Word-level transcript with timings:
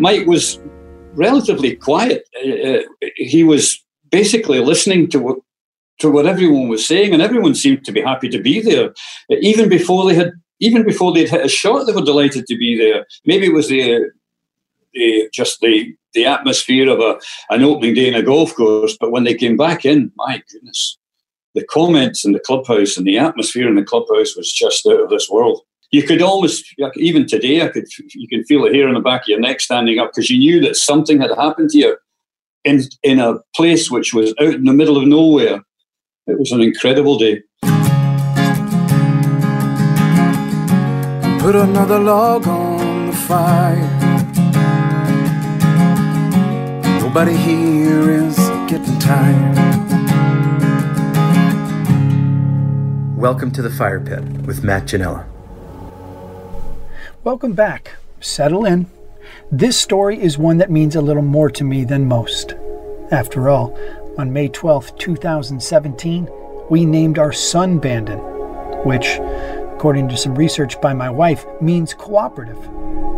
Mike 0.00 0.26
was 0.26 0.58
relatively 1.14 1.76
quiet. 1.76 2.28
Uh, 2.36 2.78
he 3.16 3.44
was 3.44 3.84
basically 4.10 4.58
listening 4.58 5.08
to 5.10 5.18
what 5.18 5.38
to 5.98 6.10
what 6.10 6.26
everyone 6.26 6.68
was 6.68 6.86
saying, 6.86 7.12
and 7.12 7.22
everyone 7.22 7.54
seemed 7.54 7.84
to 7.84 7.92
be 7.92 8.00
happy 8.00 8.28
to 8.30 8.40
be 8.40 8.60
there. 8.60 8.94
Even 9.40 9.68
before 9.68 10.06
they 10.06 10.14
had 10.14 10.32
even 10.60 10.84
before 10.84 11.12
they'd 11.12 11.28
hit 11.28 11.44
a 11.44 11.48
shot, 11.48 11.84
they 11.84 11.92
were 11.92 12.02
delighted 12.02 12.46
to 12.46 12.56
be 12.56 12.76
there. 12.76 13.06
Maybe 13.24 13.46
it 13.46 13.54
was 13.54 13.68
the, 13.68 14.10
the 14.94 15.28
just 15.32 15.60
the 15.60 15.94
the 16.14 16.26
atmosphere 16.26 16.88
of 16.88 17.00
a 17.00 17.18
an 17.50 17.62
opening 17.62 17.94
day 17.94 18.08
in 18.08 18.14
a 18.14 18.22
golf 18.22 18.54
course, 18.54 18.96
but 18.98 19.10
when 19.10 19.24
they 19.24 19.34
came 19.34 19.56
back 19.56 19.84
in, 19.84 20.12
my 20.16 20.42
goodness, 20.50 20.98
the 21.54 21.64
comments 21.64 22.24
in 22.24 22.32
the 22.32 22.40
clubhouse 22.40 22.96
and 22.96 23.06
the 23.06 23.18
atmosphere 23.18 23.68
in 23.68 23.74
the 23.74 23.84
clubhouse 23.84 24.36
was 24.36 24.52
just 24.52 24.86
out 24.86 25.00
of 25.00 25.10
this 25.10 25.28
world. 25.28 25.60
You 25.92 26.04
could 26.04 26.22
almost, 26.22 26.72
even 26.94 27.26
today, 27.26 27.62
I 27.62 27.68
could 27.68 27.86
you 28.14 28.28
can 28.28 28.44
feel 28.44 28.62
the 28.62 28.72
hair 28.72 28.86
on 28.86 28.94
the 28.94 29.00
back 29.00 29.22
of 29.22 29.28
your 29.28 29.40
neck 29.40 29.60
standing 29.60 29.98
up 29.98 30.12
because 30.14 30.30
you 30.30 30.38
knew 30.38 30.60
that 30.60 30.76
something 30.76 31.20
had 31.20 31.32
happened 31.36 31.70
to 31.70 31.78
you 31.78 31.96
in 32.62 32.82
in 33.02 33.18
a 33.18 33.40
place 33.56 33.90
which 33.90 34.14
was 34.14 34.32
out 34.40 34.54
in 34.54 34.66
the 34.66 34.72
middle 34.72 34.96
of 34.96 35.08
nowhere. 35.08 35.60
It 36.28 36.38
was 36.38 36.52
an 36.52 36.60
incredible 36.60 37.18
day. 37.18 37.42
Put 41.40 41.56
another 41.56 41.98
log 41.98 42.46
on 42.46 43.08
the 43.08 43.16
fire. 43.26 43.98
Nobody 47.00 47.36
here 47.36 48.10
is 48.10 48.36
getting 48.70 48.96
tired. 49.00 49.56
Welcome 53.16 53.50
to 53.50 53.60
the 53.60 53.70
Fire 53.70 53.98
Pit 53.98 54.22
with 54.46 54.62
Matt 54.62 54.84
Ginella. 54.84 55.29
Welcome 57.22 57.52
back. 57.52 57.96
Settle 58.20 58.64
in. 58.64 58.86
This 59.52 59.78
story 59.78 60.18
is 60.18 60.38
one 60.38 60.56
that 60.56 60.70
means 60.70 60.96
a 60.96 61.02
little 61.02 61.22
more 61.22 61.50
to 61.50 61.64
me 61.64 61.84
than 61.84 62.08
most. 62.08 62.54
After 63.10 63.50
all, 63.50 63.78
on 64.16 64.32
May 64.32 64.48
12, 64.48 64.96
2017, 64.96 66.28
we 66.70 66.86
named 66.86 67.18
our 67.18 67.32
son 67.32 67.78
Bandon, 67.78 68.18
which 68.84 69.18
according 69.80 70.08
to 70.10 70.16
some 70.16 70.34
research 70.34 70.78
by 70.82 70.92
my 70.92 71.08
wife, 71.08 71.46
means 71.60 71.94
cooperative, 71.94 72.58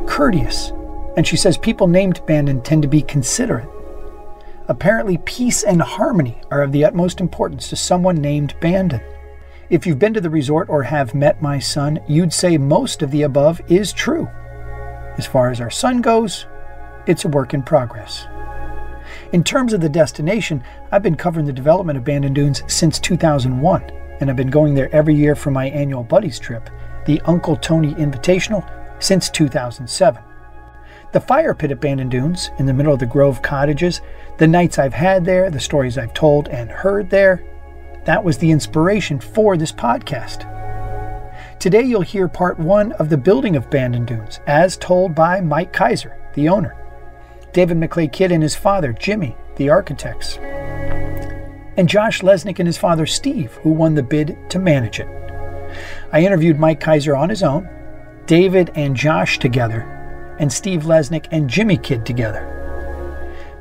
courteous, 0.06 0.70
and 1.16 1.26
she 1.26 1.36
says 1.36 1.58
people 1.58 1.88
named 1.88 2.24
Bandon 2.24 2.60
tend 2.62 2.82
to 2.82 2.88
be 2.88 3.02
considerate. 3.02 3.68
Apparently, 4.68 5.18
peace 5.18 5.64
and 5.64 5.82
harmony 5.82 6.40
are 6.52 6.62
of 6.62 6.70
the 6.70 6.84
utmost 6.84 7.20
importance 7.20 7.68
to 7.68 7.74
someone 7.76 8.16
named 8.16 8.54
Bandon. 8.60 9.00
If 9.72 9.86
you've 9.86 9.98
been 9.98 10.12
to 10.12 10.20
the 10.20 10.28
resort 10.28 10.68
or 10.68 10.82
have 10.82 11.14
met 11.14 11.40
my 11.40 11.58
son, 11.58 11.98
you'd 12.06 12.34
say 12.34 12.58
most 12.58 13.00
of 13.00 13.10
the 13.10 13.22
above 13.22 13.58
is 13.68 13.90
true. 13.90 14.28
As 15.16 15.26
far 15.26 15.50
as 15.50 15.62
our 15.62 15.70
son 15.70 16.02
goes, 16.02 16.44
it's 17.06 17.24
a 17.24 17.28
work 17.28 17.54
in 17.54 17.62
progress. 17.62 18.26
In 19.32 19.42
terms 19.42 19.72
of 19.72 19.80
the 19.80 19.88
destination, 19.88 20.62
I've 20.90 21.02
been 21.02 21.16
covering 21.16 21.46
the 21.46 21.54
development 21.54 21.96
of 21.96 22.04
Bandon 22.04 22.34
Dunes 22.34 22.62
since 22.66 22.98
2001 22.98 23.82
and 24.20 24.28
I've 24.28 24.36
been 24.36 24.50
going 24.50 24.74
there 24.74 24.94
every 24.94 25.14
year 25.14 25.34
for 25.34 25.50
my 25.50 25.70
annual 25.70 26.04
buddies 26.04 26.38
trip, 26.38 26.68
the 27.06 27.22
Uncle 27.22 27.56
Tony 27.56 27.94
Invitational, 27.94 28.68
since 29.02 29.30
2007. 29.30 30.22
The 31.12 31.20
fire 31.20 31.54
pit 31.54 31.70
at 31.70 31.80
Bandon 31.80 32.10
Dunes, 32.10 32.50
in 32.58 32.66
the 32.66 32.74
middle 32.74 32.92
of 32.92 33.00
the 33.00 33.06
Grove 33.06 33.40
cottages, 33.40 34.02
the 34.36 34.46
nights 34.46 34.78
I've 34.78 34.92
had 34.92 35.24
there, 35.24 35.48
the 35.50 35.58
stories 35.58 35.96
I've 35.96 36.12
told 36.12 36.48
and 36.48 36.70
heard 36.70 37.08
there, 37.08 37.42
that 38.04 38.24
was 38.24 38.38
the 38.38 38.50
inspiration 38.50 39.20
for 39.20 39.56
this 39.56 39.72
podcast. 39.72 40.48
Today 41.58 41.82
you'll 41.82 42.02
hear 42.02 42.28
part 42.28 42.58
one 42.58 42.92
of 42.92 43.08
the 43.08 43.16
building 43.16 43.56
of 43.56 43.70
Bandon 43.70 44.04
Dunes, 44.04 44.40
as 44.46 44.76
told 44.76 45.14
by 45.14 45.40
Mike 45.40 45.72
Keiser, 45.72 46.16
the 46.34 46.48
owner, 46.48 46.76
David 47.52 47.76
McLay 47.76 48.10
Kidd 48.10 48.32
and 48.32 48.42
his 48.42 48.56
father, 48.56 48.92
Jimmy, 48.92 49.36
the 49.56 49.70
architects 49.70 50.38
and 51.76 51.88
Josh 51.88 52.20
Lesnik 52.20 52.58
and 52.58 52.66
his 52.66 52.78
father 52.78 53.06
Steve, 53.06 53.52
who 53.62 53.70
won 53.70 53.94
the 53.94 54.02
bid 54.02 54.36
to 54.50 54.58
manage 54.58 55.00
it. 55.00 55.08
I 56.12 56.20
interviewed 56.20 56.58
Mike 56.58 56.80
Keiser 56.80 57.18
on 57.18 57.30
his 57.30 57.42
own, 57.42 57.68
David 58.26 58.70
and 58.74 58.94
Josh 58.94 59.38
together, 59.38 60.36
and 60.38 60.52
Steve 60.52 60.82
Lesnik 60.82 61.26
and 61.30 61.48
Jimmy 61.48 61.78
Kidd 61.78 62.04
together. 62.04 62.61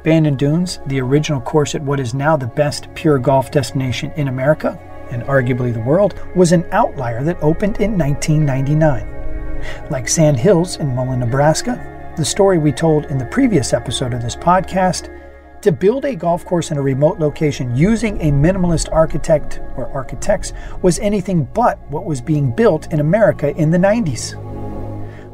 Bandon 0.03 0.35
Dunes, 0.35 0.79
the 0.87 0.99
original 0.99 1.39
course 1.39 1.75
at 1.75 1.81
what 1.83 1.99
is 1.99 2.13
now 2.13 2.35
the 2.35 2.47
best 2.47 2.87
pure 2.95 3.19
golf 3.19 3.51
destination 3.51 4.11
in 4.15 4.27
America, 4.27 4.79
and 5.11 5.21
arguably 5.23 5.71
the 5.73 5.81
world, 5.81 6.19
was 6.35 6.51
an 6.51 6.65
outlier 6.71 7.23
that 7.23 7.41
opened 7.43 7.79
in 7.79 7.97
1999. 7.97 9.89
Like 9.91 10.09
Sand 10.09 10.37
Hills 10.37 10.77
in 10.77 10.95
Mullen, 10.95 11.19
Nebraska, 11.19 12.13
the 12.17 12.25
story 12.25 12.57
we 12.57 12.71
told 12.71 13.05
in 13.05 13.19
the 13.19 13.25
previous 13.25 13.73
episode 13.73 14.13
of 14.13 14.23
this 14.23 14.35
podcast, 14.35 15.15
to 15.61 15.71
build 15.71 16.05
a 16.05 16.15
golf 16.15 16.43
course 16.45 16.71
in 16.71 16.77
a 16.77 16.81
remote 16.81 17.19
location 17.19 17.75
using 17.75 18.19
a 18.21 18.31
minimalist 18.31 18.91
architect 18.91 19.61
or 19.77 19.87
architects 19.93 20.53
was 20.81 20.97
anything 20.97 21.43
but 21.53 21.79
what 21.91 22.05
was 22.05 22.19
being 22.19 22.51
built 22.51 22.91
in 22.91 22.99
America 22.99 23.55
in 23.55 23.69
the 23.69 23.77
90s. 23.77 24.33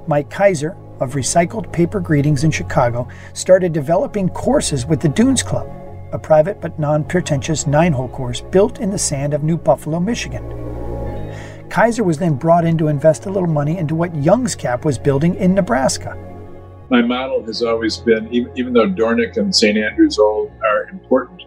Mike 0.08 0.30
Keiser 0.30 0.76
of 1.00 1.14
Recycled 1.14 1.72
Paper 1.72 2.00
Greetings 2.00 2.44
in 2.44 2.52
Chicago 2.52 3.08
started 3.34 3.74
developing 3.74 4.30
courses 4.30 4.86
with 4.86 5.00
the 5.00 5.10
Dunes 5.10 5.44
Club, 5.44 5.68
a 6.12 6.20
private 6.20 6.62
but 6.62 6.78
non 6.80 7.04
pretentious 7.04 7.68
nine 7.68 7.94
hole 7.94 8.10
course 8.10 8.42
built 8.42 8.80
in 8.80 8.90
the 8.90 8.98
sand 8.98 9.34
of 9.34 9.44
New 9.44 9.58
Buffalo, 9.58 10.00
Michigan. 10.00 10.44
Keiser 11.70 12.06
was 12.06 12.18
then 12.18 12.36
brought 12.36 12.66
in 12.66 12.78
to 12.78 12.88
invest 12.88 13.26
a 13.26 13.30
little 13.30 13.50
money 13.50 13.78
into 13.78 13.96
what 13.96 14.14
Youngscap 14.14 14.86
was 14.86 14.98
building 14.98 15.36
in 15.36 15.54
Nebraska 15.54 16.18
my 16.90 17.02
model 17.02 17.44
has 17.44 17.62
always 17.64 17.98
been, 17.98 18.32
even, 18.32 18.74
though 18.74 18.90
Dornoch 18.90 19.38
and 19.38 19.54
St. 19.54 19.78
Andrews 19.78 20.18
Old 20.18 20.52
are 20.64 20.84
important, 20.90 21.44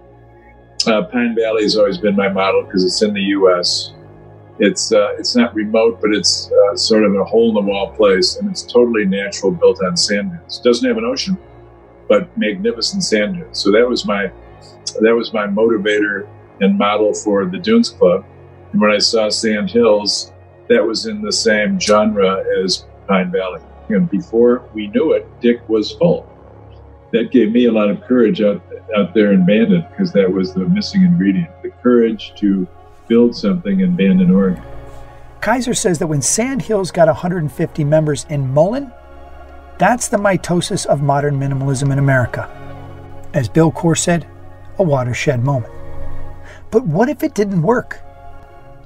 uh, 0.86 1.02
Pine 1.04 1.34
Valley 1.34 1.62
has 1.62 1.76
always 1.76 1.98
been 1.98 2.16
my 2.16 2.28
model 2.28 2.62
because 2.64 2.84
it's 2.84 3.02
in 3.02 3.14
the 3.14 3.20
U.S. 3.20 3.92
It's 4.60 4.92
uh, 4.92 5.14
it's 5.18 5.34
not 5.34 5.54
remote, 5.54 6.00
but 6.02 6.12
it's 6.12 6.50
uh, 6.52 6.76
sort 6.76 7.04
of 7.04 7.14
a 7.14 7.24
hole 7.24 7.48
in 7.48 7.54
the 7.54 7.70
wall 7.70 7.92
place, 7.92 8.36
and 8.36 8.50
it's 8.50 8.62
totally 8.62 9.06
natural, 9.06 9.52
built 9.52 9.82
on 9.82 9.96
sand 9.96 10.32
dunes. 10.32 10.58
Doesn't 10.58 10.86
have 10.86 10.98
an 10.98 11.04
ocean, 11.04 11.38
but 12.08 12.36
magnificent 12.36 13.02
sand 13.02 13.36
dunes. 13.36 13.58
So 13.58 13.72
that 13.72 13.88
was 13.88 14.04
my 14.04 14.30
that 15.00 15.14
was 15.14 15.32
my 15.32 15.46
motivator 15.46 16.28
and 16.60 16.76
model 16.76 17.14
for 17.14 17.46
the 17.46 17.58
Dunes 17.58 17.90
Club. 17.90 18.24
And 18.72 18.80
when 18.80 18.90
I 18.90 18.98
saw 18.98 19.30
Sand 19.30 19.70
Hills, 19.70 20.32
that 20.68 20.86
was 20.86 21.06
in 21.06 21.22
the 21.22 21.32
same 21.32 21.80
genre 21.80 22.44
as 22.62 22.84
Pine 23.08 23.32
Valley. 23.32 23.60
And 23.88 24.08
before 24.10 24.68
we 24.74 24.88
knew 24.88 25.12
it, 25.12 25.26
Dick 25.40 25.66
was 25.68 25.92
full. 25.92 26.28
That 27.12 27.32
gave 27.32 27.50
me 27.50 27.64
a 27.64 27.72
lot 27.72 27.90
of 27.90 28.02
courage 28.02 28.40
out, 28.40 28.62
out 28.96 29.14
there 29.14 29.32
in 29.32 29.44
Bandon 29.44 29.86
because 29.90 30.12
that 30.12 30.30
was 30.30 30.54
the 30.54 30.60
missing 30.60 31.02
ingredient 31.02 31.50
the 31.62 31.70
courage 31.82 32.34
to 32.36 32.68
build 33.10 33.36
something 33.36 33.80
in 33.80 33.96
Bandon, 33.96 34.30
Oregon. 34.30 34.62
Keiser 35.40 35.76
says 35.76 35.98
that 35.98 36.06
when 36.06 36.22
Sand 36.22 36.62
Hills 36.62 36.92
got 36.92 37.08
150 37.08 37.84
members 37.84 38.24
in 38.30 38.48
Mullen, 38.54 38.92
that's 39.78 40.06
the 40.06 40.16
mitosis 40.16 40.86
of 40.86 41.02
modern 41.02 41.38
minimalism 41.38 41.90
in 41.92 41.98
America. 41.98 42.48
As 43.34 43.48
Bill 43.48 43.72
Coore 43.72 43.98
said, 43.98 44.26
a 44.78 44.82
watershed 44.84 45.42
moment. 45.42 45.74
But 46.70 46.86
what 46.86 47.08
if 47.08 47.24
it 47.24 47.34
didn't 47.34 47.62
work? 47.62 48.00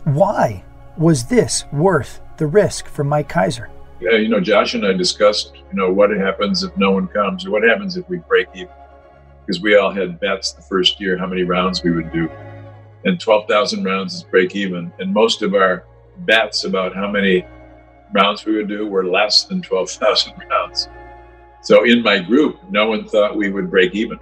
Why 0.04 0.64
was 0.96 1.26
this 1.26 1.64
worth 1.70 2.20
the 2.38 2.46
risk 2.46 2.86
for 2.86 3.04
Mike 3.04 3.28
Keiser? 3.28 3.68
Yeah, 4.00 4.12
you 4.12 4.28
know, 4.28 4.40
Josh 4.40 4.74
and 4.74 4.86
I 4.86 4.94
discussed, 4.94 5.54
you 5.54 5.74
know, 5.74 5.92
what 5.92 6.10
happens 6.10 6.62
if 6.62 6.74
no 6.78 6.92
one 6.92 7.08
comes 7.08 7.44
or 7.44 7.50
what 7.50 7.62
happens 7.62 7.96
if 7.98 8.08
we 8.08 8.18
break 8.18 8.48
even. 8.54 8.72
Because 9.44 9.60
we 9.60 9.76
all 9.76 9.90
had 9.90 10.18
bets 10.18 10.52
the 10.52 10.62
first 10.62 10.98
year 10.98 11.18
how 11.18 11.26
many 11.26 11.42
rounds 11.42 11.82
we 11.82 11.90
would 11.90 12.10
do. 12.10 12.30
And 13.04 13.20
12,000 13.20 13.84
rounds 13.84 14.14
is 14.14 14.22
break 14.22 14.56
even. 14.56 14.92
And 14.98 15.12
most 15.12 15.42
of 15.42 15.54
our 15.54 15.84
bets 16.18 16.64
about 16.64 16.94
how 16.94 17.10
many 17.10 17.44
rounds 18.14 18.44
we 18.44 18.56
would 18.56 18.68
do 18.68 18.86
were 18.86 19.06
less 19.06 19.44
than 19.44 19.62
12,000 19.62 20.32
rounds. 20.50 20.88
So 21.62 21.84
in 21.84 22.02
my 22.02 22.18
group, 22.18 22.58
no 22.70 22.88
one 22.88 23.08
thought 23.08 23.36
we 23.36 23.50
would 23.50 23.70
break 23.70 23.94
even. 23.94 24.18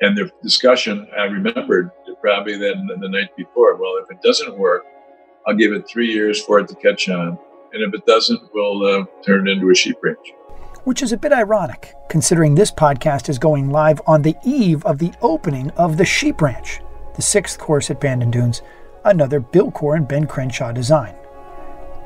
And 0.00 0.16
the 0.16 0.30
discussion 0.42 1.06
I 1.16 1.24
remembered 1.24 1.90
probably 2.20 2.56
then 2.56 2.88
the 3.00 3.08
night 3.08 3.34
before, 3.36 3.76
well, 3.76 3.96
if 4.02 4.10
it 4.10 4.20
doesn't 4.22 4.58
work, 4.58 4.84
I'll 5.46 5.54
give 5.54 5.72
it 5.72 5.88
three 5.88 6.12
years 6.12 6.42
for 6.42 6.58
it 6.58 6.68
to 6.68 6.74
catch 6.74 7.08
on 7.08 7.38
and 7.72 7.82
if 7.82 7.94
it 7.94 8.06
doesn't, 8.06 8.42
we'll 8.52 8.84
uh, 8.84 9.04
turn 9.24 9.46
it 9.46 9.52
into 9.52 9.70
a 9.70 9.74
sheep 9.74 9.96
ranch. 10.02 10.32
Which 10.84 11.02
is 11.02 11.12
a 11.12 11.16
bit 11.16 11.32
ironic, 11.32 11.94
considering 12.08 12.54
this 12.54 12.70
podcast 12.70 13.28
is 13.28 13.38
going 13.38 13.70
live 13.70 14.00
on 14.06 14.22
the 14.22 14.34
eve 14.44 14.84
of 14.84 14.98
the 14.98 15.12
opening 15.20 15.70
of 15.72 15.96
the 15.96 16.04
Sheep 16.04 16.40
Ranch, 16.40 16.80
the 17.14 17.22
sixth 17.22 17.58
course 17.58 17.90
at 17.90 18.00
Bandon 18.00 18.30
Dunes, 18.30 18.62
another 19.04 19.40
Bill 19.40 19.70
Coore 19.70 19.96
and 19.96 20.06
Ben 20.06 20.26
Crenshaw 20.26 20.72
design. 20.72 21.14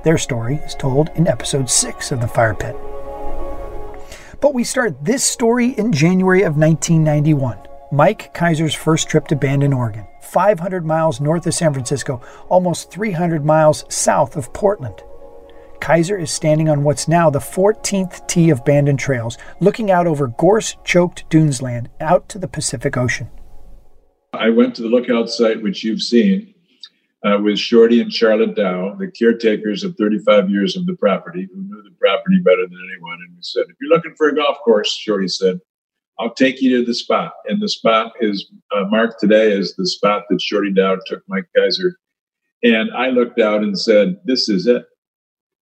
Their 0.05 0.19
story 0.19 0.56
is 0.56 0.75
told 0.75 1.09
in 1.15 1.27
episode 1.27 1.71
6 1.71 2.12
of 2.12 2.21
The 2.21 2.29
Fire 2.29 2.55
Pit. 2.55 2.77
But 4.41 4.53
we 4.53 4.65
start 4.65 5.03
this 5.03 5.25
story 5.25 5.69
in 5.69 5.93
January 5.93 6.43
of 6.43 6.56
1991, 6.56 7.59
Mike 7.91 8.35
Keiser's 8.35 8.75
first 8.75 9.09
trip 9.09 9.27
to 9.29 9.37
Bandon, 9.37 9.73
Oregon, 9.73 10.06
500 10.21 10.85
miles 10.85 11.21
north 11.21 11.47
of 11.47 11.55
San 11.55 11.73
Francisco, 11.73 12.21
almost 12.49 12.91
300 12.91 13.45
miles 13.45 13.85
south 13.89 14.37
of 14.37 14.53
Portland. 14.53 15.03
Keiser 15.81 16.21
is 16.21 16.31
standing 16.31 16.69
on 16.69 16.83
what's 16.83 17.09
now 17.09 17.31
the 17.31 17.39
14th 17.39 18.27
tee 18.27 18.51
of 18.51 18.65
Bandon 18.65 18.97
Trails, 18.97 19.39
looking 19.61 19.91
out 19.91 20.06
over 20.06 20.27
gorse 20.27 20.77
choked 20.85 21.29
dunesland 21.31 21.89
out 22.01 22.29
to 22.29 22.39
the 22.39 22.49
Pacific 22.49 22.97
Ocean. 22.97 23.31
I 24.39 24.51
went 24.51 24.75
to 24.77 24.83
the 24.83 24.89
lookout 24.89 25.31
site, 25.31 25.63
which 25.63 25.85
you've 25.85 26.03
seen, 26.03 26.55
uh, 27.25 27.39
with 27.43 27.59
Shorty 27.59 28.01
and 28.01 28.13
Charlotte 28.13 28.55
Dow, 28.55 28.95
the 28.95 29.11
caretakers 29.11 29.83
of 29.83 29.97
35 29.97 30.51
years 30.51 30.77
of 30.77 30.87
the 30.87 30.95
property, 30.95 31.49
who 31.53 31.63
knew 31.63 31.83
the 31.83 31.95
property 31.99 32.39
better 32.41 32.67
than 32.67 32.79
anyone. 32.93 33.19
And 33.27 33.35
we 33.35 33.43
said, 33.43 33.65
if 33.69 33.77
you're 33.81 33.91
looking 33.91 34.15
for 34.17 34.29
a 34.29 34.35
golf 34.35 34.59
course, 34.65 34.95
Shorty 34.95 35.29
said, 35.29 35.61
I'll 36.19 36.35
take 36.35 36.61
you 36.61 36.79
to 36.79 36.85
the 36.85 36.95
spot. 36.95 37.33
And 37.47 37.61
the 37.61 37.69
spot 37.69 38.13
is 38.21 38.51
uh, 38.75 38.85
marked 38.85 39.21
today 39.21 39.59
as 39.59 39.75
the 39.75 39.87
spot 39.87 40.25
that 40.31 40.41
Shorty 40.41 40.73
Dow 40.73 40.99
took 41.07 41.23
Mike 41.29 41.47
Keiser. 41.57 41.93
And 42.63 42.91
I 42.95 43.09
looked 43.09 43.41
out 43.41 43.63
and 43.63 43.79
said, 43.79 44.17
this 44.25 44.49
is 44.49 44.67
it. 44.67 44.85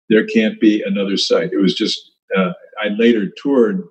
There 0.08 0.26
can't 0.26 0.60
be 0.60 0.82
another 0.82 1.16
site. 1.16 1.52
It 1.52 1.60
was 1.60 1.74
just, 1.74 2.12
uh, 2.36 2.52
I 2.82 2.88
later 2.88 3.28
toured 3.40 3.84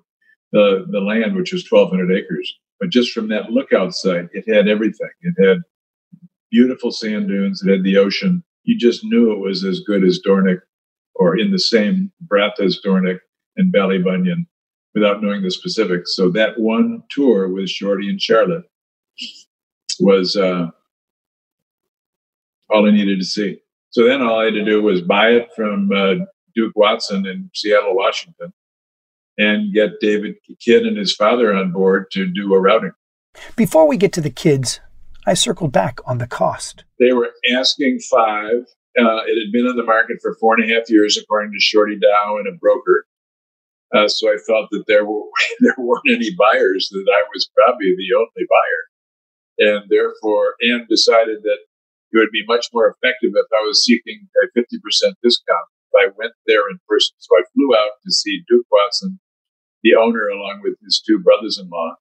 the, 0.52 0.86
the 0.90 1.00
land, 1.00 1.36
which 1.36 1.52
was 1.52 1.70
1,200 1.70 2.16
acres. 2.16 2.54
But 2.82 2.90
just 2.90 3.12
from 3.12 3.30
that 3.30 3.52
lookout 3.52 3.94
site, 3.94 4.28
it 4.34 4.52
had 4.52 4.68
everything. 4.68 5.12
It 5.22 5.36
had 5.48 5.60
beautiful 6.50 6.92
sand 6.92 7.28
dunes. 7.28 7.62
It 7.62 7.72
had 7.72 7.84
the 7.84 7.98
ocean. 7.98 8.44
You 8.64 8.76
just 8.76 9.04
knew 9.04 9.32
it 9.32 9.40
was 9.40 9.64
as 9.64 9.82
good 9.82 10.04
as 10.04 10.20
Dornoch 10.20 10.62
or 11.14 11.38
in 11.38 11.52
the 11.52 11.60
same 11.60 12.12
breath 12.22 12.60
as 12.60 12.80
Dornoch 12.84 13.22
and 13.56 13.72
Ballybunion 13.72 14.48
without 14.96 15.22
knowing 15.22 15.44
the 15.44 15.52
specifics. 15.52 16.16
So 16.16 16.30
that 16.32 16.60
one 16.60 17.04
tour 17.12 17.50
with 17.50 17.70
Shorty 17.70 18.10
and 18.10 18.20
Charlotte 18.20 18.66
was 20.00 20.36
uh, 20.36 20.72
all 22.72 22.88
I 22.88 22.92
needed 22.92 23.20
to 23.20 23.26
see. 23.26 23.62
So 23.92 24.06
then 24.06 24.22
all 24.22 24.40
I 24.40 24.46
had 24.46 24.56
to 24.56 24.66
do 24.66 24.82
was 24.82 25.02
buy 25.02 25.30
it 25.34 25.50
from 25.56 25.92
uh, 25.96 26.26
Duke 26.56 26.74
Watson 26.76 27.28
in 27.28 27.52
Seattle, 27.54 27.96
Washington, 27.96 28.52
and 29.38 29.74
get 29.74 30.00
David 30.00 30.36
Kidd 30.60 30.86
and 30.86 30.98
his 30.98 31.16
father 31.16 31.54
on 31.54 31.72
board 31.72 32.06
to 32.12 32.28
do 32.28 32.54
a 32.54 32.60
routing. 32.60 32.92
Before 33.56 33.88
we 33.88 33.98
get 33.98 34.14
to 34.14 34.22
the 34.22 34.30
Kidds, 34.30 34.80
I 35.26 35.36
circled 35.36 35.72
back 35.72 36.00
on 36.06 36.18
the 36.18 36.28
cost. 36.28 36.84
They 37.00 37.14
were 37.14 37.30
asking 37.56 38.00
five. 38.10 38.66
Uh, 39.00 39.24
it 39.26 39.40
had 39.40 39.52
been 39.54 39.68
on 39.68 39.78
the 39.78 39.86
market 39.86 40.18
for 40.22 40.36
four 40.40 40.56
and 40.56 40.70
a 40.70 40.74
half 40.74 40.90
years, 40.90 41.18
according 41.18 41.54
to 41.54 41.60
Shorty 41.60 41.98
Dow 41.98 42.38
and 42.38 42.48
a 42.48 42.58
broker. 42.58 43.06
Uh, 43.94 44.08
so 44.08 44.30
I 44.30 44.38
felt 44.48 44.70
that 44.72 44.84
there 44.88 45.06
were 45.06 45.24
there 45.60 45.76
weren't 45.78 46.10
any 46.10 46.32
buyers; 46.36 46.90
that 46.92 47.06
I 47.08 47.24
was 47.34 47.50
probably 47.56 47.96
the 47.96 48.16
only 48.18 48.48
buyer, 48.50 49.72
and 49.72 49.90
therefore, 49.90 50.56
and 50.62 50.88
decided 50.88 51.44
that 51.44 51.60
it 52.12 52.18
would 52.18 52.32
be 52.32 52.44
much 52.48 52.68
more 52.74 52.88
effective 52.88 53.32
if 53.36 53.48
I 53.54 53.64
was 53.64 53.84
seeking 53.86 54.28
a 54.44 54.48
fifty 54.54 54.80
percent 54.84 55.16
discount 55.24 55.71
I 55.98 56.08
went 56.18 56.34
there 56.48 56.70
in 56.70 56.80
person. 56.88 57.16
So 57.20 57.36
I 57.38 57.44
flew 57.54 57.76
out 57.76 58.00
to 58.04 58.12
see 58.12 58.44
Duke 58.48 58.66
Watson, 58.72 59.20
the 59.84 59.96
owner, 59.96 60.28
along 60.28 60.62
with 60.64 60.76
his 60.84 61.02
two 61.06 61.20
brothers-in-law, 61.20 61.96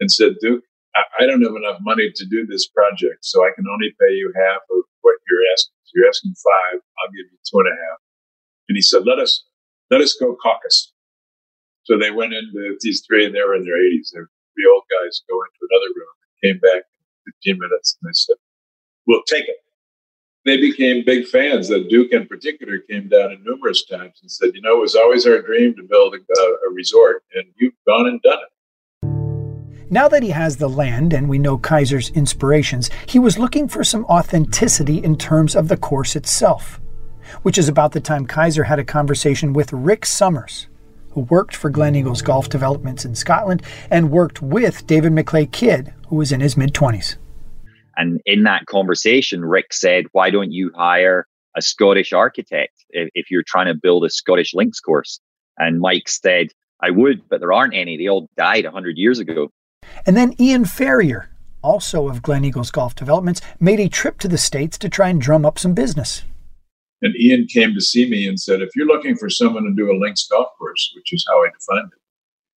and 0.00 0.10
said, 0.10 0.36
"Duke, 0.40 0.64
I 0.94 1.26
don't 1.26 1.42
have 1.42 1.56
enough 1.56 1.78
money 1.80 2.10
to 2.14 2.24
do 2.26 2.46
this 2.46 2.66
project, 2.68 3.24
so 3.24 3.44
I 3.44 3.50
can 3.54 3.64
only 3.70 3.94
pay 4.00 4.14
you 4.14 4.32
half 4.34 4.62
of 4.70 4.84
what 5.02 5.16
you're 5.28 5.46
asking. 5.52 5.74
So 5.84 5.90
you're 5.94 6.08
asking 6.08 6.34
five, 6.34 6.80
I'll 6.80 7.10
give 7.12 7.26
you 7.30 7.38
two 7.46 7.58
and 7.60 7.68
a 7.68 7.76
half. 7.76 7.98
And 8.68 8.76
he 8.76 8.82
said, 8.82 9.06
let 9.06 9.18
us, 9.18 9.44
let 9.90 10.00
us 10.00 10.14
go 10.14 10.36
caucus. 10.42 10.92
So 11.84 11.98
they 11.98 12.10
went 12.10 12.32
into 12.32 12.76
these 12.80 13.02
three 13.06 13.26
and 13.26 13.34
they 13.34 13.42
were 13.42 13.54
in 13.54 13.64
their 13.64 13.78
eighties. 13.78 14.10
They're 14.14 14.30
three 14.54 14.70
old 14.72 14.84
guys 14.90 15.22
go 15.28 15.34
into 15.42 15.66
another 15.70 15.90
room 15.94 16.14
came 16.42 16.58
back 16.58 16.82
in 17.26 17.32
15 17.44 17.58
minutes 17.58 17.96
and 18.00 18.08
they 18.08 18.14
said, 18.14 18.36
we'll 19.06 19.22
take 19.24 19.44
it. 19.48 19.56
They 20.44 20.56
became 20.56 21.04
big 21.04 21.26
fans. 21.26 21.68
That 21.68 21.88
Duke 21.90 22.12
in 22.12 22.26
particular 22.26 22.78
came 22.78 23.08
down 23.08 23.32
in 23.32 23.44
numerous 23.44 23.84
times 23.84 24.20
and 24.22 24.30
said, 24.30 24.52
you 24.54 24.62
know, 24.62 24.78
it 24.78 24.80
was 24.80 24.96
always 24.96 25.26
our 25.26 25.42
dream 25.42 25.74
to 25.76 25.82
build 25.82 26.14
a, 26.14 26.40
a 26.40 26.72
resort 26.72 27.24
and 27.34 27.44
you've 27.58 27.74
gone 27.86 28.06
and 28.06 28.22
done 28.22 28.38
it. 28.38 28.50
Now 29.92 30.06
that 30.08 30.22
he 30.22 30.30
has 30.30 30.56
the 30.56 30.68
land 30.68 31.12
and 31.12 31.28
we 31.28 31.38
know 31.38 31.58
Keiser's 31.58 32.10
inspirations, 32.10 32.90
he 33.06 33.18
was 33.18 33.38
looking 33.38 33.66
for 33.68 33.82
some 33.82 34.04
authenticity 34.04 34.98
in 34.98 35.16
terms 35.16 35.56
of 35.56 35.68
the 35.68 35.76
course 35.76 36.14
itself, 36.14 36.80
which 37.42 37.58
is 37.58 37.68
about 37.68 37.92
the 37.92 38.00
time 38.00 38.26
Keiser 38.26 38.64
had 38.64 38.78
a 38.78 38.84
conversation 38.84 39.52
with 39.52 39.72
Rick 39.72 40.06
Summers, 40.06 40.68
who 41.10 41.22
worked 41.22 41.56
for 41.56 41.70
Gleneagles 41.70 42.22
Golf 42.22 42.48
Developments 42.48 43.04
in 43.04 43.16
Scotland 43.16 43.62
and 43.90 44.12
worked 44.12 44.40
with 44.40 44.86
David 44.86 45.12
McLay 45.12 45.50
Kidd, 45.50 45.92
who 46.08 46.16
was 46.16 46.30
in 46.30 46.40
his 46.40 46.56
mid 46.56 46.72
20s. 46.72 47.16
And 48.00 48.18
in 48.24 48.44
that 48.44 48.64
conversation, 48.64 49.44
Rick 49.44 49.74
said, 49.74 50.06
Why 50.12 50.30
don't 50.30 50.52
you 50.52 50.72
hire 50.74 51.26
a 51.54 51.60
Scottish 51.60 52.14
architect 52.14 52.72
if 52.90 53.30
you're 53.30 53.42
trying 53.46 53.66
to 53.66 53.74
build 53.74 54.06
a 54.06 54.10
Scottish 54.10 54.54
links 54.54 54.80
course? 54.80 55.20
And 55.58 55.80
Mike 55.80 56.08
said, 56.08 56.48
I 56.82 56.90
would, 56.90 57.28
but 57.28 57.40
there 57.40 57.52
aren't 57.52 57.74
any. 57.74 57.98
They 57.98 58.08
all 58.08 58.30
died 58.38 58.64
100 58.64 58.96
years 58.96 59.18
ago. 59.18 59.50
And 60.06 60.16
then 60.16 60.34
Ian 60.40 60.64
Ferrier, 60.64 61.28
also 61.62 62.08
of 62.08 62.22
Gleneagles 62.22 62.72
Golf 62.72 62.94
Developments, 62.94 63.42
made 63.60 63.80
a 63.80 63.88
trip 63.90 64.18
to 64.20 64.28
the 64.28 64.38
States 64.38 64.78
to 64.78 64.88
try 64.88 65.10
and 65.10 65.20
drum 65.20 65.44
up 65.44 65.58
some 65.58 65.74
business. 65.74 66.22
And 67.02 67.14
Ian 67.16 67.48
came 67.48 67.74
to 67.74 67.82
see 67.82 68.08
me 68.08 68.26
and 68.26 68.40
said, 68.40 68.62
if 68.62 68.70
you're 68.74 68.86
looking 68.86 69.14
for 69.14 69.28
someone 69.28 69.64
to 69.64 69.74
do 69.74 69.92
a 69.92 70.00
links 70.00 70.26
golf 70.26 70.48
course, 70.58 70.90
which 70.96 71.12
is 71.12 71.26
how 71.28 71.44
I 71.44 71.48
defined 71.48 71.92
it, 71.92 71.98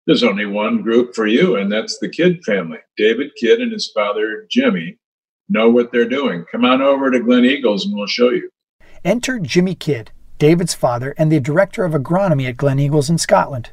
there's 0.05 0.23
only 0.23 0.45
one 0.45 0.83
group 0.83 1.15
for 1.15 1.25
you, 1.25 1.55
and 1.55 1.71
that's 1.71 1.97
the 1.97 2.09
Kidd 2.09 2.43
family. 2.43 2.77
David 2.95 3.31
Kidd 3.39 3.59
and 3.59 3.71
his 3.71 3.89
father, 3.91 4.45
Jimmy, 4.51 4.99
know 5.51 5.69
what 5.69 5.91
they're 5.91 6.09
doing. 6.09 6.45
Come 6.51 6.65
on 6.65 6.81
over 6.81 7.11
to 7.11 7.19
Gleneagles 7.19 7.85
and 7.85 7.93
we'll 7.95 8.07
show 8.07 8.29
you. 8.29 8.49
Enter 9.03 9.39
Jimmy 9.39 9.75
Kidd, 9.75 10.11
David's 10.37 10.73
father 10.73 11.13
and 11.17 11.31
the 11.31 11.39
director 11.39 11.83
of 11.83 11.93
agronomy 11.93 12.47
at 12.47 12.57
Gleneagles 12.57 13.09
in 13.09 13.17
Scotland. 13.17 13.71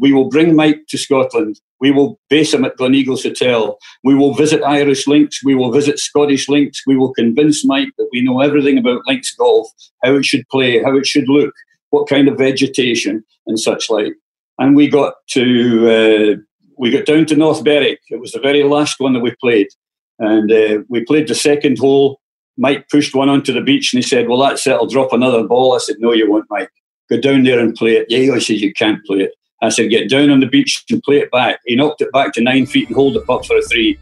We 0.00 0.12
will 0.12 0.28
bring 0.28 0.54
Mike 0.54 0.82
to 0.90 0.98
Scotland. 0.98 1.60
We 1.80 1.90
will 1.90 2.20
base 2.28 2.52
him 2.52 2.64
at 2.64 2.76
Gleneagles 2.76 3.22
Hotel. 3.22 3.78
We 4.04 4.14
will 4.14 4.34
visit 4.34 4.62
Irish 4.62 5.06
links. 5.06 5.42
We 5.42 5.54
will 5.54 5.72
visit 5.72 5.98
Scottish 5.98 6.48
links. 6.48 6.82
We 6.86 6.96
will 6.96 7.14
convince 7.14 7.64
Mike 7.64 7.88
that 7.96 8.08
we 8.12 8.20
know 8.20 8.40
everything 8.40 8.78
about 8.78 9.06
links 9.06 9.34
golf, 9.34 9.68
how 10.04 10.14
it 10.16 10.24
should 10.24 10.46
play, 10.50 10.82
how 10.82 10.96
it 10.96 11.06
should 11.06 11.28
look, 11.28 11.54
what 11.90 12.08
kind 12.08 12.28
of 12.28 12.36
vegetation, 12.36 13.24
and 13.46 13.58
such 13.58 13.88
like. 13.88 14.12
And 14.58 14.76
we 14.76 14.88
got 14.88 15.14
to 15.30 16.36
uh, 16.36 16.36
we 16.76 16.90
got 16.90 17.06
down 17.06 17.26
to 17.26 17.36
North 17.36 17.64
Berwick. 17.64 18.00
It 18.10 18.20
was 18.20 18.32
the 18.32 18.40
very 18.40 18.64
last 18.64 19.00
one 19.00 19.12
that 19.14 19.20
we 19.20 19.34
played, 19.40 19.68
and 20.18 20.50
uh, 20.50 20.82
we 20.88 21.04
played 21.04 21.28
the 21.28 21.34
second 21.34 21.78
hole. 21.78 22.20
Mike 22.56 22.88
pushed 22.88 23.14
one 23.14 23.28
onto 23.28 23.52
the 23.52 23.60
beach 23.60 23.92
and 23.92 24.02
he 24.02 24.08
said, 24.08 24.28
"Well, 24.28 24.40
that's 24.40 24.66
it. 24.66 24.72
I'll 24.72 24.86
drop 24.86 25.12
another 25.12 25.44
ball." 25.44 25.74
I 25.74 25.78
said, 25.78 25.96
"No, 25.98 26.12
you 26.12 26.30
won't, 26.30 26.46
Mike. 26.50 26.70
Go 27.10 27.20
down 27.20 27.44
there 27.44 27.60
and 27.60 27.74
play 27.74 27.96
it." 27.96 28.06
Yeah, 28.08 28.34
he 28.34 28.40
says 28.40 28.62
you 28.62 28.72
can't 28.72 29.04
play 29.04 29.20
it. 29.20 29.32
I 29.60 29.70
said, 29.70 29.90
get 29.90 30.08
down 30.08 30.30
on 30.30 30.38
the 30.38 30.46
beach 30.46 30.84
and 30.88 31.02
play 31.02 31.16
it 31.16 31.32
back. 31.32 31.58
He 31.66 31.74
knocked 31.74 32.00
it 32.00 32.12
back 32.12 32.32
to 32.34 32.40
nine 32.40 32.66
feet 32.66 32.86
and 32.86 32.94
hold 32.94 33.16
it 33.16 33.28
up 33.28 33.44
for 33.44 33.56
a 33.56 33.62
three. 33.62 33.98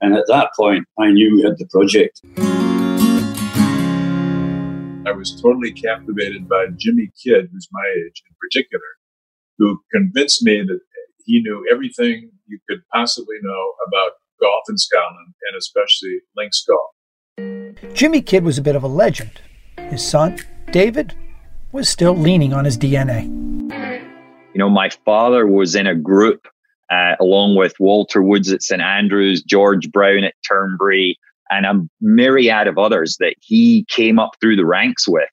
And 0.00 0.14
at 0.14 0.24
that 0.28 0.50
point, 0.56 0.86
I 0.98 1.10
knew 1.10 1.36
we 1.36 1.42
had 1.42 1.58
the 1.58 1.66
project. 1.66 2.22
I 5.06 5.12
was 5.12 5.38
totally 5.40 5.72
captivated 5.72 6.48
by 6.48 6.68
Jimmy 6.78 7.10
Kidd, 7.22 7.50
who's 7.52 7.68
my 7.70 7.86
age 7.98 8.22
in 8.26 8.34
particular, 8.40 8.84
who 9.58 9.78
convinced 9.92 10.42
me 10.42 10.62
that 10.62 10.80
he 11.26 11.42
knew 11.42 11.66
everything 11.70 12.30
you 12.46 12.58
could 12.68 12.80
possibly 12.94 13.36
know 13.42 13.72
about 13.86 14.12
golf 14.44 14.64
in 14.68 14.76
Scotland 14.76 15.34
and 15.48 15.56
especially 15.56 16.20
links 16.36 16.64
golf. 16.68 17.94
Jimmy 17.94 18.20
Kidd 18.20 18.44
was 18.44 18.58
a 18.58 18.62
bit 18.62 18.76
of 18.76 18.82
a 18.82 18.88
legend. 18.88 19.40
His 19.78 20.06
son, 20.06 20.38
David, 20.70 21.14
was 21.72 21.88
still 21.88 22.16
leaning 22.16 22.52
on 22.52 22.64
his 22.64 22.76
DNA. 22.76 23.24
You 24.52 24.58
know, 24.58 24.70
my 24.70 24.90
father 25.04 25.46
was 25.46 25.74
in 25.74 25.86
a 25.86 25.94
group 25.94 26.46
uh, 26.90 27.14
along 27.20 27.56
with 27.56 27.74
Walter 27.80 28.22
Woods 28.22 28.52
at 28.52 28.62
St 28.62 28.82
Andrews, 28.82 29.42
George 29.42 29.90
Brown 29.90 30.24
at 30.24 30.34
Turnberry, 30.46 31.18
and 31.50 31.66
a 31.66 31.86
myriad 32.00 32.68
of 32.68 32.78
others 32.78 33.16
that 33.20 33.34
he 33.40 33.84
came 33.88 34.18
up 34.18 34.32
through 34.40 34.56
the 34.56 34.66
ranks 34.66 35.08
with. 35.08 35.28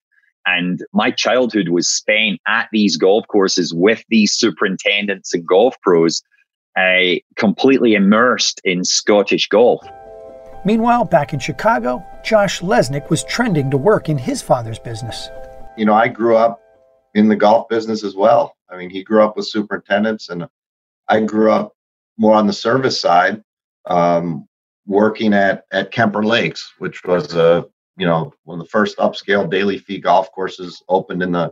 And 0.46 0.80
my 0.94 1.12
childhood 1.12 1.70
was 1.70 1.88
spent 1.88 2.39
at 2.48 2.68
these 2.72 2.98
golf 2.98 3.27
courses 3.27 3.74
with 3.74 4.03
these 4.10 4.34
superintendents 4.34 5.34
and 5.34 5.46
golf 5.46 5.75
pros, 5.82 6.24
uh, 6.75 7.16
completely 7.36 7.96
immersed 7.96 8.62
in 8.63 8.84
Scottish 8.84 9.48
golf. 9.50 9.86
Meanwhile, 10.63 11.06
back 11.06 11.34
in 11.34 11.40
Chicago, 11.40 12.06
Josh 12.24 12.62
Lesnik 12.62 13.10
was 13.10 13.24
trending 13.24 13.72
to 13.72 13.78
work 13.78 14.10
in 14.10 14.18
his 14.18 14.42
father's 14.42 14.80
business. 14.80 15.30
You 15.78 15.86
know, 15.86 15.94
I 15.94 16.08
grew 16.08 16.38
up 16.38 16.62
in 17.16 17.28
the 17.28 17.36
golf 17.36 17.68
business 17.68 18.04
as 18.04 18.16
well. 18.16 18.56
I 18.70 18.78
mean, 18.78 18.90
he 18.90 19.04
grew 19.04 19.24
up 19.24 19.36
with 19.36 19.48
superintendents, 19.48 20.30
and 20.30 20.48
I 21.08 21.22
grew 21.22 21.51
up 21.51 21.74
more 22.18 22.36
on 22.36 22.48
the 22.48 22.54
service 22.54 23.00
side, 23.00 23.44
um, 23.86 24.48
working 24.86 25.34
at 25.34 25.66
at 25.72 25.92
Kemper 25.92 26.24
Lakes, 26.24 26.74
which 26.78 27.04
was 27.04 27.34
a 27.34 27.66
you 27.98 28.06
know 28.06 28.34
one 28.44 28.60
of 28.60 28.66
the 28.66 28.70
first 28.70 28.98
upscale 28.98 29.50
daily 29.50 29.78
fee 29.78 30.00
golf 30.00 30.32
courses 30.32 30.82
opened 30.88 31.24
in 31.24 31.32
the 31.32 31.51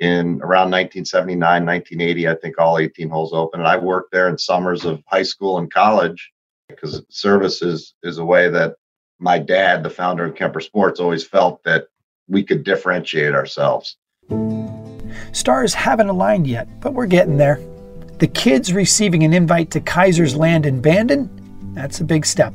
in 0.00 0.40
around 0.42 0.70
1979 0.70 1.66
1980 1.66 2.28
i 2.28 2.34
think 2.34 2.58
all 2.58 2.78
18 2.78 3.08
holes 3.08 3.32
open 3.32 3.60
and 3.60 3.68
i 3.68 3.76
worked 3.76 4.12
there 4.12 4.28
in 4.28 4.38
summers 4.38 4.84
of 4.84 5.02
high 5.06 5.22
school 5.22 5.58
and 5.58 5.72
college 5.72 6.32
because 6.68 7.02
service 7.10 7.62
is 7.62 7.94
is 8.02 8.18
a 8.18 8.24
way 8.24 8.48
that 8.48 8.74
my 9.18 9.38
dad 9.38 9.82
the 9.82 9.90
founder 9.90 10.24
of 10.24 10.34
kemper 10.34 10.60
sports 10.60 11.00
always 11.00 11.24
felt 11.24 11.62
that 11.64 11.86
we 12.30 12.44
could 12.44 12.64
differentiate 12.64 13.34
ourselves. 13.34 13.96
Stars 15.32 15.74
haven't 15.74 16.08
aligned 16.08 16.46
yet, 16.46 16.68
but 16.80 16.94
we're 16.94 17.06
getting 17.06 17.36
there. 17.36 17.60
The 18.18 18.28
Kidds 18.28 18.72
receiving 18.72 19.24
an 19.24 19.32
invite 19.32 19.70
to 19.72 19.80
Keiser's 19.80 20.36
land 20.36 20.64
in 20.64 20.80
Bandon, 20.80 21.28
that's 21.74 22.00
a 22.00 22.04
big 22.04 22.24
step. 22.24 22.54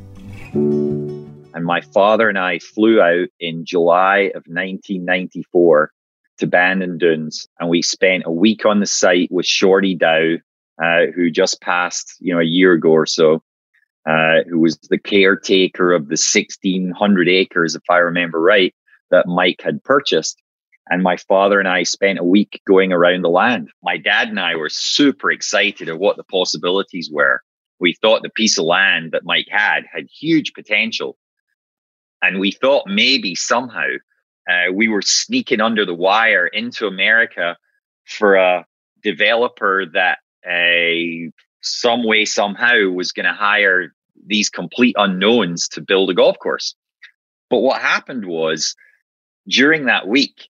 And 0.54 1.64
my 1.64 1.80
father 1.80 2.28
and 2.28 2.38
I 2.38 2.58
flew 2.58 3.00
out 3.00 3.28
in 3.40 3.64
July 3.64 4.30
of 4.34 4.44
1994 4.46 5.92
to 6.38 6.46
Bandon 6.46 6.98
Dunes, 6.98 7.48
and 7.58 7.68
we 7.68 7.82
spent 7.82 8.24
a 8.26 8.32
week 8.32 8.66
on 8.66 8.80
the 8.80 8.86
site 8.86 9.30
with 9.30 9.46
Shorty 9.46 9.94
Dow, 9.94 10.34
uh, 10.82 11.06
who 11.14 11.30
just 11.30 11.60
passed, 11.60 12.14
you 12.20 12.34
know, 12.34 12.40
a 12.40 12.44
year 12.44 12.72
ago 12.72 12.90
or 12.90 13.06
so, 13.06 13.42
uh, 14.06 14.42
who 14.48 14.60
was 14.60 14.78
the 14.90 14.98
caretaker 14.98 15.92
of 15.92 16.04
the 16.08 16.12
1,600 16.12 17.28
acres, 17.28 17.74
if 17.74 17.82
I 17.90 17.98
remember 17.98 18.40
right, 18.40 18.74
that 19.10 19.26
Mike 19.26 19.60
had 19.62 19.82
purchased. 19.82 20.40
And 20.88 21.02
my 21.02 21.16
father 21.16 21.58
and 21.58 21.66
I 21.66 21.82
spent 21.82 22.20
a 22.20 22.24
week 22.24 22.60
going 22.66 22.92
around 22.92 23.22
the 23.22 23.28
land. 23.28 23.70
My 23.82 23.96
dad 23.96 24.28
and 24.28 24.38
I 24.38 24.54
were 24.54 24.68
super 24.68 25.32
excited 25.32 25.88
at 25.88 25.98
what 25.98 26.16
the 26.16 26.24
possibilities 26.24 27.10
were. 27.10 27.40
We 27.80 27.94
thought 27.94 28.22
the 28.22 28.30
piece 28.30 28.56
of 28.56 28.64
land 28.64 29.10
that 29.12 29.24
Mike 29.24 29.48
had 29.50 29.84
had 29.92 30.06
huge 30.06 30.52
potential. 30.54 31.16
And 32.22 32.38
we 32.38 32.52
thought 32.52 32.86
maybe 32.86 33.34
somehow 33.34 33.88
uh, 34.48 34.72
we 34.72 34.88
were 34.88 35.02
sneaking 35.02 35.60
under 35.60 35.84
the 35.84 35.94
wire 35.94 36.46
into 36.46 36.86
America 36.86 37.56
for 38.04 38.36
a 38.36 38.64
developer 39.02 39.86
that 39.86 40.18
uh, 40.48 41.30
some 41.62 42.04
way, 42.04 42.24
somehow 42.24 42.88
was 42.90 43.12
going 43.12 43.26
to 43.26 43.32
hire 43.32 43.92
these 44.26 44.48
complete 44.48 44.94
unknowns 44.98 45.68
to 45.68 45.80
build 45.80 46.10
a 46.10 46.14
golf 46.14 46.38
course. 46.38 46.74
But 47.50 47.58
what 47.58 47.80
happened 47.80 48.26
was 48.26 48.74
during 49.48 49.86
that 49.86 50.08
week, 50.08 50.48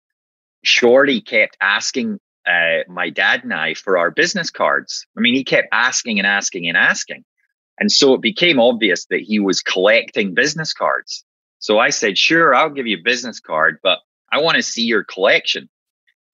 Shorty 0.63 1.21
kept 1.21 1.57
asking 1.61 2.19
uh, 2.47 2.79
my 2.87 3.09
dad 3.09 3.43
and 3.43 3.53
I 3.53 3.73
for 3.73 3.97
our 3.97 4.11
business 4.11 4.49
cards. 4.49 5.05
I 5.17 5.21
mean, 5.21 5.33
he 5.33 5.43
kept 5.43 5.67
asking 5.71 6.19
and 6.19 6.27
asking 6.27 6.67
and 6.67 6.77
asking. 6.77 7.23
And 7.79 7.91
so 7.91 8.13
it 8.13 8.21
became 8.21 8.59
obvious 8.59 9.05
that 9.05 9.21
he 9.21 9.39
was 9.39 9.61
collecting 9.61 10.33
business 10.33 10.73
cards. 10.73 11.23
So 11.63 11.79
I 11.79 11.91
said, 11.91 12.17
sure, 12.17 12.53
I'll 12.53 12.69
give 12.69 12.87
you 12.87 12.97
a 12.97 13.01
business 13.01 13.39
card, 13.39 13.77
but 13.81 13.99
I 14.29 14.41
want 14.41 14.57
to 14.57 14.61
see 14.61 14.83
your 14.83 15.05
collection. 15.05 15.69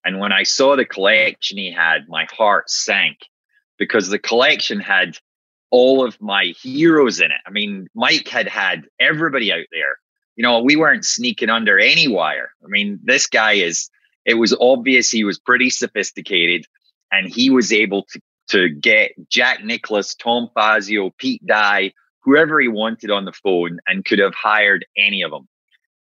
And 0.03 0.17
when 0.17 0.31
I 0.31 0.41
saw 0.41 0.75
the 0.75 0.86
collection 0.86 1.59
he 1.59 1.71
had, 1.71 2.09
my 2.09 2.25
heart 2.36 2.67
sank 2.67 3.19
because 3.77 4.09
the 4.09 4.17
collection 4.17 4.79
had 4.79 5.19
all 5.69 6.03
of 6.03 6.19
my 6.19 6.45
heroes 6.59 7.19
in 7.19 7.29
it. 7.29 7.38
I 7.45 7.51
mean, 7.51 7.88
Mike 7.93 8.27
had 8.27 8.48
had 8.48 8.88
everybody 9.00 9.53
out 9.53 9.67
there. 9.71 10.00
You 10.36 10.41
know, 10.41 10.63
we 10.63 10.75
weren't 10.75 11.05
sneaking 11.05 11.51
under 11.51 11.77
any 11.77 12.07
wire. 12.07 12.50
I 12.65 12.67
mean, 12.67 13.00
this 13.03 13.27
guy 13.27 13.51
is 13.53 13.88
it 14.25 14.33
was 14.33 14.57
obvious 14.59 15.12
he 15.12 15.25
was 15.25 15.38
pretty 15.38 15.69
sophisticated 15.69 16.65
and 17.12 17.31
he 17.31 17.51
was 17.51 17.71
able 17.71 18.07
to, 18.13 18.21
to 18.48 18.69
get 18.69 19.12
Jack 19.29 19.63
Nicklaus, 19.63 20.15
Tom 20.15 20.50
Fazio, 20.55 21.12
Pete 21.19 21.45
Dye, 21.45 21.93
whoever 22.29 22.59
he 22.59 22.67
wanted 22.67 23.09
on 23.09 23.25
the 23.25 23.33
phone 23.33 23.79
and 23.88 24.05
could 24.05 24.19
have 24.19 24.36
hired 24.36 24.86
any 24.95 25.24
of 25.24 25.31
them. 25.31 25.48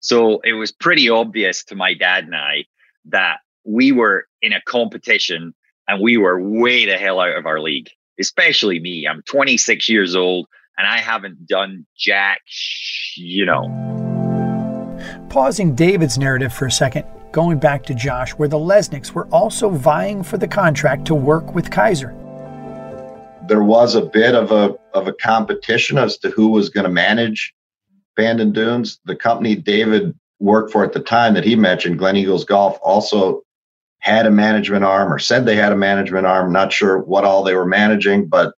So 0.01 0.41
it 0.43 0.55
was 0.55 0.73
pretty 0.73 1.09
obvious 1.09 1.65
to 1.67 1.77
my 1.77 1.95
dad 1.95 2.25
and 2.25 2.35
I 2.35 2.65
that 3.07 3.39
we 3.65 3.93
were 3.93 4.27
in 4.43 4.53
a 4.53 4.61
competition 4.63 5.55
and 5.87 6.03
we 6.03 6.17
were 6.17 6.41
way 6.41 6.85
the 6.85 6.97
hell 6.97 7.21
out 7.21 7.37
of 7.37 7.47
our 7.47 7.61
league, 7.61 7.91
especially 8.19 8.81
me. 8.81 9.07
I'm 9.09 9.23
26 9.23 9.89
years 9.89 10.17
old 10.17 10.49
and 10.77 10.87
I 10.87 10.99
haven't 10.99 11.47
done 11.47 11.87
jack, 11.97 12.41
you 13.17 13.47
know. 13.47 13.63
Pausing 15.29 15.77
David's 15.77 16.19
narrative 16.19 16.53
for 16.53 16.67
a 16.67 16.73
second, 16.73 17.05
going 17.31 17.61
back 17.61 17.85
to 17.85 17.95
Josh, 17.95 18.33
where 18.33 18.49
the 18.49 18.59
Lesniks 18.59 19.13
were 19.13 19.29
also 19.29 19.71
vying 19.71 20.25
for 20.25 20.39
the 20.39 20.49
contract 20.49 21.05
to 21.07 21.15
work 21.15 21.55
with 21.55 21.71
Keiser. 21.71 22.26
There 23.49 23.63
was 23.63 23.95
a 23.95 24.03
bit 24.03 24.35
of 24.35 24.53
a 24.53 24.75
of 24.95 25.09
a 25.09 25.13
competition 25.13 25.99
as 25.99 26.19
to 26.19 26.31
who 26.31 26.49
was 26.49 26.69
going 26.69 26.85
to 26.85 26.91
manage 26.91 27.55
Bandon 28.17 28.53
Dunes. 28.53 28.99
The 29.05 29.17
company 29.17 29.55
David 29.55 30.15
worked 30.39 30.73
for 30.73 30.85
at 30.85 30.93
the 30.93 31.01
time 31.01 31.35
that 31.35 31.45
he 31.45 31.57
mentioned, 31.57 31.99
Gleneagles 31.99 32.47
Golf, 32.47 32.79
also 32.83 33.43
had 33.99 34.27
a 34.27 34.31
management 34.31 34.85
arm 34.85 35.13
or 35.13 35.19
said 35.19 35.47
they 35.47 35.57
had 35.57 35.73
a 35.73 35.77
management 35.77 36.27
arm. 36.27 36.53
Not 36.53 36.73
sure 36.73 36.99
what 36.99 37.25
all 37.25 37.43
they 37.43 37.55
were 37.55 37.67
managing, 37.67 38.29
but 38.29 38.55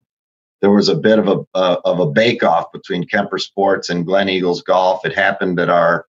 there 0.61 0.71
was 0.71 0.89
a 0.89 0.97
bit 0.97 1.19
of 1.19 1.29
a 1.29 1.45
uh, 1.55 1.77
of 1.85 2.01
a 2.01 2.11
bake 2.11 2.43
off 2.43 2.73
between 2.73 3.07
Kemper 3.07 3.39
Sports 3.39 3.89
and 3.91 4.07
Gleneagles 4.07 4.65
Golf. 4.65 5.05
It 5.05 5.15
happened 5.15 5.61
at 5.61 5.71
our 5.71 6.07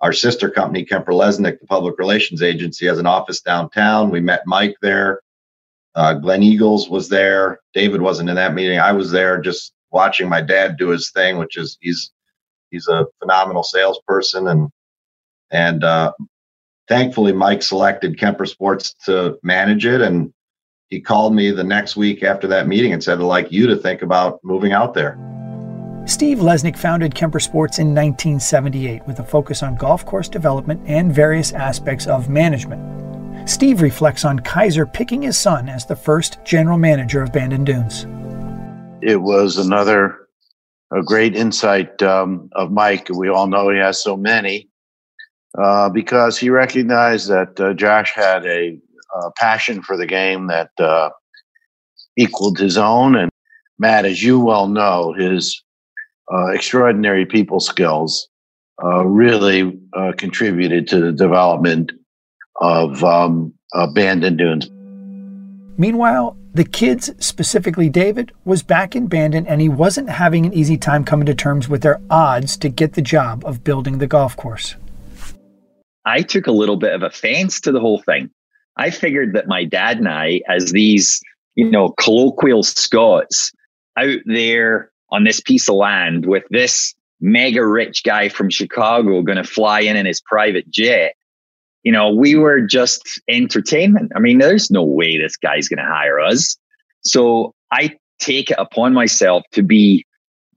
our 0.00 0.12
sister 0.12 0.50
company, 0.50 0.84
Kemper 0.84 1.12
Lesnik, 1.12 1.58
the 1.58 1.66
public 1.66 1.98
relations 1.98 2.42
agency, 2.42 2.86
has 2.86 2.98
an 2.98 3.06
office 3.06 3.40
downtown. 3.40 4.10
We 4.10 4.20
met 4.20 4.42
Mike 4.46 4.76
there. 4.82 5.20
Uh, 5.96 6.14
Gleneagles 6.14 6.90
was 6.90 7.08
there. 7.08 7.58
David 7.72 8.02
wasn't 8.02 8.28
in 8.28 8.36
that 8.36 8.54
meeting. 8.54 8.78
I 8.78 8.92
was 8.92 9.10
there 9.10 9.40
just 9.40 9.72
watching 9.90 10.28
my 10.28 10.42
dad 10.42 10.76
do 10.76 10.90
his 10.90 11.10
thing, 11.10 11.38
which 11.38 11.56
is 11.56 11.78
he's 11.80 12.12
he's 12.70 12.86
a 12.86 13.06
phenomenal 13.18 13.62
salesperson 13.62 14.48
and 14.48 14.68
and 15.50 15.84
uh, 15.84 16.12
thankfully 16.88 17.32
Mike 17.32 17.62
selected 17.62 18.18
Kemper 18.18 18.46
Sports 18.46 18.94
to 19.06 19.38
manage 19.42 19.86
it 19.86 20.02
and 20.02 20.32
he 20.88 21.00
called 21.00 21.34
me 21.34 21.50
the 21.50 21.64
next 21.64 21.96
week 21.96 22.22
after 22.22 22.46
that 22.46 22.68
meeting 22.68 22.92
and 22.92 23.02
said 23.02 23.18
I'd 23.18 23.24
like 23.24 23.50
you 23.50 23.66
to 23.66 23.76
think 23.76 24.02
about 24.02 24.38
moving 24.44 24.72
out 24.72 24.92
there. 24.92 25.18
Steve 26.04 26.38
Lesnik 26.38 26.76
founded 26.76 27.14
Kemper 27.14 27.40
Sports 27.40 27.78
in 27.78 27.88
1978 27.88 29.06
with 29.06 29.18
a 29.18 29.24
focus 29.24 29.62
on 29.62 29.74
golf 29.74 30.04
course 30.04 30.28
development 30.28 30.80
and 30.86 31.12
various 31.12 31.52
aspects 31.52 32.06
of 32.06 32.28
management. 32.28 33.05
Steve 33.46 33.80
reflects 33.80 34.24
on 34.24 34.40
Keiser 34.40 34.92
picking 34.92 35.22
his 35.22 35.38
son 35.38 35.68
as 35.68 35.86
the 35.86 35.94
first 35.94 36.38
general 36.44 36.78
manager 36.78 37.22
of 37.22 37.32
Bandon 37.32 37.62
Dunes. 37.62 38.04
It 39.02 39.22
was 39.22 39.56
another 39.56 40.26
a 40.92 41.02
great 41.02 41.36
insight 41.36 42.02
um, 42.02 42.48
of 42.52 42.72
Mike. 42.72 43.08
We 43.08 43.28
all 43.28 43.46
know 43.46 43.70
he 43.70 43.78
has 43.78 44.02
so 44.02 44.16
many 44.16 44.68
uh, 45.56 45.88
because 45.90 46.36
he 46.36 46.50
recognized 46.50 47.28
that 47.28 47.58
uh, 47.60 47.72
Josh 47.72 48.12
had 48.12 48.44
a, 48.46 48.78
a, 49.14 49.30
passion 49.36 49.80
for 49.82 49.96
the 49.96 50.06
game 50.06 50.48
that 50.48 50.70
uh, 50.78 51.10
equaled 52.16 52.58
his 52.58 52.76
own. 52.76 53.16
And 53.16 53.30
Matt, 53.78 54.04
as 54.04 54.22
you 54.22 54.40
well 54.40 54.68
know, 54.68 55.12
his 55.12 55.62
uh, 56.32 56.48
extraordinary 56.48 57.26
people 57.26 57.60
skills 57.60 58.28
uh, 58.82 59.04
really 59.04 59.78
uh, 59.92 60.12
contributed 60.16 60.88
to 60.88 61.00
the 61.00 61.12
development 61.12 61.92
of 62.60 63.02
um, 63.04 63.52
Bandon 63.94 64.36
Dunes. 64.36 64.70
Meanwhile, 65.78 66.36
the 66.54 66.64
Kidds, 66.64 67.10
specifically 67.18 67.90
David, 67.90 68.32
was 68.46 68.62
back 68.62 68.96
in 68.96 69.08
Bandon 69.08 69.46
and 69.46 69.60
he 69.60 69.68
wasn't 69.68 70.08
having 70.08 70.46
an 70.46 70.54
easy 70.54 70.78
time 70.78 71.04
coming 71.04 71.26
to 71.26 71.34
terms 71.34 71.68
with 71.68 71.82
their 71.82 72.00
odds 72.08 72.56
to 72.58 72.70
get 72.70 72.94
the 72.94 73.02
job 73.02 73.44
of 73.44 73.62
building 73.62 73.98
the 73.98 74.06
golf 74.06 74.36
course. 74.36 74.74
I 76.06 76.22
took 76.22 76.46
a 76.46 76.52
little 76.52 76.76
bit 76.76 76.94
of 76.94 77.02
offense 77.02 77.60
to 77.62 77.72
the 77.72 77.80
whole 77.80 78.00
thing. 78.00 78.30
I 78.76 78.90
figured 78.90 79.34
that 79.34 79.48
my 79.48 79.64
dad 79.64 79.98
and 79.98 80.08
I, 80.08 80.40
as 80.48 80.72
these, 80.72 81.20
you 81.56 81.70
know, 81.70 81.90
colloquial 81.90 82.62
Scots 82.62 83.52
out 83.98 84.20
there 84.24 84.90
on 85.10 85.24
this 85.24 85.40
piece 85.40 85.68
of 85.68 85.74
land 85.74 86.24
with 86.24 86.44
this 86.50 86.94
mega 87.20 87.66
rich 87.66 88.02
guy 88.02 88.28
from 88.28 88.48
Chicago 88.48 89.20
going 89.22 89.36
to 89.36 89.44
fly 89.44 89.80
in 89.80 89.96
in 89.96 90.06
his 90.06 90.20
private 90.22 90.70
jet. 90.70 91.15
You 91.86 91.92
know, 91.92 92.10
we 92.10 92.34
were 92.34 92.62
just 92.62 93.22
entertainment. 93.28 94.10
I 94.16 94.18
mean, 94.18 94.38
there's 94.38 94.72
no 94.72 94.82
way 94.82 95.18
this 95.18 95.36
guy's 95.36 95.68
going 95.68 95.78
to 95.78 95.84
hire 95.84 96.18
us. 96.18 96.56
So 97.02 97.54
I 97.70 97.96
take 98.18 98.50
it 98.50 98.56
upon 98.58 98.92
myself 98.92 99.44
to 99.52 99.62
be 99.62 100.04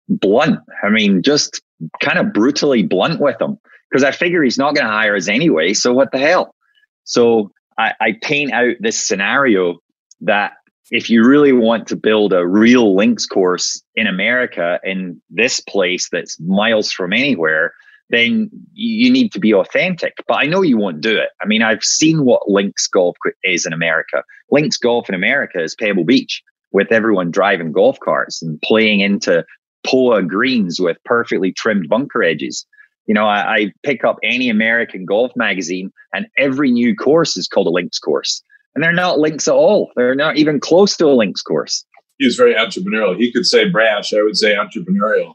blunt. 0.07 0.59
I 0.83 0.89
mean, 0.89 1.21
just 1.21 1.61
kind 2.01 2.17
of 2.17 2.33
brutally 2.33 2.81
blunt 2.81 3.21
with 3.21 3.39
him 3.39 3.59
because 3.91 4.03
I 4.03 4.09
figure 4.09 4.41
he's 4.41 4.57
not 4.57 4.73
going 4.73 4.87
to 4.87 4.91
hire 4.91 5.15
us 5.15 5.27
anyway. 5.27 5.75
So 5.75 5.93
what 5.93 6.11
the 6.11 6.17
hell? 6.17 6.55
So 7.03 7.51
I, 7.77 7.93
I 8.01 8.15
paint 8.23 8.51
out 8.51 8.77
this 8.79 9.07
scenario 9.07 9.77
that 10.21 10.53
if 10.89 11.11
you 11.11 11.23
really 11.23 11.53
want 11.53 11.87
to 11.89 11.95
build 11.95 12.33
a 12.33 12.47
real 12.47 12.95
links 12.95 13.27
course 13.27 13.83
in 13.93 14.07
America 14.07 14.79
in 14.83 15.21
this 15.29 15.59
place 15.59 16.09
that's 16.11 16.39
miles 16.39 16.91
from 16.91 17.13
anywhere, 17.13 17.75
then 18.09 18.49
you 18.73 19.11
need 19.11 19.31
to 19.33 19.39
be 19.39 19.53
authentic. 19.53 20.13
But 20.27 20.35
I 20.35 20.45
know 20.45 20.61
you 20.61 20.77
won't 20.77 21.01
do 21.01 21.15
it. 21.15 21.29
I 21.41 21.45
mean, 21.45 21.61
I've 21.61 21.83
seen 21.83 22.25
what 22.25 22.49
links 22.49 22.87
golf 22.87 23.15
is 23.43 23.65
in 23.65 23.73
America. 23.73 24.23
Links 24.51 24.77
golf 24.77 25.09
in 25.09 25.15
America 25.15 25.61
is 25.61 25.75
Pebble 25.75 26.05
Beach 26.05 26.41
with 26.71 26.91
everyone 26.91 27.31
driving 27.31 27.71
golf 27.71 27.99
carts 28.03 28.41
and 28.41 28.61
playing 28.61 28.99
into 28.99 29.45
POA 29.85 30.23
greens 30.23 30.79
with 30.79 30.97
perfectly 31.05 31.51
trimmed 31.51 31.87
bunker 31.89 32.23
edges. 32.23 32.65
You 33.05 33.13
know, 33.13 33.25
I, 33.25 33.55
I 33.55 33.73
pick 33.83 34.03
up 34.03 34.17
any 34.23 34.49
American 34.49 35.05
golf 35.05 35.31
magazine 35.35 35.91
and 36.13 36.27
every 36.37 36.71
new 36.71 36.95
course 36.95 37.37
is 37.37 37.47
called 37.47 37.67
a 37.67 37.71
links 37.71 37.99
course 37.99 38.43
and 38.75 38.83
they're 38.83 38.93
not 38.93 39.19
links 39.19 39.47
at 39.47 39.53
all. 39.53 39.91
They're 39.95 40.15
not 40.15 40.37
even 40.37 40.59
close 40.59 40.95
to 40.97 41.07
a 41.07 41.13
links 41.13 41.41
course. 41.41 41.85
He's 42.17 42.35
very 42.35 42.53
entrepreneurial. 42.53 43.17
He 43.17 43.31
could 43.31 43.45
say 43.45 43.67
brash. 43.69 44.13
I 44.13 44.21
would 44.21 44.37
say 44.37 44.55
entrepreneurial 44.55 45.33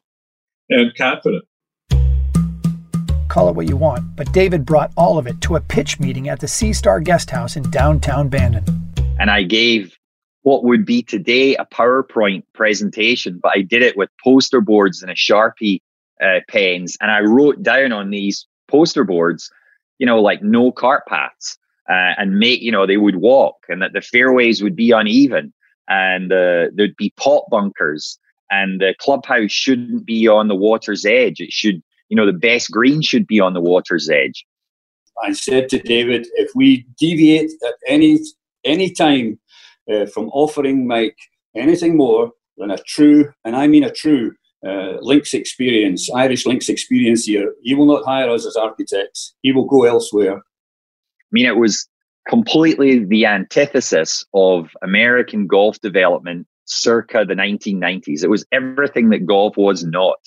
and 0.71 0.95
confident. 0.97 1.45
Call 3.35 3.49
it 3.49 3.57
what 3.57 3.69
you 3.69 3.77
want, 3.77 4.15
but 4.15 4.31
David 4.31 4.65
brought 4.65 4.93
all 4.97 5.19
of 5.19 5.27
it 5.27 5.41
to 5.41 5.57
a 5.57 5.61
pitch 5.61 5.99
meeting 5.99 6.29
at 6.29 6.39
the 6.39 6.47
Sea 6.47 6.73
Star 6.73 7.01
Guest 7.01 7.31
House 7.31 7.57
in 7.57 7.69
downtown 7.69 8.29
Bandon. 8.29 8.65
And 9.19 9.29
I 9.29 9.43
gave 9.43 9.99
what 10.43 10.63
would 10.63 10.87
be 10.87 11.03
today 11.03 11.57
a 11.57 11.67
PowerPoint 11.67 12.45
presentation, 12.53 13.41
but 13.43 13.51
I 13.53 13.63
did 13.63 13.83
it 13.83 13.97
with 13.97 14.09
poster 14.23 14.61
boards 14.61 15.03
and 15.03 15.11
a 15.11 15.17
Sharpie 15.17 15.81
uh, 16.23 16.43
pens. 16.49 16.97
And 17.01 17.11
I 17.11 17.23
wrote 17.23 17.61
down 17.61 17.91
on 17.91 18.11
these 18.11 18.47
poster 18.69 19.03
boards, 19.03 19.51
you 19.99 20.07
know, 20.07 20.23
like 20.23 20.41
no 20.41 20.71
cart 20.71 21.03
paths 21.09 21.59
uh, 21.91 22.15
and 22.17 22.39
make, 22.39 22.63
you 22.63 22.71
know, 22.71 22.87
they 22.87 22.99
would 22.99 23.17
walk 23.17 23.57
and 23.69 23.83
that 23.83 23.95
the 23.95 24.01
fairways 24.01 24.63
would 24.63 24.77
be 24.77 24.93
uneven 24.93 25.53
and 25.89 26.33
uh, 26.33 26.71
there'd 26.73 26.97
be 26.97 27.13
pot 27.17 27.43
bunkers 27.51 28.17
and 28.49 28.81
the 28.81 28.95
clubhouse 29.01 29.51
shouldn't 29.51 30.07
be 30.07 30.29
on 30.29 30.47
the 30.47 30.55
water's 30.55 31.05
edge. 31.05 31.41
It 31.41 31.51
should, 31.51 31.83
you 32.15 32.21
know, 32.21 32.27
the 32.27 32.39
best 32.39 32.71
green 32.71 33.03
should 33.03 33.27
be 33.27 33.41
on 33.41 33.55
the 33.55 33.61
water's 33.61 34.09
edge. 34.09 34.47
I 35.25 35.33
said 35.33 35.69
to 35.71 35.81
David, 35.81 36.29
if 36.35 36.49
we 36.55 36.87
deviate 36.97 37.51
at 37.67 37.75
any 37.89 38.21
any 38.65 38.91
time 38.93 39.41
uh, 39.93 40.07
from 40.07 40.29
offering 40.29 40.87
Mike 40.87 41.17
anything 41.57 41.97
more 41.97 42.31
than 42.57 42.71
a 42.71 42.79
true, 42.87 43.33
and 43.45 43.57
I 43.57 43.67
mean 43.67 43.83
a 43.83 43.91
true, 43.91 44.33
uh, 44.65 44.99
links 45.01 45.35
experience, 45.35 46.09
Irish 46.15 46.47
links 46.47 46.69
experience 46.69 47.25
here, 47.25 47.53
he 47.65 47.75
will 47.75 47.87
not 47.87 48.05
hire 48.05 48.31
us 48.31 48.47
as 48.47 48.55
architects. 48.55 49.35
He 49.43 49.51
will 49.51 49.67
go 49.67 49.83
elsewhere. 49.83 50.37
I 50.37 51.33
mean, 51.33 51.47
it 51.47 51.57
was 51.57 51.89
completely 52.29 53.05
the 53.05 53.27
antithesis 53.27 54.25
of 54.35 54.71
American 54.85 55.49
golf 55.49 55.81
development 55.81 56.47
circa 56.67 57.25
the 57.25 57.35
1990s. 57.35 58.23
It 58.23 58.31
was 58.31 58.47
everything 58.53 59.11
that 59.11 59.27
golf 59.27 59.57
was 59.57 59.83
not. 59.83 60.21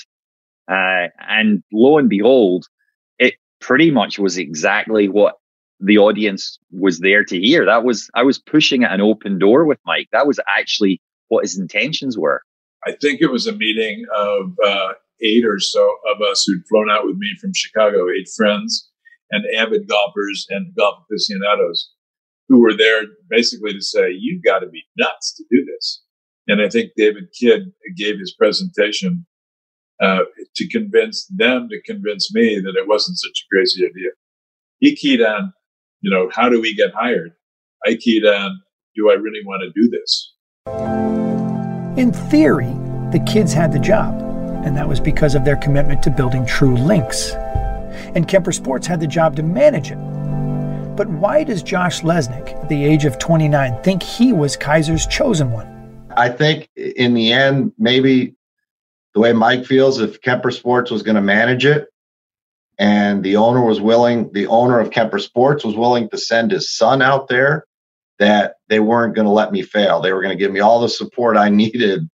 Uh, 0.69 1.07
and 1.27 1.63
lo 1.71 1.97
and 1.97 2.09
behold, 2.09 2.67
it 3.19 3.35
pretty 3.61 3.91
much 3.91 4.19
was 4.19 4.37
exactly 4.37 5.07
what 5.07 5.35
the 5.79 5.97
audience 5.97 6.57
was 6.71 6.99
there 6.99 7.23
to 7.23 7.39
hear. 7.39 7.65
That 7.65 7.83
was, 7.83 8.09
I 8.15 8.23
was 8.23 8.39
pushing 8.39 8.83
at 8.83 8.91
an 8.91 9.01
open 9.01 9.37
door 9.37 9.65
with 9.65 9.79
Mike. 9.85 10.07
That 10.11 10.27
was 10.27 10.39
actually 10.47 11.01
what 11.27 11.43
his 11.43 11.57
intentions 11.57 12.17
were. 12.17 12.41
I 12.85 12.93
think 13.01 13.21
it 13.21 13.31
was 13.31 13.47
a 13.47 13.53
meeting 13.53 14.05
of 14.15 14.53
uh, 14.65 14.93
eight 15.21 15.45
or 15.45 15.59
so 15.59 15.83
of 16.13 16.21
us 16.21 16.43
who'd 16.45 16.65
flown 16.69 16.89
out 16.89 17.05
with 17.05 17.17
me 17.17 17.29
from 17.39 17.51
Chicago, 17.53 18.07
eight 18.09 18.29
friends 18.35 18.89
and 19.31 19.43
avid 19.55 19.87
golfers 19.87 20.45
and 20.49 20.73
golf 20.75 21.03
aficionados 21.03 21.91
who 22.47 22.61
were 22.61 22.75
there 22.75 23.03
basically 23.29 23.73
to 23.73 23.81
say, 23.81 24.09
you've 24.17 24.43
got 24.43 24.59
to 24.59 24.69
be 24.69 24.83
nuts 24.97 25.35
to 25.35 25.43
do 25.51 25.65
this. 25.65 26.01
And 26.47 26.61
I 26.61 26.69
think 26.69 26.91
David 26.95 27.25
Kidd 27.37 27.73
gave 27.97 28.19
his 28.19 28.33
presentation 28.33 29.25
uh, 30.01 30.19
to 30.55 30.69
convince 30.69 31.25
them 31.35 31.67
to 31.69 31.81
convince 31.85 32.33
me 32.33 32.59
that 32.59 32.75
it 32.75 32.87
wasn't 32.87 33.17
such 33.17 33.43
a 33.43 33.47
crazy 33.53 33.85
idea. 33.85 34.11
He 34.79 34.95
keyed 34.95 35.21
on, 35.21 35.53
you 36.01 36.11
know, 36.11 36.29
how 36.31 36.49
do 36.49 36.61
we 36.61 36.75
get 36.75 36.93
hired? 36.93 37.31
I 37.85 37.95
keyed 37.95 38.25
on, 38.25 38.61
do 38.95 39.09
I 39.09 39.13
really 39.13 39.43
want 39.45 39.63
to 39.63 39.71
do 39.79 39.89
this? 39.89 40.33
In 41.97 42.11
theory, 42.11 42.73
the 43.11 43.23
Kidds 43.25 43.53
had 43.53 43.73
the 43.73 43.79
job, 43.79 44.21
and 44.65 44.77
that 44.77 44.87
was 44.87 44.99
because 44.99 45.33
of 45.33 45.45
their 45.45 45.55
commitment 45.55 46.03
to 46.03 46.11
building 46.11 46.45
true 46.45 46.75
links. 46.75 47.31
And 48.13 48.27
Kemper 48.27 48.51
Sports 48.51 48.85
had 48.85 48.99
the 48.99 49.07
job 49.07 49.35
to 49.37 49.43
manage 49.43 49.91
it. 49.91 49.97
But 50.95 51.09
why 51.09 51.43
does 51.43 51.63
Josh 51.63 52.01
Lesnik, 52.01 52.53
at 52.55 52.69
the 52.69 52.85
age 52.85 53.05
of 53.05 53.17
29, 53.17 53.81
think 53.81 54.03
he 54.03 54.33
was 54.33 54.55
Keiser's 54.57 55.07
chosen 55.07 55.51
one? 55.51 55.67
I 56.15 56.29
think 56.29 56.69
in 56.75 57.13
the 57.13 57.31
end, 57.31 57.71
maybe 57.77 58.35
the 59.17 59.21
way 59.21 59.33
Mike 59.33 59.65
feels, 59.65 59.99
if 59.99 60.21
Kemper 60.21 60.51
Sports 60.51 60.91
was 60.91 61.01
going 61.01 61.15
to 61.15 61.23
manage 61.23 61.65
it, 61.65 61.87
and 62.77 63.23
the 63.23 63.37
owner 63.37 63.65
was 63.65 63.81
willing, 63.81 64.31
the 64.31 64.45
owner 64.45 64.79
of 64.79 64.91
Kemper 64.91 65.17
Sports 65.17 65.63
was 65.65 65.75
willing 65.75 66.07
to 66.09 66.19
send 66.19 66.51
his 66.51 66.69
son 66.69 67.01
out 67.01 67.27
there, 67.27 67.65
that 68.19 68.57
they 68.67 68.79
weren't 68.79 69.15
going 69.15 69.25
to 69.25 69.31
let 69.31 69.51
me 69.51 69.63
fail. 69.63 70.01
They 70.01 70.13
were 70.13 70.21
going 70.21 70.37
to 70.37 70.39
give 70.39 70.51
me 70.51 70.59
all 70.59 70.79
the 70.79 70.87
support 70.87 71.35
I 71.35 71.49
needed 71.63 72.07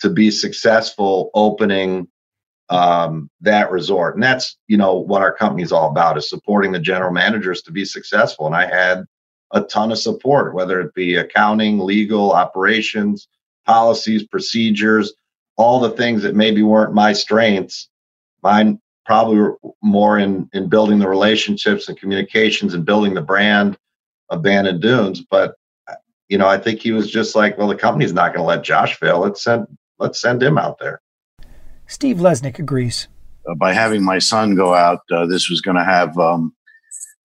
to 0.00 0.08
be 0.08 0.30
successful 0.30 1.30
opening 1.34 2.08
um, 2.70 3.28
that 3.42 3.70
resort. 3.70 4.14
And 4.14 4.22
that's, 4.22 4.56
you 4.66 4.78
know, 4.78 4.94
what 4.94 5.20
our 5.20 5.34
company 5.34 5.62
is 5.62 5.72
all 5.72 5.90
about 5.90 6.16
is 6.16 6.30
supporting 6.30 6.72
the 6.72 6.78
general 6.78 7.12
managers 7.12 7.60
to 7.64 7.70
be 7.70 7.84
successful. 7.84 8.46
And 8.46 8.56
I 8.56 8.64
had 8.64 9.04
a 9.50 9.60
ton 9.60 9.92
of 9.92 9.98
support, 9.98 10.54
whether 10.54 10.80
it 10.80 10.94
be 10.94 11.16
accounting, 11.16 11.80
legal, 11.80 12.32
operations, 12.32 13.28
policies, 13.66 14.24
procedures, 14.26 15.12
all 15.56 15.80
the 15.80 15.90
things 15.90 16.22
that 16.22 16.34
maybe 16.34 16.62
weren't 16.62 16.94
my 16.94 17.12
strengths. 17.12 17.88
Mine 18.42 18.80
probably 19.04 19.36
were 19.36 19.58
more 19.82 20.18
in 20.18 20.48
in 20.52 20.68
building 20.68 20.98
the 20.98 21.08
relationships 21.08 21.88
and 21.88 21.98
communications 21.98 22.74
and 22.74 22.84
building 22.84 23.14
the 23.14 23.22
brand 23.22 23.78
of 24.30 24.42
Bandon 24.42 24.80
Dunes. 24.80 25.20
But 25.20 25.54
you 26.28 26.38
know, 26.38 26.48
I 26.48 26.58
think 26.58 26.80
he 26.80 26.92
was 26.92 27.10
just 27.10 27.36
like, 27.36 27.56
well, 27.56 27.68
the 27.68 27.76
company's 27.76 28.12
not 28.12 28.34
going 28.34 28.40
to 28.40 28.46
let 28.46 28.64
Josh 28.64 28.96
fail. 28.98 29.20
Let's 29.20 29.42
send 29.42 29.66
let's 29.98 30.20
send 30.20 30.42
him 30.42 30.58
out 30.58 30.78
there. 30.78 31.00
Steve 31.86 32.16
Lesnik 32.16 32.58
agrees. 32.58 33.08
Uh, 33.48 33.54
by 33.54 33.72
having 33.72 34.04
my 34.04 34.18
son 34.18 34.56
go 34.56 34.74
out, 34.74 35.00
uh, 35.12 35.24
this 35.26 35.48
was 35.48 35.60
going 35.60 35.76
to 35.76 35.84
have 35.84 36.18
um, 36.18 36.52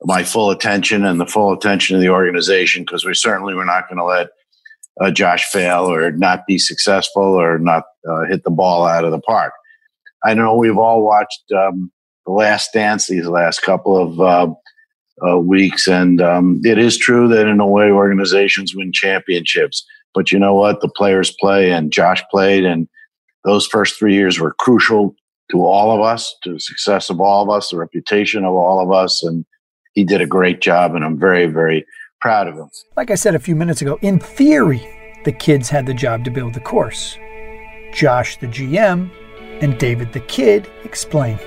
my 0.03 0.23
full 0.23 0.51
attention 0.51 1.03
and 1.03 1.19
the 1.19 1.25
full 1.25 1.51
attention 1.51 1.95
of 1.95 2.01
the 2.01 2.09
organization 2.09 2.83
because 2.83 3.03
we 3.03 3.13
certainly 3.13 3.55
were 3.55 3.65
not 3.65 3.89
going 3.89 3.97
to 3.97 4.03
let 4.03 4.29
uh, 4.99 5.11
Josh 5.11 5.45
fail 5.45 5.91
or 5.91 6.11
not 6.11 6.45
be 6.47 6.57
successful 6.57 7.23
or 7.23 7.59
not 7.59 7.83
uh, 8.09 8.25
hit 8.25 8.43
the 8.43 8.51
ball 8.51 8.85
out 8.85 9.05
of 9.05 9.11
the 9.11 9.21
park. 9.21 9.53
I 10.23 10.33
know 10.33 10.55
we've 10.55 10.77
all 10.77 11.03
watched 11.03 11.43
um, 11.55 11.91
The 12.25 12.31
Last 12.31 12.73
Dance 12.73 13.07
these 13.07 13.25
last 13.27 13.61
couple 13.61 13.97
of 13.97 14.19
uh, 14.19 14.53
uh, 15.27 15.39
weeks, 15.39 15.87
and 15.87 16.21
um, 16.21 16.61
it 16.63 16.77
is 16.77 16.97
true 16.97 17.27
that 17.29 17.47
in 17.47 17.59
a 17.59 17.67
way 17.67 17.89
organizations 17.89 18.75
win 18.75 18.91
championships. 18.91 19.85
But 20.13 20.31
you 20.31 20.39
know 20.39 20.53
what? 20.53 20.81
The 20.81 20.89
players 20.89 21.33
play, 21.39 21.71
and 21.71 21.91
Josh 21.91 22.21
played, 22.29 22.65
and 22.65 22.87
those 23.45 23.65
first 23.65 23.97
three 23.97 24.13
years 24.13 24.39
were 24.39 24.53
crucial 24.59 25.15
to 25.51 25.65
all 25.65 25.91
of 25.91 26.01
us, 26.01 26.35
to 26.43 26.53
the 26.53 26.59
success 26.59 27.09
of 27.09 27.19
all 27.19 27.43
of 27.43 27.49
us, 27.49 27.69
the 27.69 27.77
reputation 27.77 28.45
of 28.45 28.53
all 28.53 28.79
of 28.79 28.91
us, 28.91 29.23
and 29.23 29.45
he 29.93 30.03
did 30.03 30.21
a 30.21 30.25
great 30.25 30.61
job, 30.61 30.95
and 30.95 31.03
I'm 31.03 31.19
very, 31.19 31.45
very 31.47 31.85
proud 32.21 32.47
of 32.47 32.55
him. 32.55 32.69
Like 32.95 33.11
I 33.11 33.15
said 33.15 33.35
a 33.35 33.39
few 33.39 33.55
minutes 33.55 33.81
ago, 33.81 33.97
in 34.01 34.19
theory, 34.19 34.87
the 35.25 35.31
Kidds 35.31 35.69
had 35.69 35.85
the 35.85 35.93
job 35.93 36.23
to 36.25 36.31
build 36.31 36.53
the 36.53 36.59
course. 36.59 37.17
Josh, 37.93 38.37
the 38.37 38.47
GM, 38.47 39.11
and 39.61 39.77
David, 39.77 40.13
the 40.13 40.19
kid, 40.21 40.69
explain. 40.83 41.37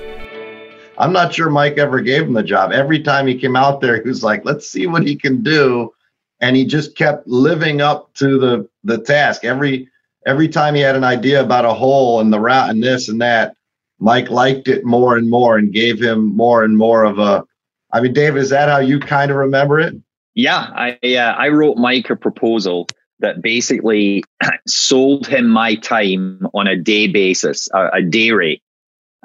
I'm 0.97 1.11
not 1.11 1.33
sure 1.33 1.49
Mike 1.49 1.77
ever 1.77 1.99
gave 1.99 2.23
him 2.23 2.33
the 2.33 2.43
job. 2.43 2.71
Every 2.71 3.01
time 3.01 3.27
he 3.27 3.37
came 3.37 3.55
out 3.55 3.81
there, 3.81 4.01
he 4.01 4.07
was 4.07 4.23
like, 4.23 4.45
let's 4.45 4.67
see 4.67 4.87
what 4.87 5.05
he 5.05 5.15
can 5.15 5.43
do. 5.43 5.91
And 6.39 6.55
he 6.55 6.65
just 6.65 6.95
kept 6.95 7.27
living 7.27 7.81
up 7.81 8.13
to 8.15 8.37
the, 8.39 8.69
the 8.83 8.99
task. 8.99 9.43
Every 9.43 9.89
every 10.25 10.47
time 10.47 10.73
he 10.73 10.81
had 10.81 10.95
an 10.95 11.03
idea 11.03 11.41
about 11.41 11.65
a 11.65 11.73
hole 11.73 12.19
and 12.19 12.33
the 12.33 12.39
route 12.39 12.69
and 12.69 12.81
this 12.81 13.09
and 13.09 13.21
that, 13.21 13.55
Mike 13.99 14.29
liked 14.29 14.67
it 14.67 14.85
more 14.85 15.17
and 15.17 15.29
more 15.29 15.57
and 15.57 15.73
gave 15.73 16.01
him 16.01 16.35
more 16.35 16.63
and 16.63 16.77
more 16.77 17.03
of 17.03 17.19
a. 17.19 17.43
I 17.91 18.01
mean, 18.01 18.13
David, 18.13 18.41
is 18.41 18.49
that 18.49 18.69
how 18.69 18.79
you 18.79 18.99
kind 18.99 19.31
of 19.31 19.37
remember 19.37 19.79
it? 19.79 19.95
Yeah, 20.35 20.69
I 20.75 21.15
uh, 21.15 21.33
I 21.37 21.47
wrote 21.47 21.77
Mike 21.77 22.09
a 22.09 22.15
proposal 22.17 22.87
that 23.19 23.41
basically 23.41 24.23
sold 24.67 25.25
him 25.25 25.47
my 25.47 25.75
time 25.75 26.45
on 26.53 26.67
a 26.67 26.75
day 26.75 27.07
basis, 27.07 27.69
a, 27.73 27.87
a 27.93 28.01
day 28.01 28.31
rate, 28.31 28.61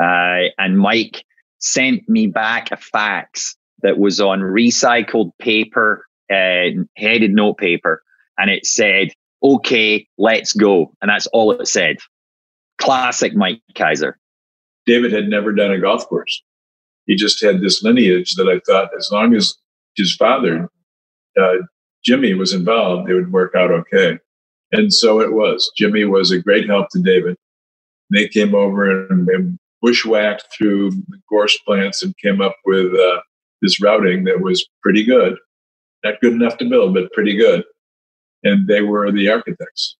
uh, 0.00 0.50
and 0.56 0.78
Mike 0.78 1.24
sent 1.58 2.08
me 2.08 2.28
back 2.28 2.70
a 2.70 2.76
fax 2.76 3.56
that 3.82 3.98
was 3.98 4.20
on 4.20 4.40
recycled 4.40 5.32
paper, 5.40 6.06
uh, 6.32 6.70
headed 6.96 7.32
note 7.32 7.58
paper, 7.58 8.04
and 8.38 8.48
it 8.48 8.64
said, 8.64 9.08
"Okay, 9.42 10.06
let's 10.16 10.52
go," 10.52 10.94
and 11.02 11.08
that's 11.08 11.26
all 11.28 11.50
it 11.50 11.66
said. 11.66 11.96
Classic 12.78 13.34
Mike 13.34 13.60
Keiser. 13.74 14.14
David 14.86 15.12
had 15.12 15.28
never 15.28 15.52
done 15.52 15.72
a 15.72 15.78
golf 15.80 16.08
course. 16.08 16.40
He 17.06 17.16
just 17.16 17.42
had 17.42 17.60
this 17.60 17.82
lineage 17.82 18.36
that 18.36 18.48
I 18.48 18.60
thought, 18.64 18.90
as 18.96 19.10
long 19.10 19.34
as 19.34 19.56
his 19.96 20.14
father 20.14 20.68
uh, 21.38 21.56
Jimmy 22.04 22.34
was 22.34 22.52
involved, 22.52 23.10
it 23.10 23.14
would 23.14 23.32
work 23.32 23.54
out 23.54 23.70
okay. 23.70 24.18
And 24.72 24.92
so 24.92 25.20
it 25.20 25.32
was. 25.32 25.70
Jimmy 25.76 26.04
was 26.04 26.30
a 26.30 26.40
great 26.40 26.68
help 26.68 26.88
to 26.90 27.00
David. 27.00 27.36
They 28.10 28.28
came 28.28 28.54
over 28.54 29.06
and, 29.08 29.28
and 29.28 29.58
bushwhacked 29.82 30.46
through 30.56 30.90
the 30.90 31.20
gorse 31.28 31.58
plants 31.58 32.02
and 32.02 32.16
came 32.18 32.40
up 32.40 32.56
with 32.64 32.92
uh, 32.94 33.20
this 33.62 33.82
routing 33.82 34.24
that 34.24 34.40
was 34.40 34.66
pretty 34.82 35.04
good. 35.04 35.36
Not 36.04 36.20
good 36.20 36.32
enough 36.32 36.56
to 36.58 36.68
build, 36.68 36.94
but 36.94 37.12
pretty 37.12 37.36
good. 37.36 37.64
And 38.42 38.66
they 38.66 38.80
were 38.80 39.10
the 39.12 39.28
architects. 39.28 39.96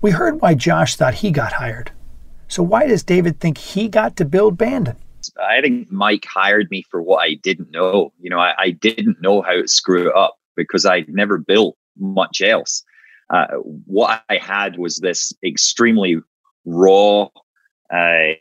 We 0.00 0.10
heard 0.10 0.40
why 0.40 0.54
Josh 0.54 0.96
thought 0.96 1.14
he 1.14 1.30
got 1.30 1.54
hired. 1.54 1.92
So 2.48 2.62
why 2.62 2.86
does 2.86 3.02
David 3.02 3.40
think 3.40 3.58
he 3.58 3.88
got 3.88 4.16
to 4.16 4.24
build 4.24 4.58
Bandon? 4.58 4.96
I 5.42 5.60
think 5.60 5.90
Mike 5.90 6.26
hired 6.26 6.70
me 6.70 6.84
for 6.90 7.02
what 7.02 7.22
I 7.22 7.34
didn't 7.34 7.70
know. 7.70 8.12
You 8.20 8.30
know, 8.30 8.38
I, 8.38 8.54
I 8.58 8.70
didn't 8.70 9.20
know 9.20 9.42
how 9.42 9.54
to 9.54 9.68
screw 9.68 10.08
it 10.08 10.16
up 10.16 10.36
because 10.56 10.86
I'd 10.86 11.08
never 11.08 11.38
built 11.38 11.76
much 11.98 12.40
else. 12.40 12.84
Uh, 13.30 13.46
what 13.86 14.22
I 14.28 14.36
had 14.36 14.78
was 14.78 14.98
this 14.98 15.32
extremely 15.44 16.16
raw 16.64 17.28
uh, 17.92 18.34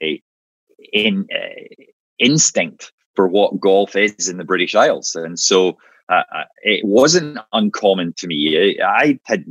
in 0.91 1.27
uh, 1.33 1.85
instinct 2.19 2.91
for 3.15 3.27
what 3.27 3.59
golf 3.59 3.95
is 3.95 4.29
in 4.29 4.37
the 4.37 4.43
British 4.43 4.75
Isles. 4.75 5.15
And 5.15 5.39
so 5.39 5.77
uh, 6.09 6.23
uh 6.35 6.43
it 6.63 6.85
wasn't 6.85 7.39
uncommon 7.53 8.13
to 8.17 8.27
me. 8.27 8.79
I 8.81 9.19
had 9.23 9.45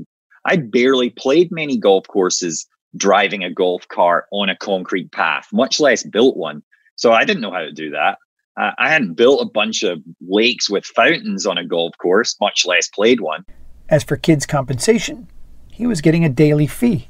I 0.45 0.57
barely 0.57 1.11
played 1.11 1.51
many 1.51 1.79
golf 1.79 2.07
courses 2.09 2.67
driving 2.97 3.43
a 3.43 3.51
golf 3.51 3.89
cart 3.89 4.27
on 4.33 4.49
a 4.49 4.57
concrete 4.57 5.13
path, 5.13 5.49
much 5.53 5.81
less 5.81 6.03
built 6.03 6.37
one. 6.37 6.63
So 6.97 7.13
I 7.13 7.25
didn't 7.25 7.43
know 7.43 7.53
how 7.53 7.61
to 7.61 7.73
do 7.73 7.91
that. 7.91 8.19
Uh, 8.61 8.73
I 8.79 8.91
hadn't 8.91 9.15
built 9.15 9.41
a 9.41 9.51
bunch 9.51 9.83
of 9.83 10.03
lakes 10.21 10.69
with 10.69 10.85
fountains 10.85 11.47
on 11.47 11.57
a 11.57 11.65
golf 11.65 11.97
course, 11.99 12.37
much 12.41 12.67
less 12.67 12.89
played 12.89 13.21
one. 13.21 13.45
As 13.89 14.05
for 14.05 14.17
Kidd's 14.17 14.47
compensation, 14.47 15.29
he 15.71 15.87
was 15.87 16.01
getting 16.01 16.25
a 16.25 16.29
daily 16.29 16.67
fee. 16.67 17.09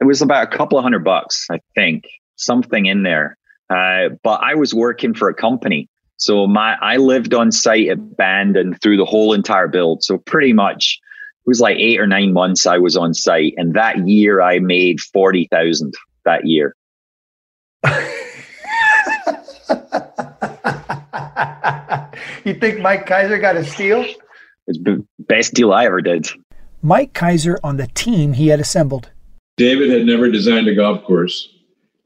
It 0.00 0.04
was 0.04 0.20
about 0.20 0.52
a 0.52 0.56
couple 0.56 0.78
of 0.78 0.82
hundred 0.82 1.04
bucks, 1.04 1.46
I 1.50 1.60
think, 1.74 2.04
something 2.36 2.86
in 2.86 3.04
there. 3.04 3.38
Uh, 3.70 4.10
but 4.22 4.40
I 4.42 4.54
was 4.54 4.74
working 4.74 5.14
for 5.14 5.28
a 5.28 5.34
company. 5.34 5.88
So 6.16 6.46
my 6.46 6.76
I 6.80 6.98
lived 6.98 7.34
on 7.34 7.50
site 7.50 7.88
at 7.88 8.16
Bandon 8.16 8.74
through 8.74 8.96
the 8.96 9.04
whole 9.04 9.32
entire 9.32 9.68
build. 9.68 10.04
So 10.04 10.18
pretty 10.18 10.52
much 10.52 11.00
it 11.44 11.48
was 11.48 11.60
like 11.60 11.78
eight 11.78 11.98
or 11.98 12.06
nine 12.06 12.32
months 12.32 12.66
I 12.66 12.78
was 12.78 12.96
on 12.96 13.14
site. 13.14 13.54
And 13.56 13.74
that 13.74 14.06
year 14.06 14.42
I 14.42 14.58
made 14.58 15.00
forty 15.00 15.48
thousand 15.50 15.94
that 16.24 16.46
year. 16.46 16.76
you 22.44 22.54
think 22.54 22.80
Mike 22.80 23.06
Keiser 23.06 23.40
got 23.40 23.56
a 23.56 23.64
steal? 23.64 24.04
It's 24.66 24.78
the 24.82 25.04
best 25.20 25.54
deal 25.54 25.72
I 25.72 25.86
ever 25.86 26.00
did. 26.00 26.28
Mike 26.82 27.12
Keiser 27.12 27.58
on 27.62 27.76
the 27.76 27.86
team 27.88 28.32
he 28.32 28.48
had 28.48 28.60
assembled. 28.60 29.10
David 29.56 29.90
had 29.90 30.06
never 30.06 30.30
designed 30.30 30.68
a 30.68 30.74
golf 30.74 31.04
course, 31.04 31.48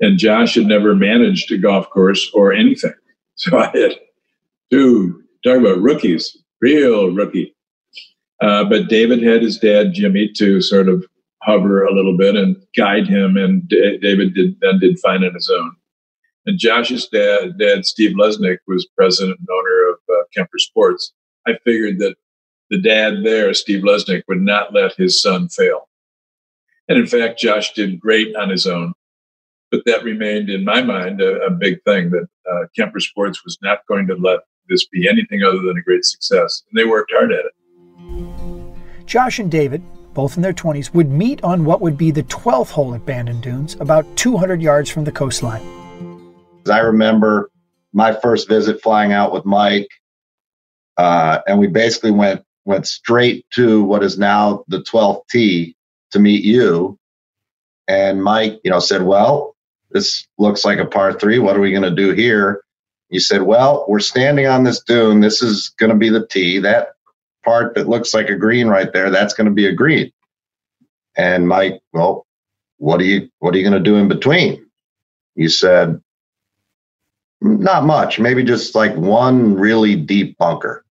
and 0.01 0.19
Josh 0.19 0.55
had 0.55 0.67
never 0.67 0.95
managed 0.95 1.51
a 1.53 1.59
golf 1.59 1.89
course 1.91 2.31
or 2.35 2.53
anything. 2.53 2.95
So 3.39 3.59
I 3.59 3.67
had 3.67 3.93
two, 4.71 5.23
talk 5.45 5.59
about 5.59 5.83
rookies, 5.83 6.39
real 6.63 7.11
rookie. 7.11 7.55
Uh, 8.41 8.65
but 8.65 8.89
David 8.89 9.23
had 9.23 9.43
his 9.43 9.59
dad, 9.59 9.93
Jimmy, 9.93 10.33
to 10.37 10.63
sort 10.63 10.89
of 10.89 11.05
hover 11.43 11.85
a 11.85 11.95
little 11.95 12.17
bit 12.17 12.35
and 12.35 12.57
guide 12.75 13.07
him, 13.07 13.37
and 13.37 13.69
D- 13.69 13.99
David 14.01 14.33
did, 14.33 14.59
then 14.61 14.79
did 14.79 14.99
fine 15.01 15.23
on 15.23 15.35
his 15.35 15.53
own. 15.55 15.77
And 16.47 16.59
Josh's 16.59 17.09
dad, 17.09 17.59
dad 17.59 17.85
Steve 17.85 18.17
Lesnik, 18.17 18.59
was 18.69 18.87
president 18.97 19.39
and 19.39 19.49
owner 19.51 19.91
of 19.91 19.97
uh, 20.09 20.25
Kemper 20.35 20.59
Sports. 20.59 21.13
I 21.47 21.59
figured 21.65 21.99
that 21.99 22.15
the 22.71 22.81
dad 22.81 23.25
there, 23.25 23.53
Steve 23.53 23.83
Lesnik, 23.83 24.23
would 24.29 24.41
not 24.41 24.73
let 24.73 24.95
his 24.95 25.21
son 25.21 25.49
fail. 25.49 25.89
And 26.89 26.99
in 26.99 27.07
fact, 27.07 27.41
Josh 27.41 27.73
did 27.75 28.01
great 28.01 28.35
on 28.37 28.49
his 28.49 28.67
own. 28.67 28.93
But 29.73 29.83
that 29.87 30.05
remained 30.05 30.49
in 30.49 30.65
my 30.65 30.83
mind 30.83 31.21
a, 31.21 31.41
a 31.43 31.51
big 31.51 31.83
thing 31.83 32.11
that 32.11 32.29
uh, 32.51 32.67
Kemper 32.77 33.01
Sports 33.01 33.45
was 33.45 33.59
not 33.61 33.81
going 33.89 34.07
to 34.07 34.15
let 34.15 34.41
this 34.69 34.87
be 34.87 35.09
anything 35.09 35.43
other 35.43 35.59
than 35.59 35.77
a 35.77 35.83
great 35.83 36.05
success. 36.05 36.63
And 36.71 36.79
they 36.79 36.89
worked 36.89 37.13
hard 37.13 37.33
at 37.33 37.45
it. 37.45 39.07
Josh 39.07 39.41
and 39.41 39.51
David, 39.51 39.83
both 40.15 40.37
in 40.37 40.43
their 40.43 40.53
20s, 40.53 40.95
would 40.95 41.11
meet 41.11 41.43
on 41.43 41.65
what 41.65 41.81
would 41.81 41.99
be 41.99 42.13
the 42.13 42.23
12th 42.25 42.71
hole 42.71 42.95
at 42.95 43.05
Bandon 43.05 43.41
Dunes, 43.41 43.77
about 43.81 44.07
200 44.17 44.63
yards 44.63 44.89
from 44.89 45.03
the 45.03 45.13
coastline. 45.13 45.86
I 46.71 46.79
remember 46.79 47.51
my 47.93 48.13
first 48.13 48.49
visit 48.49 48.83
flying 48.83 49.13
out 49.13 49.33
with 49.33 49.45
Mike, 49.45 49.89
uh, 50.97 51.41
and 51.47 51.59
we 51.59 51.67
basically 51.67 52.11
went 52.11 52.43
went 52.65 52.87
straight 52.87 53.47
to 53.55 53.83
what 53.85 54.03
is 54.03 54.19
now 54.19 54.65
the 54.69 54.83
12th 54.83 55.23
tee 55.31 55.77
to 56.11 56.19
meet 56.19 56.45
you. 56.45 56.99
And 57.87 58.23
Mike, 58.23 58.61
you 58.65 58.71
know, 58.71 58.81
said, 58.81 59.03
"Well, 59.03 59.55
this 59.91 60.27
looks 60.39 60.65
like 60.65 60.79
a 60.79 60.85
par 60.87 61.13
three. 61.13 61.39
What 61.39 61.57
are 61.57 61.61
we 61.61 61.71
going 61.71 61.83
to 61.83 61.91
do 61.91 62.13
here?" 62.13 62.63
You 63.09 63.21
said, 63.21 63.43
"Well, 63.43 63.85
we're 63.89 64.01
standing 64.01 64.47
on 64.47 64.65
this 64.65 64.83
dune. 64.83 65.21
This 65.21 65.43
is 65.43 65.69
going 65.79 65.91
to 65.91 65.97
be 65.97 66.09
the 66.09 66.27
tee. 66.27 66.59
That 66.59 66.89
part 67.45 67.75
that 67.77 67.89
looks 67.89 68.13
like 68.13 68.29
a 68.29 68.37
green 68.37 68.67
right 68.67 68.93
there, 68.93 69.11
that's 69.11 69.35
going 69.35 69.47
to 69.47 69.55
be 69.55 69.67
a 69.67 69.73
green." 69.73 70.11
And 71.17 71.49
Mike, 71.49 71.81
well, 71.93 72.27
what 72.79 73.01
are 73.01 73.05
you 73.05 73.29
what 73.39 73.55
are 73.55 73.59
you 73.59 73.65
going 73.65 73.83
to 73.83 73.91
do 73.91 73.97
in 73.97 74.09
between? 74.09 74.67
You 75.35 75.49
said, 75.49 76.01
not 77.41 77.85
much, 77.85 78.19
maybe 78.19 78.43
just 78.43 78.75
like 78.75 78.95
one 78.97 79.55
really 79.55 79.97
deep 79.97 80.37
bunker. 80.39 80.85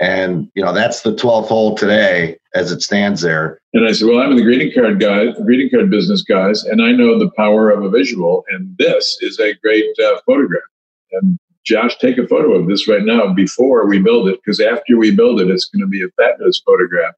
And, 0.00 0.50
you 0.54 0.64
know, 0.64 0.72
that's 0.72 1.02
the 1.02 1.14
12th 1.14 1.48
hole 1.48 1.74
today 1.74 2.38
as 2.54 2.72
it 2.72 2.80
stands 2.80 3.20
there. 3.20 3.60
And 3.74 3.86
I 3.86 3.92
said, 3.92 4.08
Well, 4.08 4.20
I'm 4.20 4.30
in 4.30 4.36
the 4.36 4.42
greeting 4.42 4.72
card 4.72 4.98
guy, 4.98 5.32
greeting 5.42 5.68
card 5.70 5.90
business 5.90 6.22
guys, 6.22 6.64
and 6.64 6.82
I 6.82 6.92
know 6.92 7.18
the 7.18 7.30
power 7.36 7.70
of 7.70 7.84
a 7.84 7.90
visual. 7.90 8.44
And 8.48 8.74
this 8.78 9.18
is 9.20 9.38
a 9.38 9.54
great 9.62 9.86
uh, 9.98 10.18
photograph. 10.24 10.62
And 11.12 11.38
Josh, 11.64 11.98
take 11.98 12.16
a 12.16 12.26
photo 12.26 12.54
of 12.54 12.66
this 12.66 12.88
right 12.88 13.04
now 13.04 13.32
before 13.34 13.86
we 13.86 13.98
build 13.98 14.28
it, 14.28 14.40
because 14.42 14.58
after 14.58 14.96
we 14.96 15.14
build 15.14 15.40
it, 15.40 15.50
it's 15.50 15.66
going 15.66 15.82
to 15.82 15.86
be 15.86 16.02
a 16.02 16.08
fabulous 16.16 16.62
photograph. 16.64 17.14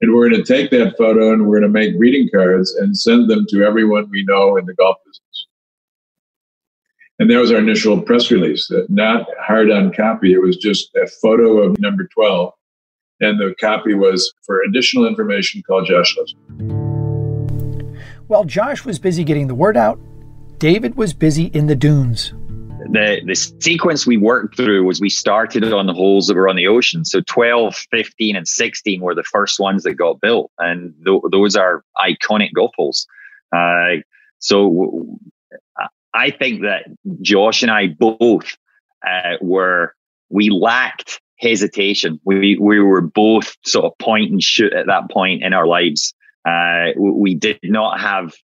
And 0.00 0.14
we're 0.14 0.28
going 0.28 0.42
to 0.42 0.52
take 0.52 0.70
that 0.70 0.96
photo 0.96 1.32
and 1.32 1.46
we're 1.46 1.60
going 1.60 1.72
to 1.72 1.78
make 1.80 1.96
greeting 1.96 2.28
cards 2.32 2.74
and 2.74 2.96
send 2.98 3.30
them 3.30 3.46
to 3.50 3.62
everyone 3.62 4.10
we 4.10 4.24
know 4.24 4.56
in 4.56 4.66
the 4.66 4.74
golf 4.74 4.96
business. 5.04 5.20
And 7.18 7.30
that 7.30 7.38
was 7.38 7.50
our 7.50 7.58
initial 7.58 8.00
press 8.00 8.30
release, 8.30 8.66
that 8.68 8.90
not 8.90 9.26
hard 9.40 9.70
on 9.70 9.92
copy. 9.92 10.32
It 10.34 10.42
was 10.42 10.56
just 10.56 10.94
a 10.96 11.06
photo 11.06 11.62
of 11.62 11.78
number 11.78 12.06
12. 12.12 12.52
And 13.20 13.40
the 13.40 13.54
copy 13.58 13.94
was 13.94 14.34
for 14.44 14.60
additional 14.68 15.06
information, 15.06 15.62
call 15.66 15.82
Josh 15.82 16.14
Lesnik. 16.16 17.98
While 18.26 18.44
Josh 18.44 18.84
was 18.84 18.98
busy 18.98 19.24
getting 19.24 19.46
the 19.46 19.54
word 19.54 19.78
out, 19.78 19.98
David 20.58 20.96
was 20.96 21.14
busy 21.14 21.46
in 21.46 21.68
the 21.68 21.74
dunes. 21.74 22.34
The, 22.90 23.22
the 23.24 23.34
sequence 23.34 24.06
we 24.06 24.18
worked 24.18 24.56
through 24.56 24.84
was 24.84 25.00
we 25.00 25.08
started 25.08 25.72
on 25.72 25.86
the 25.86 25.94
holes 25.94 26.26
that 26.26 26.34
were 26.36 26.48
on 26.48 26.56
the 26.56 26.66
ocean. 26.66 27.04
So 27.06 27.22
12, 27.22 27.74
15, 27.90 28.36
and 28.36 28.46
16 28.46 29.00
were 29.00 29.14
the 29.14 29.22
first 29.22 29.58
ones 29.58 29.84
that 29.84 29.94
got 29.94 30.20
built. 30.20 30.50
And 30.58 30.94
th- 31.06 31.22
those 31.30 31.56
are 31.56 31.82
iconic 31.96 32.52
golf 32.54 32.72
holes. 32.76 33.06
Uh, 33.56 34.02
so 34.38 35.18
I 36.16 36.30
think 36.30 36.62
that 36.62 36.86
Josh 37.20 37.62
and 37.62 37.70
I 37.70 37.88
both 37.88 38.56
uh, 39.06 39.36
were 39.40 39.94
we 40.30 40.50
lacked 40.50 41.20
hesitation. 41.38 42.18
We 42.24 42.58
we 42.58 42.80
were 42.80 43.02
both 43.02 43.56
sort 43.64 43.84
of 43.84 43.98
point 43.98 44.30
and 44.30 44.42
shoot 44.42 44.72
at 44.72 44.86
that 44.86 45.10
point 45.10 45.42
in 45.42 45.52
our 45.52 45.66
lives. 45.66 46.14
Uh, 46.48 46.92
we 46.98 47.34
did 47.34 47.58
not 47.62 48.00
have 48.00 48.34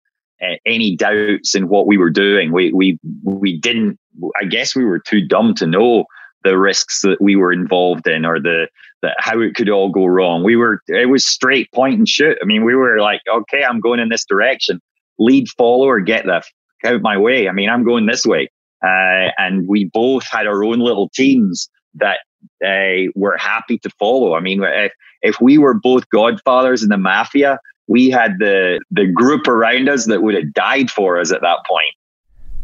uh, 0.43 0.57
any 0.67 0.97
doubts 0.97 1.55
in 1.55 1.69
what 1.69 1.87
we 1.87 1.97
were 1.97 2.11
doing. 2.11 2.53
We 2.53 2.73
we 2.73 2.99
we 3.25 3.59
didn't. 3.59 3.99
I 4.41 4.45
guess 4.45 4.77
we 4.77 4.85
were 4.85 4.99
too 4.99 5.27
dumb 5.27 5.55
to 5.55 5.67
know 5.67 6.05
the 6.45 6.59
risks 6.59 7.03
that 7.03 7.21
we 7.21 7.37
were 7.37 7.53
involved 7.53 8.07
in 8.09 8.25
or 8.25 8.41
the, 8.41 8.67
the 9.01 9.15
how 9.19 9.41
it 9.41 9.55
could 9.55 9.71
all 9.71 9.89
go 9.89 10.07
wrong. 10.07 10.43
We 10.43 10.57
were 10.57 10.83
it 10.89 11.09
was 11.09 11.27
straight 11.27 11.71
point 11.73 11.99
and 11.99 12.09
shoot. 12.09 12.37
I 12.43 12.45
mean, 12.45 12.65
we 12.65 12.75
were 12.75 12.99
like, 13.01 13.21
okay, 13.29 13.65
I'm 13.65 13.81
going 13.81 14.01
in 14.01 14.09
this 14.09 14.25
direction. 14.25 14.81
Lead 15.19 15.49
follower, 15.51 16.01
get 16.01 16.27
the 16.27 16.43
out 16.85 17.03
my 17.03 17.17
way. 17.17 17.49
I 17.49 17.53
mean, 17.53 17.69
I'm 17.69 17.85
going 17.85 18.07
this 18.07 18.25
way. 18.25 18.49
Uh, 18.85 19.31
and 19.39 19.69
we 19.69 19.85
both 19.93 20.27
had 20.27 20.47
our 20.47 20.65
own 20.65 20.81
little 20.81 21.09
teams 21.11 21.69
that 21.95 22.19
uh, 22.65 23.11
were 23.15 23.37
happy 23.37 23.79
to 23.79 23.91
follow. 23.99 24.35
I 24.35 24.41
mean, 24.41 24.63
if, 24.65 24.93
if 25.23 25.41
we 25.41 25.59
were 25.59 25.75
both 25.75 26.09
godfathers 26.11 26.83
in 26.83 26.89
the 26.89 26.97
mafia, 26.97 27.59
we 27.87 28.11
had 28.11 28.33
the, 28.39 28.81
the 28.91 29.07
group 29.07 29.47
around 29.47 29.89
us 29.89 30.07
that 30.07 30.23
would 30.23 30.35
have 30.35 30.53
died 30.53 30.91
for 30.91 31.21
us 31.21 31.31
at 31.31 31.43
that 31.43 31.59
point. 31.67 31.95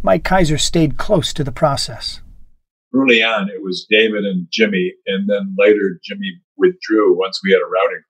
Mike 0.03 0.25
Keiser 0.25 0.61
stayed 0.61 0.97
close 0.97 1.33
to 1.33 1.45
the 1.45 1.53
process. 1.53 2.21
Early 2.95 3.23
on, 3.23 3.49
it 3.51 3.63
was 3.63 3.87
David 3.91 4.25
and 4.25 4.47
Jimmy, 4.51 4.95
and 5.07 5.29
then 5.29 5.55
later 5.59 6.01
Jimmy 6.03 6.33
withdrew 6.57 7.17
once 7.19 7.41
we 7.45 7.53
had 7.53 7.61
a 7.61 7.67
routing. 7.67 8.03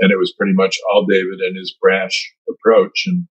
And 0.00 0.10
it 0.10 0.18
was 0.18 0.32
pretty 0.32 0.54
much 0.54 0.76
all 0.90 1.06
David 1.06 1.38
and 1.40 1.56
his 1.56 1.74
brash 1.80 2.34
approach. 2.48 3.04
And 3.06 3.28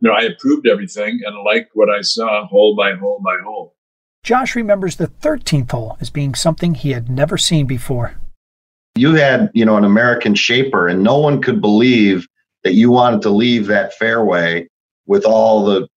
you 0.00 0.08
know, 0.08 0.14
I 0.14 0.22
approved 0.22 0.66
everything 0.66 1.20
and 1.24 1.44
liked 1.44 1.70
what 1.74 1.90
I 1.90 2.00
saw 2.00 2.46
hole 2.46 2.74
by 2.74 2.94
hole 2.94 3.20
by 3.24 3.36
hole. 3.44 3.74
Josh 4.22 4.54
remembers 4.54 4.96
the 4.96 5.06
13th 5.06 5.70
hole 5.70 5.96
as 6.00 6.10
being 6.10 6.34
something 6.34 6.74
he 6.74 6.90
had 6.90 7.08
never 7.08 7.38
seen 7.38 7.66
before. 7.66 8.16
You 8.96 9.14
had, 9.14 9.50
you 9.54 9.64
know, 9.64 9.76
an 9.76 9.84
American 9.84 10.34
shaper, 10.34 10.88
and 10.88 11.02
no 11.02 11.18
one 11.18 11.40
could 11.40 11.60
believe 11.60 12.26
that 12.64 12.74
you 12.74 12.90
wanted 12.90 13.22
to 13.22 13.30
leave 13.30 13.66
that 13.66 13.94
fairway 13.94 14.68
with 15.06 15.24
all 15.24 15.64
the 15.64 15.88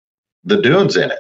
the 0.46 0.62
dunes 0.62 0.96
in 0.96 1.12
it. 1.12 1.20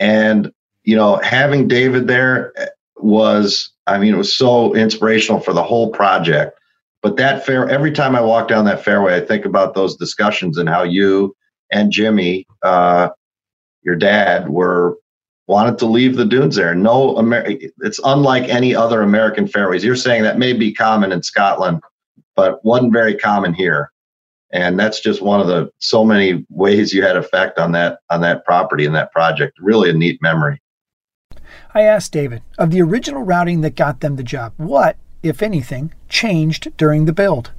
And 0.00 0.50
you 0.84 0.96
know, 0.96 1.16
having 1.16 1.68
David 1.68 2.08
there 2.08 2.52
eh, 2.56 2.66
was, 2.96 3.70
I 3.86 3.98
mean, 3.98 4.14
it 4.14 4.18
was 4.18 4.34
so 4.34 4.74
inspirational 4.74 5.40
for 5.40 5.52
the 5.52 5.62
whole 5.62 5.90
project. 5.90 6.58
But 7.02 7.16
that 7.16 7.46
fair, 7.46 7.68
every 7.68 7.92
time 7.92 8.14
I 8.14 8.20
walk 8.20 8.48
down 8.48 8.64
that 8.64 8.84
fairway, 8.84 9.16
I 9.16 9.20
think 9.20 9.44
about 9.44 9.74
those 9.74 9.96
discussions 9.96 10.58
and 10.58 10.68
how 10.68 10.82
you 10.82 11.34
and 11.72 11.90
Jimmy, 11.90 12.46
uh, 12.62 13.08
your 13.82 13.96
dad, 13.96 14.48
were 14.48 14.96
wanted 15.48 15.78
to 15.78 15.86
leave 15.86 16.16
the 16.16 16.24
dunes 16.24 16.56
there. 16.56 16.74
No, 16.74 17.18
Amer- 17.18 17.44
it's 17.78 18.00
unlike 18.04 18.44
any 18.44 18.74
other 18.74 19.02
American 19.02 19.48
fairways. 19.48 19.84
You're 19.84 19.96
saying 19.96 20.22
that 20.22 20.38
may 20.38 20.52
be 20.52 20.72
common 20.72 21.12
in 21.12 21.22
Scotland, 21.22 21.80
but 22.36 22.64
wasn't 22.64 22.92
very 22.92 23.16
common 23.16 23.52
here. 23.52 23.90
And 24.52 24.78
that's 24.78 25.00
just 25.00 25.22
one 25.22 25.40
of 25.40 25.46
the 25.46 25.70
so 25.78 26.04
many 26.04 26.44
ways 26.50 26.92
you 26.92 27.02
had 27.02 27.16
effect 27.16 27.58
on 27.58 27.72
that 27.72 27.98
on 28.10 28.20
that 28.20 28.44
property 28.44 28.84
and 28.84 28.94
that 28.94 29.10
project. 29.12 29.58
Really 29.58 29.90
a 29.90 29.94
neat 29.94 30.20
memory. 30.22 30.60
I 31.74 31.82
asked 31.82 32.12
David 32.12 32.42
of 32.58 32.70
the 32.70 32.82
original 32.82 33.22
routing 33.22 33.62
that 33.62 33.76
got 33.76 34.00
them 34.00 34.16
the 34.16 34.22
job. 34.22 34.52
What, 34.58 34.96
if 35.22 35.42
anything, 35.42 35.94
changed 36.10 36.76
during 36.76 37.06
the 37.06 37.14
build? 37.14 37.50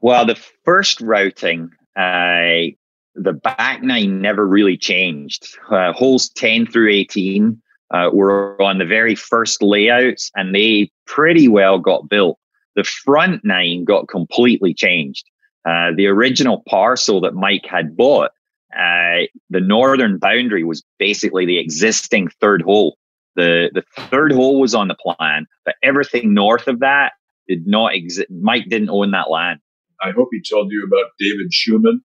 Well, 0.00 0.24
the 0.24 0.40
first 0.64 1.00
routing, 1.02 1.70
uh, 1.94 2.72
the 3.18 3.32
back 3.32 3.82
nine 3.82 4.20
never 4.20 4.46
really 4.46 4.76
changed. 4.76 5.48
Uh, 5.70 5.92
holes 5.92 6.28
10 6.30 6.66
through 6.66 6.90
18 6.90 7.60
uh, 7.90 8.10
were 8.12 8.60
on 8.62 8.78
the 8.78 8.84
very 8.84 9.14
first 9.14 9.62
layouts 9.62 10.30
and 10.36 10.54
they 10.54 10.90
pretty 11.06 11.48
well 11.48 11.78
got 11.78 12.08
built. 12.08 12.38
The 12.76 12.84
front 12.84 13.44
nine 13.44 13.84
got 13.84 14.08
completely 14.08 14.72
changed. 14.72 15.24
Uh, 15.64 15.90
the 15.96 16.06
original 16.06 16.62
parcel 16.68 17.20
that 17.20 17.34
Mike 17.34 17.66
had 17.68 17.96
bought, 17.96 18.30
uh, 18.74 19.26
the 19.50 19.60
northern 19.60 20.18
boundary 20.18 20.64
was 20.64 20.84
basically 20.98 21.44
the 21.44 21.58
existing 21.58 22.28
third 22.40 22.62
hole. 22.62 22.96
The, 23.36 23.70
the 23.74 23.82
third 24.10 24.32
hole 24.32 24.60
was 24.60 24.74
on 24.74 24.88
the 24.88 24.94
plan, 24.94 25.46
but 25.64 25.74
everything 25.82 26.34
north 26.34 26.68
of 26.68 26.80
that 26.80 27.12
did 27.48 27.66
not 27.66 27.94
exist. 27.94 28.28
Mike 28.30 28.68
didn't 28.68 28.90
own 28.90 29.10
that 29.12 29.30
land. 29.30 29.60
I 30.02 30.12
hope 30.12 30.28
he 30.30 30.40
told 30.40 30.70
you 30.70 30.84
about 30.84 31.10
David 31.18 31.52
Schumann 31.52 32.02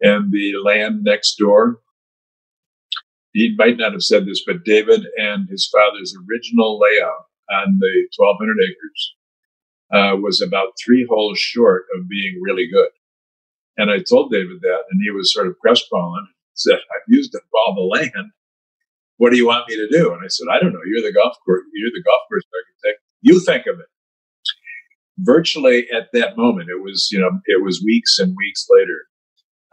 and 0.00 0.32
the 0.32 0.54
land 0.62 1.04
next 1.04 1.36
door. 1.36 1.80
He 3.32 3.54
might 3.56 3.76
not 3.76 3.92
have 3.92 4.02
said 4.02 4.26
this, 4.26 4.42
but 4.44 4.64
David 4.64 5.06
and 5.16 5.48
his 5.48 5.68
father's 5.72 6.14
original 6.28 6.78
layout 6.78 7.26
on 7.50 7.78
the 7.78 8.08
1,200 8.16 8.56
acres 8.62 9.14
uh, 9.92 10.16
was 10.20 10.40
about 10.40 10.74
three 10.84 11.06
holes 11.08 11.38
short 11.38 11.84
of 11.96 12.08
being 12.08 12.40
really 12.42 12.68
good. 12.68 12.88
And 13.76 13.90
I 13.90 13.98
told 13.98 14.32
David 14.32 14.60
that, 14.62 14.82
and 14.90 15.00
he 15.02 15.10
was 15.10 15.32
sort 15.32 15.46
of 15.46 15.58
crestfallen. 15.60 16.26
Said, 16.54 16.74
"I've 16.74 17.06
used 17.06 17.36
up 17.36 17.42
all 17.54 17.72
the 17.72 17.82
land. 17.82 18.32
What 19.18 19.30
do 19.30 19.36
you 19.36 19.46
want 19.46 19.68
me 19.68 19.76
to 19.76 19.88
do?" 19.88 20.12
And 20.12 20.20
I 20.24 20.26
said, 20.26 20.48
"I 20.50 20.58
don't 20.58 20.72
know. 20.72 20.80
You're 20.84 21.06
the 21.06 21.12
golf 21.12 21.36
course. 21.44 21.62
You're 21.72 21.92
the 21.94 22.02
golf 22.02 22.22
course 22.28 22.42
architect. 22.52 23.00
You 23.20 23.38
think 23.38 23.66
of 23.66 23.78
it." 23.78 23.86
Virtually 25.18 25.88
at 25.92 26.08
that 26.14 26.36
moment, 26.36 26.68
it 26.68 26.82
was 26.82 27.10
you 27.12 27.20
know 27.20 27.30
it 27.46 27.62
was 27.62 27.80
weeks 27.84 28.18
and 28.18 28.34
weeks 28.36 28.66
later. 28.68 29.06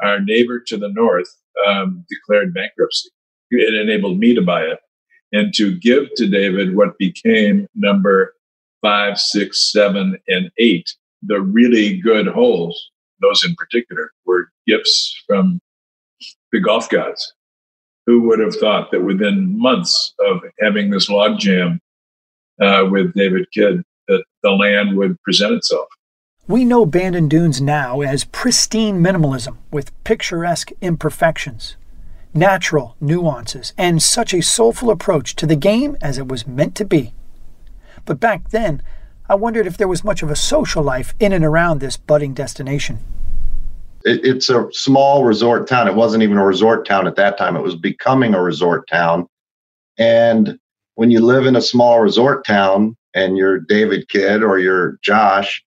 Our 0.02 0.20
neighbor 0.20 0.60
to 0.68 0.78
the 0.78 0.90
north 0.90 1.30
um, 1.68 2.06
declared 2.10 2.54
bankruptcy. 2.54 3.10
It 3.52 3.74
enabled 3.74 4.20
me 4.20 4.34
to 4.34 4.42
buy 4.42 4.64
it 4.64 4.80
and 5.32 5.54
to 5.56 5.78
give 5.78 6.14
to 6.16 6.28
David 6.28 6.76
what 6.76 6.98
became 6.98 7.68
number 7.76 8.34
five, 8.82 9.20
six, 9.20 9.72
seven, 9.72 10.18
and 10.28 10.52
eight, 10.58 10.94
the 11.24 11.42
really 11.42 11.98
good 11.98 12.28
holes, 12.28 12.92
those 13.22 13.44
in 13.44 13.56
particular, 13.56 14.12
were 14.26 14.50
gifts 14.68 15.24
from 15.28 15.60
the 16.52 16.60
golf 16.60 16.90
gods. 16.90 17.34
Who 18.06 18.22
would 18.28 18.40
have 18.40 18.56
thought 18.56 18.92
that 18.92 19.04
within 19.04 19.60
months 19.60 20.14
of 20.20 20.42
having 20.62 20.92
this 20.92 21.10
logjam 21.10 21.80
uh, 22.62 22.88
with 22.90 23.14
David 23.14 23.48
Kidd, 23.52 23.82
that 24.08 24.24
the 24.44 24.52
land 24.52 24.96
would 24.96 25.20
present 25.24 25.54
itself? 25.54 25.88
We 26.48 26.64
know 26.64 26.86
Bandon 26.86 27.28
Dunes 27.28 27.60
now 27.60 28.02
as 28.02 28.26
pristine 28.26 29.02
minimalism 29.02 29.58
with 29.72 29.92
picturesque 30.04 30.72
imperfections, 30.80 31.76
natural 32.36 32.96
nuances, 33.02 33.74
and 33.80 34.00
such 34.00 34.32
a 34.32 34.44
soulful 34.44 34.92
approach 34.92 35.36
to 35.38 35.48
the 35.48 35.56
game 35.56 35.98
as 36.02 36.20
it 36.20 36.28
was 36.28 36.46
meant 36.46 36.76
to 36.76 36.86
be. 36.86 37.16
But 38.06 38.20
back 38.20 38.52
then, 38.52 38.84
I 39.28 39.34
wondered 39.34 39.66
if 39.66 39.76
there 39.76 39.88
was 39.88 40.04
much 40.04 40.22
of 40.22 40.30
a 40.30 40.36
social 40.36 40.84
life 40.84 41.16
in 41.20 41.34
and 41.34 41.44
around 41.44 41.80
this 41.80 41.98
budding 41.98 42.36
destination. 42.36 43.00
It's 44.04 44.52
a 44.52 44.68
small 44.72 45.24
resort 45.24 45.68
town. 45.68 45.88
It 45.88 45.96
wasn't 45.96 46.22
even 46.22 46.38
a 46.38 46.46
resort 46.46 46.86
town 46.86 47.08
at 47.08 47.16
that 47.16 47.40
time, 47.40 47.56
it 47.56 47.64
was 47.64 47.74
becoming 47.74 48.36
a 48.36 48.42
resort 48.44 48.88
town. 48.88 49.26
And 49.98 50.60
when 50.94 51.10
you 51.10 51.22
live 51.22 51.48
in 51.48 51.56
a 51.56 51.62
small 51.62 52.02
resort 52.02 52.46
town 52.46 52.96
and 53.16 53.36
you're 53.36 53.62
David 53.62 54.08
Kidd 54.10 54.44
or 54.44 54.60
you're 54.60 55.00
Josh, 55.02 55.64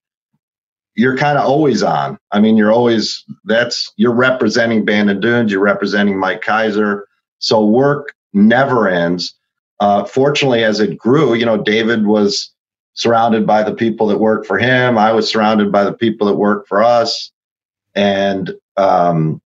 you're 0.95 1.17
kind 1.17 1.37
of 1.37 1.45
always 1.45 1.83
on. 1.83 2.17
I 2.31 2.39
mean, 2.39 2.57
you're 2.57 2.71
always 2.71 3.23
that's 3.45 3.91
you're 3.95 4.13
representing 4.13 4.85
Bandon 4.85 5.19
Dunes, 5.19 5.51
you're 5.51 5.61
representing 5.61 6.17
Mike 6.17 6.41
Keiser. 6.41 7.03
So 7.39 7.65
work 7.65 8.13
never 8.33 8.87
ends 8.87 9.35
uh, 9.79 10.03
fortunately, 10.03 10.63
as 10.63 10.79
it 10.79 10.97
grew, 10.97 11.33
you 11.33 11.45
know, 11.45 11.57
David 11.57 12.05
was 12.05 12.51
surrounded 12.93 13.47
by 13.47 13.63
the 13.63 13.73
people 13.73 14.07
that 14.07 14.17
work 14.17 14.45
for 14.45 14.57
him. 14.57 14.97
I 14.97 15.13
was 15.13 15.29
surrounded 15.29 15.71
by 15.71 15.85
the 15.85 15.93
people 15.93 16.27
that 16.27 16.35
work 16.35 16.67
for 16.67 16.83
us. 16.83 17.31
And, 17.95 18.53
um, 18.75 19.41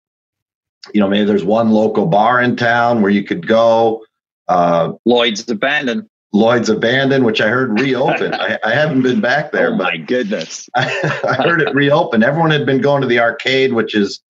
you 0.93 1.01
know, 1.01 1.09
maybe 1.09 1.25
there's 1.25 1.43
one 1.43 1.71
local 1.71 2.05
bar 2.05 2.41
in 2.41 2.55
town 2.55 3.01
where 3.01 3.11
you 3.11 3.23
could 3.23 3.45
go. 3.45 4.05
Uh, 4.47 4.93
Lloyd's 5.05 5.49
Abandoned. 5.49 6.07
Lloyd's 6.33 6.69
Abandoned, 6.69 7.25
which 7.25 7.41
I 7.41 7.47
heard 7.47 7.79
reopened. 7.79 8.35
I, 8.39 8.57
I, 8.63 8.73
haven't 8.73 9.01
been 9.01 9.19
back 9.19 9.51
there, 9.51 9.73
oh 9.73 9.77
but 9.77 9.83
my 9.83 9.97
goodness, 9.97 10.69
I, 10.75 10.85
I 11.27 11.43
heard 11.43 11.61
it 11.61 11.73
reopened. 11.75 12.23
Everyone 12.23 12.51
had 12.51 12.65
been 12.65 12.81
going 12.81 13.01
to 13.01 13.07
the 13.07 13.19
arcade, 13.19 13.73
which 13.73 13.95
is 13.95 14.21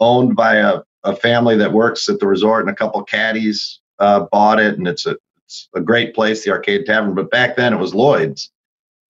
owned 0.00 0.36
by 0.36 0.56
a, 0.56 0.80
a 1.04 1.16
family 1.16 1.56
that 1.56 1.72
works 1.72 2.08
at 2.08 2.20
the 2.20 2.26
resort, 2.26 2.62
and 2.62 2.70
a 2.70 2.76
couple 2.76 3.02
caddies 3.04 3.80
uh, 3.98 4.26
bought 4.30 4.60
it, 4.60 4.76
and 4.76 4.86
it's 4.86 5.06
a 5.06 5.16
it's 5.50 5.68
a 5.74 5.80
great 5.80 6.14
place, 6.14 6.44
the 6.44 6.52
Arcade 6.52 6.86
Tavern. 6.86 7.14
But 7.14 7.30
back 7.30 7.56
then 7.56 7.72
it 7.72 7.78
was 7.78 7.92
Lloyd's. 7.92 8.52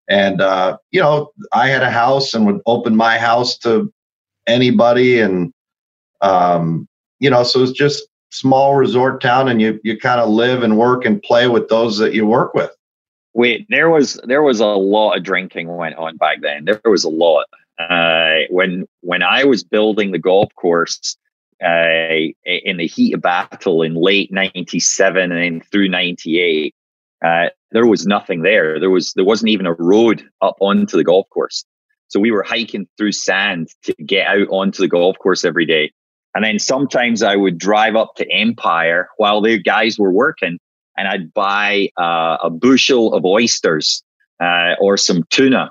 And, 0.08 0.40
uh, 0.40 0.78
you 0.90 1.00
know, 1.00 1.32
I 1.52 1.68
had 1.68 1.82
a 1.82 1.90
house 1.90 2.32
and 2.32 2.46
would 2.46 2.62
open 2.64 2.96
my 2.96 3.18
house 3.18 3.58
to 3.58 3.92
anybody. 4.46 5.20
And, 5.20 5.52
um, 6.22 6.88
you 7.18 7.28
know, 7.28 7.44
so 7.44 7.62
it's 7.62 7.72
just 7.72 8.08
small 8.30 8.76
resort 8.76 9.20
town 9.20 9.48
and 9.48 9.60
you, 9.60 9.80
you 9.82 9.98
kind 9.98 10.20
of 10.20 10.28
live 10.28 10.62
and 10.62 10.78
work 10.78 11.04
and 11.04 11.22
play 11.22 11.48
with 11.48 11.68
those 11.68 11.98
that 11.98 12.14
you 12.14 12.26
work 12.26 12.54
with. 12.54 12.70
Wait, 13.34 13.66
there 13.68 13.90
was 13.90 14.20
there 14.24 14.42
was 14.42 14.60
a 14.60 14.66
lot 14.66 15.16
of 15.16 15.22
drinking 15.22 15.68
went 15.68 15.96
on 15.96 16.16
back 16.16 16.40
then. 16.40 16.64
There 16.64 16.80
was 16.84 17.04
a 17.04 17.08
lot. 17.08 17.46
Uh, 17.78 18.40
when 18.50 18.86
when 19.02 19.22
I 19.22 19.44
was 19.44 19.62
building 19.62 20.10
the 20.10 20.18
golf 20.18 20.52
course, 20.56 21.16
uh, 21.62 22.32
in 22.44 22.78
the 22.78 22.86
heat 22.86 23.14
of 23.14 23.20
battle 23.20 23.82
in 23.82 23.94
late 23.94 24.32
97 24.32 25.30
and 25.30 25.64
through 25.66 25.88
98 25.88 26.74
uh, 27.22 27.48
there 27.70 27.86
was 27.86 28.06
nothing 28.06 28.40
there 28.40 28.80
there 28.80 28.88
was 28.88 29.12
there 29.12 29.26
wasn't 29.26 29.50
even 29.50 29.66
a 29.66 29.74
road 29.74 30.26
up 30.40 30.56
onto 30.60 30.96
the 30.96 31.04
golf 31.04 31.28
course 31.28 31.66
so 32.08 32.18
we 32.18 32.30
were 32.30 32.42
hiking 32.42 32.88
through 32.96 33.12
sand 33.12 33.68
to 33.82 33.92
get 34.06 34.26
out 34.26 34.48
onto 34.48 34.82
the 34.82 34.88
golf 34.88 35.18
course 35.18 35.44
every 35.44 35.66
day 35.66 35.92
and 36.34 36.44
then 36.44 36.58
sometimes 36.58 37.22
i 37.22 37.36
would 37.36 37.58
drive 37.58 37.96
up 37.96 38.14
to 38.16 38.30
empire 38.30 39.08
while 39.16 39.40
the 39.40 39.60
guys 39.60 39.98
were 39.98 40.12
working 40.12 40.58
and 40.96 41.08
i'd 41.08 41.32
buy 41.34 41.88
uh, 41.98 42.36
a 42.42 42.50
bushel 42.50 43.14
of 43.14 43.24
oysters 43.24 44.02
uh, 44.42 44.74
or 44.80 44.96
some 44.96 45.22
tuna 45.30 45.70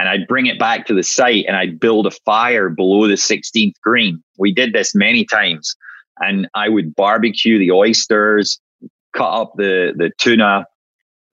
and 0.00 0.08
I'd 0.08 0.26
bring 0.26 0.46
it 0.46 0.58
back 0.58 0.86
to 0.86 0.94
the 0.94 1.02
site 1.02 1.44
and 1.46 1.56
I'd 1.56 1.78
build 1.78 2.06
a 2.06 2.10
fire 2.10 2.70
below 2.70 3.06
the 3.06 3.14
16th 3.14 3.74
green. 3.82 4.22
We 4.38 4.50
did 4.50 4.72
this 4.72 4.94
many 4.94 5.26
times. 5.26 5.76
And 6.20 6.48
I 6.54 6.70
would 6.70 6.96
barbecue 6.96 7.58
the 7.58 7.70
oysters, 7.70 8.58
cut 9.14 9.28
up 9.28 9.52
the, 9.56 9.92
the 9.94 10.10
tuna, 10.16 10.64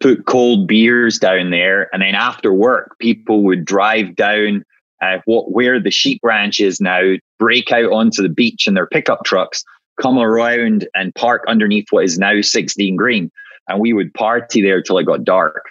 put 0.01 0.25
cold 0.25 0.67
beers 0.67 1.17
down 1.17 1.49
there. 1.49 1.89
And 1.93 2.01
then 2.01 2.13
after 2.13 2.51
work, 2.51 2.97
people 2.99 3.43
would 3.43 3.63
drive 3.63 4.17
down 4.17 4.65
uh, 5.01 5.17
what, 5.25 5.51
where 5.51 5.79
the 5.79 5.91
sheep 5.91 6.19
ranch 6.23 6.59
is 6.59 6.81
now, 6.81 7.13
break 7.39 7.71
out 7.71 7.91
onto 7.91 8.21
the 8.21 8.29
beach 8.29 8.67
in 8.67 8.73
their 8.73 8.87
pickup 8.87 9.23
trucks, 9.25 9.63
come 10.01 10.17
around 10.17 10.87
and 10.95 11.13
park 11.15 11.43
underneath 11.47 11.87
what 11.91 12.05
is 12.05 12.17
now 12.17 12.41
16 12.41 12.95
green. 12.95 13.31
And 13.67 13.79
we 13.79 13.93
would 13.93 14.13
party 14.13 14.61
there 14.61 14.81
till 14.81 14.97
it 14.97 15.05
got 15.05 15.23
dark 15.23 15.65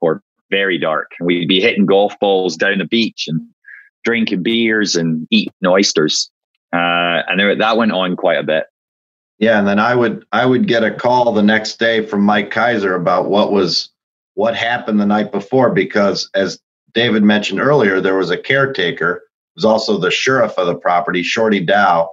or 0.00 0.22
very 0.50 0.78
dark. 0.78 1.10
And 1.18 1.26
we'd 1.26 1.48
be 1.48 1.60
hitting 1.60 1.86
golf 1.86 2.18
balls 2.20 2.56
down 2.56 2.78
the 2.78 2.86
beach 2.86 3.24
and 3.26 3.40
drinking 4.04 4.42
beers 4.42 4.96
and 4.96 5.26
eating 5.30 5.52
oysters. 5.66 6.30
Uh, 6.72 7.22
and 7.28 7.38
there, 7.38 7.56
that 7.56 7.76
went 7.76 7.92
on 7.92 8.16
quite 8.16 8.38
a 8.38 8.42
bit. 8.42 8.66
Yeah, 9.38 9.58
and 9.58 9.66
then 9.66 9.80
I 9.80 9.94
would 9.94 10.24
I 10.30 10.46
would 10.46 10.68
get 10.68 10.84
a 10.84 10.90
call 10.94 11.32
the 11.32 11.42
next 11.42 11.80
day 11.80 12.06
from 12.06 12.22
Mike 12.22 12.52
Keiser 12.52 12.94
about 12.94 13.28
what 13.28 13.50
was 13.50 13.90
what 14.34 14.54
happened 14.54 15.00
the 15.00 15.06
night 15.06 15.32
before 15.32 15.70
because 15.70 16.30
as 16.34 16.60
David 16.94 17.22
mentioned 17.22 17.60
earlier, 17.60 18.00
there 18.00 18.16
was 18.16 18.30
a 18.30 18.36
caretaker, 18.36 19.22
was 19.54 19.64
also 19.64 19.98
the 19.98 20.10
sheriff 20.10 20.58
of 20.58 20.66
the 20.66 20.74
property, 20.74 21.22
Shorty 21.22 21.60
Dow, 21.60 22.10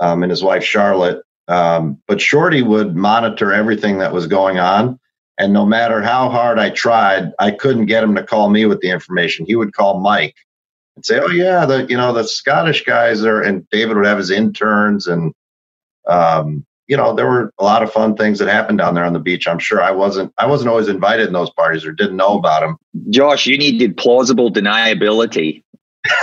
um, 0.00 0.22
and 0.22 0.30
his 0.30 0.42
wife 0.42 0.64
Charlotte. 0.64 1.22
Um, 1.48 2.02
but 2.06 2.20
Shorty 2.20 2.62
would 2.62 2.94
monitor 2.94 3.52
everything 3.52 3.98
that 3.98 4.12
was 4.12 4.26
going 4.26 4.58
on. 4.58 5.00
And 5.38 5.52
no 5.52 5.64
matter 5.64 6.02
how 6.02 6.28
hard 6.28 6.58
I 6.58 6.70
tried, 6.70 7.32
I 7.38 7.52
couldn't 7.52 7.86
get 7.86 8.04
him 8.04 8.14
to 8.16 8.24
call 8.24 8.50
me 8.50 8.66
with 8.66 8.80
the 8.80 8.90
information. 8.90 9.46
He 9.46 9.56
would 9.56 9.72
call 9.72 10.00
Mike 10.00 10.34
and 10.96 11.06
say, 11.06 11.20
"Oh 11.20 11.28
yeah, 11.28 11.64
the 11.64 11.86
you 11.88 11.96
know 11.96 12.12
the 12.12 12.24
Scottish 12.24 12.84
guys 12.84 13.24
are," 13.24 13.40
and 13.40 13.68
David 13.70 13.96
would 13.96 14.06
have 14.06 14.18
his 14.18 14.32
interns, 14.32 15.06
and 15.06 15.32
um, 16.08 16.66
you 16.88 16.96
know 16.96 17.14
there 17.14 17.26
were 17.26 17.52
a 17.58 17.64
lot 17.64 17.82
of 17.82 17.92
fun 17.92 18.16
things 18.16 18.38
that 18.38 18.48
happened 18.48 18.78
down 18.78 18.94
there 18.94 19.04
on 19.04 19.12
the 19.12 19.20
beach. 19.20 19.46
I'm 19.46 19.58
sure 19.58 19.80
I 19.80 19.92
wasn't 19.92 20.32
I 20.38 20.46
wasn't 20.46 20.70
always 20.70 20.88
invited 20.88 21.26
in 21.26 21.32
those 21.32 21.50
parties 21.50 21.84
or 21.84 21.92
didn't 21.92 22.16
know 22.16 22.36
about 22.38 22.60
them. 22.60 22.76
Josh, 23.10 23.46
you 23.46 23.58
needed 23.58 23.96
plausible 23.96 24.50
deniability. 24.50 25.62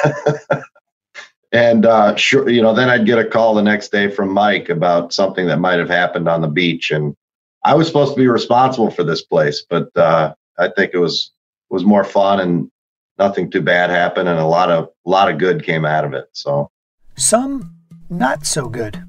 and 1.51 1.86
uh, 1.86 2.15
sure, 2.15 2.49
you 2.49 2.62
know, 2.62 2.73
then 2.73 2.89
I'd 2.89 3.06
get 3.06 3.19
a 3.19 3.25
call 3.25 3.54
the 3.54 3.62
next 3.62 3.91
day 3.91 4.10
from 4.10 4.34
Mike 4.34 4.69
about 4.69 5.13
something 5.13 5.47
that 5.47 5.60
might 5.60 5.80
have 5.80 5.89
happened 5.89 6.28
on 6.28 6.41
the 6.41 6.47
beach, 6.47 6.91
and 6.91 7.15
I 7.63 7.75
was 7.75 7.88
supposed 7.88 8.15
to 8.15 8.19
be 8.19 8.28
responsible 8.28 8.89
for 8.89 9.04
this 9.04 9.21
place, 9.21 9.63
but 9.69 9.95
uh, 9.95 10.34
I 10.58 10.69
think 10.69 10.91
it 10.93 10.99
was 10.99 11.32
was 11.69 11.86
more 11.86 12.04
fun 12.04 12.39
and 12.39 12.71
nothing 13.17 13.51
too 13.51 13.62
bad 13.62 13.91
happened, 13.91 14.30
and 14.30 14.39
a 14.39 14.45
lot 14.45 14.71
of 14.71 14.89
a 15.06 15.10
lot 15.10 15.32
of 15.32 15.38
good 15.38 15.63
came 15.63 15.86
out 15.86 16.06
of 16.06 16.13
it. 16.13 16.25
So 16.34 16.71
Some 17.15 17.75
not 18.10 18.45
so 18.45 18.67
good. 18.67 19.04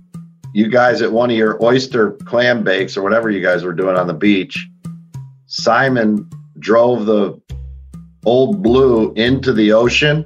You 0.56 0.68
guys 0.68 1.02
at 1.02 1.12
one 1.12 1.30
of 1.30 1.36
your 1.36 1.62
oyster 1.62 2.12
clam 2.24 2.64
bakes 2.64 2.96
or 2.96 3.02
whatever 3.02 3.28
you 3.28 3.42
guys 3.42 3.62
were 3.62 3.74
doing 3.74 3.94
on 3.94 4.06
the 4.06 4.14
beach, 4.14 4.66
Simon 5.48 6.30
drove 6.60 7.04
the 7.04 7.38
old 8.24 8.62
blue 8.62 9.12
into 9.16 9.52
the 9.52 9.72
ocean 9.72 10.24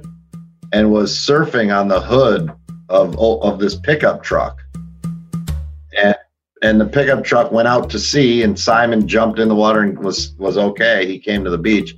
and 0.71 0.89
was 0.89 1.13
surfing 1.13 1.77
on 1.77 1.89
the 1.89 1.99
hood 1.99 2.49
of 2.87 3.19
of 3.19 3.59
this 3.59 3.75
pickup 3.75 4.23
truck. 4.23 4.57
And 6.01 6.15
and 6.61 6.79
the 6.79 6.85
pickup 6.85 7.25
truck 7.25 7.51
went 7.51 7.67
out 7.67 7.89
to 7.89 7.99
sea 7.99 8.41
and 8.41 8.57
Simon 8.57 9.09
jumped 9.09 9.37
in 9.37 9.49
the 9.49 9.55
water 9.55 9.81
and 9.81 9.99
was 9.99 10.33
was 10.37 10.57
okay. 10.57 11.05
He 11.05 11.19
came 11.19 11.43
to 11.43 11.49
the 11.49 11.57
beach. 11.57 11.93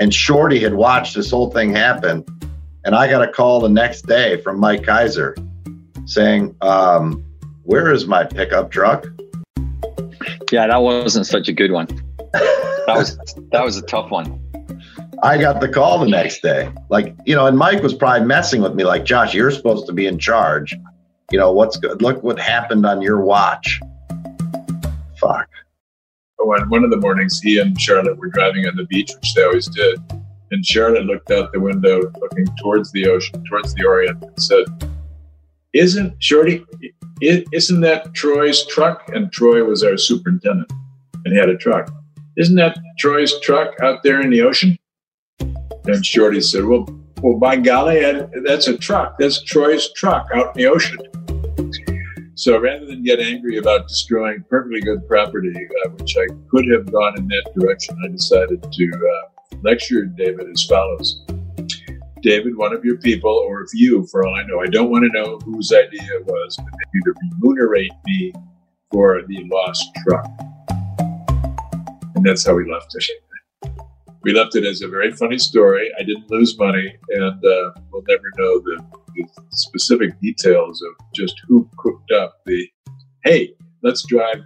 And 0.00 0.14
Shorty 0.14 0.58
had 0.58 0.72
watched 0.72 1.14
this 1.14 1.30
whole 1.30 1.50
thing 1.50 1.70
happen. 1.70 2.24
And 2.86 2.94
I 2.94 3.10
got 3.10 3.20
a 3.20 3.30
call 3.30 3.60
the 3.60 3.68
next 3.68 4.06
day 4.06 4.40
from 4.40 4.58
Mike 4.58 4.84
Keiser 4.84 5.36
saying, 6.06 6.56
um, 6.62 7.22
where 7.64 7.92
is 7.92 8.06
my 8.06 8.24
pickup 8.24 8.70
truck? 8.70 9.06
Yeah, 10.52 10.66
that 10.68 10.76
wasn't 10.76 11.26
such 11.26 11.48
a 11.48 11.52
good 11.52 11.72
one. 11.72 11.86
That 12.32 12.96
was 12.96 13.16
that 13.52 13.64
was 13.64 13.76
a 13.76 13.82
tough 13.82 14.10
one. 14.10 14.40
I 15.22 15.38
got 15.38 15.60
the 15.60 15.68
call 15.68 15.98
the 16.00 16.08
next 16.08 16.42
day. 16.42 16.70
Like, 16.90 17.16
you 17.24 17.34
know, 17.34 17.46
and 17.46 17.56
Mike 17.56 17.82
was 17.82 17.94
probably 17.94 18.26
messing 18.26 18.60
with 18.60 18.74
me, 18.74 18.84
like, 18.84 19.04
Josh, 19.04 19.32
you're 19.32 19.50
supposed 19.50 19.86
to 19.86 19.92
be 19.92 20.06
in 20.06 20.18
charge. 20.18 20.76
You 21.30 21.38
know, 21.38 21.50
what's 21.50 21.78
good? 21.78 22.02
Look 22.02 22.22
what 22.22 22.38
happened 22.38 22.84
on 22.84 23.00
your 23.00 23.20
watch. 23.22 23.80
Fuck. 25.18 25.48
One, 26.38 26.68
one 26.68 26.84
of 26.84 26.90
the 26.90 26.98
mornings, 26.98 27.40
he 27.40 27.58
and 27.58 27.80
Charlotte 27.80 28.18
were 28.18 28.28
driving 28.28 28.66
on 28.66 28.76
the 28.76 28.84
beach, 28.84 29.10
which 29.14 29.32
they 29.34 29.44
always 29.44 29.66
did. 29.68 29.98
And 30.50 30.66
Charlotte 30.66 31.06
looked 31.06 31.30
out 31.30 31.52
the 31.52 31.60
window, 31.60 32.00
looking 32.20 32.46
towards 32.62 32.92
the 32.92 33.08
ocean, 33.08 33.42
towards 33.48 33.72
the 33.74 33.86
Orient, 33.86 34.22
and 34.22 34.42
said, 34.42 34.66
Isn't 35.74 36.14
Shorty, 36.22 36.64
isn't 37.20 37.80
that 37.80 38.14
Troy's 38.14 38.64
truck? 38.66 39.08
And 39.12 39.32
Troy 39.32 39.64
was 39.64 39.82
our 39.82 39.96
superintendent 39.96 40.72
and 41.24 41.34
he 41.34 41.38
had 41.38 41.48
a 41.48 41.56
truck. 41.56 41.90
Isn't 42.36 42.56
that 42.56 42.78
Troy's 42.98 43.38
truck 43.40 43.74
out 43.82 44.04
there 44.04 44.20
in 44.20 44.30
the 44.30 44.42
ocean? 44.42 44.78
And 45.40 46.06
Shorty 46.06 46.40
said, 46.40 46.64
Well, 46.64 46.86
well, 47.22 47.38
by 47.38 47.56
golly, 47.56 48.02
that's 48.44 48.68
a 48.68 48.76
truck. 48.76 49.16
That's 49.18 49.42
Troy's 49.42 49.92
truck 49.94 50.28
out 50.34 50.56
in 50.56 50.62
the 50.62 50.66
ocean. 50.66 50.98
So 52.36 52.58
rather 52.58 52.86
than 52.86 53.02
get 53.02 53.20
angry 53.20 53.58
about 53.58 53.88
destroying 53.88 54.44
perfectly 54.48 54.80
good 54.80 55.06
property, 55.08 55.52
uh, 55.54 55.90
which 55.90 56.16
I 56.16 56.26
could 56.50 56.66
have 56.70 56.90
gone 56.90 57.18
in 57.18 57.26
that 57.28 57.52
direction, 57.58 57.96
I 58.04 58.08
decided 58.08 58.62
to 58.62 58.92
uh, 58.92 59.56
lecture 59.62 60.04
David 60.04 60.50
as 60.50 60.64
follows. 60.64 61.24
David, 62.24 62.56
one 62.56 62.72
of 62.72 62.82
your 62.82 62.96
people, 62.96 63.30
or 63.30 63.60
if 63.60 63.68
you, 63.74 64.06
for 64.06 64.26
all 64.26 64.34
I 64.34 64.44
know, 64.44 64.58
I 64.58 64.66
don't 64.66 64.90
want 64.90 65.04
to 65.04 65.20
know 65.20 65.38
whose 65.44 65.70
idea 65.70 66.00
it 66.02 66.24
was, 66.24 66.56
but 66.56 66.72
maybe 66.72 67.02
to 67.04 67.14
remunerate 67.30 67.92
me 68.06 68.32
for 68.90 69.20
the 69.28 69.44
lost 69.52 69.86
truck. 70.02 70.26
And 72.14 72.24
that's 72.24 72.46
how 72.46 72.54
we 72.54 72.64
left 72.70 72.94
it. 72.94 73.74
We 74.22 74.32
left 74.32 74.56
it 74.56 74.64
as 74.64 74.80
a 74.80 74.88
very 74.88 75.12
funny 75.12 75.36
story. 75.36 75.90
I 76.00 76.02
didn't 76.02 76.30
lose 76.30 76.58
money, 76.58 76.96
and 77.10 77.44
uh, 77.44 77.72
we'll 77.92 78.04
never 78.08 78.30
know 78.38 78.58
the, 78.58 78.82
the 79.14 79.28
specific 79.50 80.18
details 80.20 80.80
of 80.80 81.06
just 81.14 81.38
who 81.46 81.68
cooked 81.76 82.10
up 82.10 82.40
the 82.46 82.66
hey, 83.24 83.54
let's 83.82 84.02
drive 84.06 84.38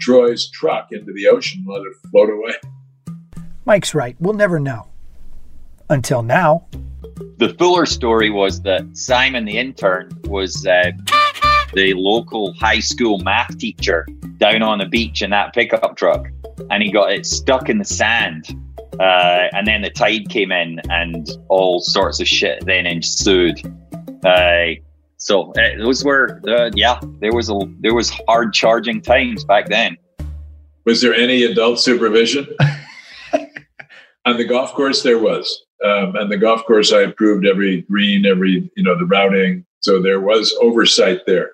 Troy's 0.00 0.50
truck 0.50 0.88
into 0.90 1.12
the 1.12 1.28
ocean 1.28 1.64
let 1.68 1.82
it 1.82 1.92
float 2.10 2.30
away. 2.30 2.54
Mike's 3.64 3.94
right. 3.94 4.16
We'll 4.18 4.34
never 4.34 4.58
know. 4.58 4.88
Until 5.90 6.22
now. 6.22 6.66
The 7.38 7.54
fuller 7.58 7.84
story 7.84 8.30
was 8.30 8.62
that 8.62 8.96
Simon, 8.96 9.44
the 9.44 9.58
intern, 9.58 10.10
was 10.24 10.64
uh, 10.64 10.92
the 11.74 11.94
local 11.94 12.54
high 12.54 12.78
school 12.78 13.18
math 13.18 13.58
teacher 13.58 14.06
down 14.36 14.62
on 14.62 14.78
the 14.78 14.86
beach 14.86 15.20
in 15.20 15.30
that 15.30 15.52
pickup 15.52 15.96
truck, 15.96 16.28
and 16.70 16.82
he 16.82 16.92
got 16.92 17.12
it 17.12 17.26
stuck 17.26 17.68
in 17.68 17.78
the 17.78 17.84
sand. 17.84 18.46
Uh, 19.00 19.48
and 19.52 19.66
then 19.66 19.82
the 19.82 19.90
tide 19.90 20.28
came 20.28 20.52
in, 20.52 20.80
and 20.90 21.28
all 21.48 21.80
sorts 21.80 22.20
of 22.20 22.28
shit 22.28 22.64
then 22.66 22.86
ensued. 22.86 23.60
Uh, 24.24 24.66
so 25.16 25.52
uh, 25.52 25.76
those 25.78 26.04
were, 26.04 26.40
uh, 26.46 26.70
yeah, 26.74 27.00
there 27.20 27.32
was 27.32 27.50
a 27.50 27.58
there 27.80 27.94
was 27.94 28.10
hard 28.28 28.52
charging 28.52 29.00
times 29.00 29.44
back 29.44 29.68
then. 29.68 29.96
Was 30.84 31.00
there 31.00 31.14
any 31.14 31.42
adult 31.42 31.80
supervision? 31.80 32.46
On 34.26 34.36
the 34.36 34.44
golf 34.44 34.72
course, 34.72 35.02
there 35.02 35.18
was. 35.18 35.64
Um, 35.84 36.14
and 36.16 36.30
the 36.30 36.36
golf 36.36 36.64
course, 36.66 36.92
I 36.92 37.02
approved 37.02 37.46
every 37.46 37.82
green, 37.82 38.26
every, 38.26 38.70
you 38.76 38.82
know, 38.82 38.98
the 38.98 39.06
routing. 39.06 39.64
So 39.80 40.00
there 40.02 40.20
was 40.20 40.54
oversight 40.60 41.20
there. 41.26 41.52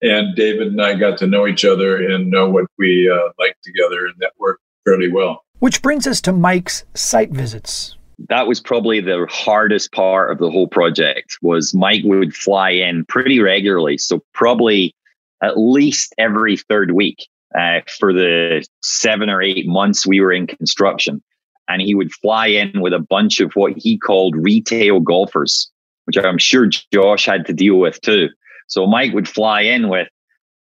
And 0.00 0.34
David 0.36 0.68
and 0.68 0.82
I 0.82 0.94
got 0.94 1.18
to 1.18 1.26
know 1.26 1.46
each 1.46 1.64
other 1.64 1.96
and 1.96 2.30
know 2.30 2.48
what 2.48 2.66
we 2.78 3.08
uh, 3.10 3.30
liked 3.38 3.62
together, 3.62 4.06
and 4.06 4.14
that 4.18 4.32
worked 4.38 4.62
fairly 4.84 5.10
well. 5.10 5.44
Which 5.60 5.80
brings 5.82 6.06
us 6.08 6.20
to 6.22 6.32
Mike's 6.32 6.84
site 6.94 7.30
visits. 7.30 7.96
that 8.28 8.46
was 8.46 8.60
probably 8.60 9.00
the 9.00 9.26
hardest 9.30 9.92
part 9.92 10.30
of 10.30 10.38
the 10.38 10.50
whole 10.50 10.68
project 10.68 11.38
was 11.42 11.74
mike 11.74 12.02
would 12.04 12.34
fly 12.34 12.70
in 12.70 13.04
pretty 13.06 13.40
regularly 13.40 13.96
so 13.98 14.20
probably 14.32 14.94
at 15.42 15.58
least 15.58 16.14
every 16.18 16.56
third 16.56 16.92
week 16.92 17.26
uh, 17.58 17.80
for 17.98 18.12
the 18.12 18.64
seven 18.82 19.28
or 19.28 19.42
eight 19.42 19.66
months 19.66 20.06
we 20.06 20.20
were 20.20 20.32
in 20.32 20.46
construction 20.46 21.20
and 21.68 21.80
he 21.80 21.94
would 21.94 22.12
fly 22.12 22.46
in 22.46 22.80
with 22.80 22.92
a 22.92 22.98
bunch 22.98 23.40
of 23.40 23.52
what 23.54 23.72
he 23.76 23.98
called 23.98 24.34
retail 24.36 25.00
golfers 25.00 25.70
which 26.04 26.16
i'm 26.16 26.38
sure 26.38 26.68
josh 26.92 27.26
had 27.26 27.46
to 27.46 27.52
deal 27.52 27.76
with 27.76 28.00
too. 28.00 28.28
So 28.66 28.86
mike 28.86 29.12
would 29.12 29.28
fly 29.28 29.62
in 29.62 29.88
with 29.88 30.08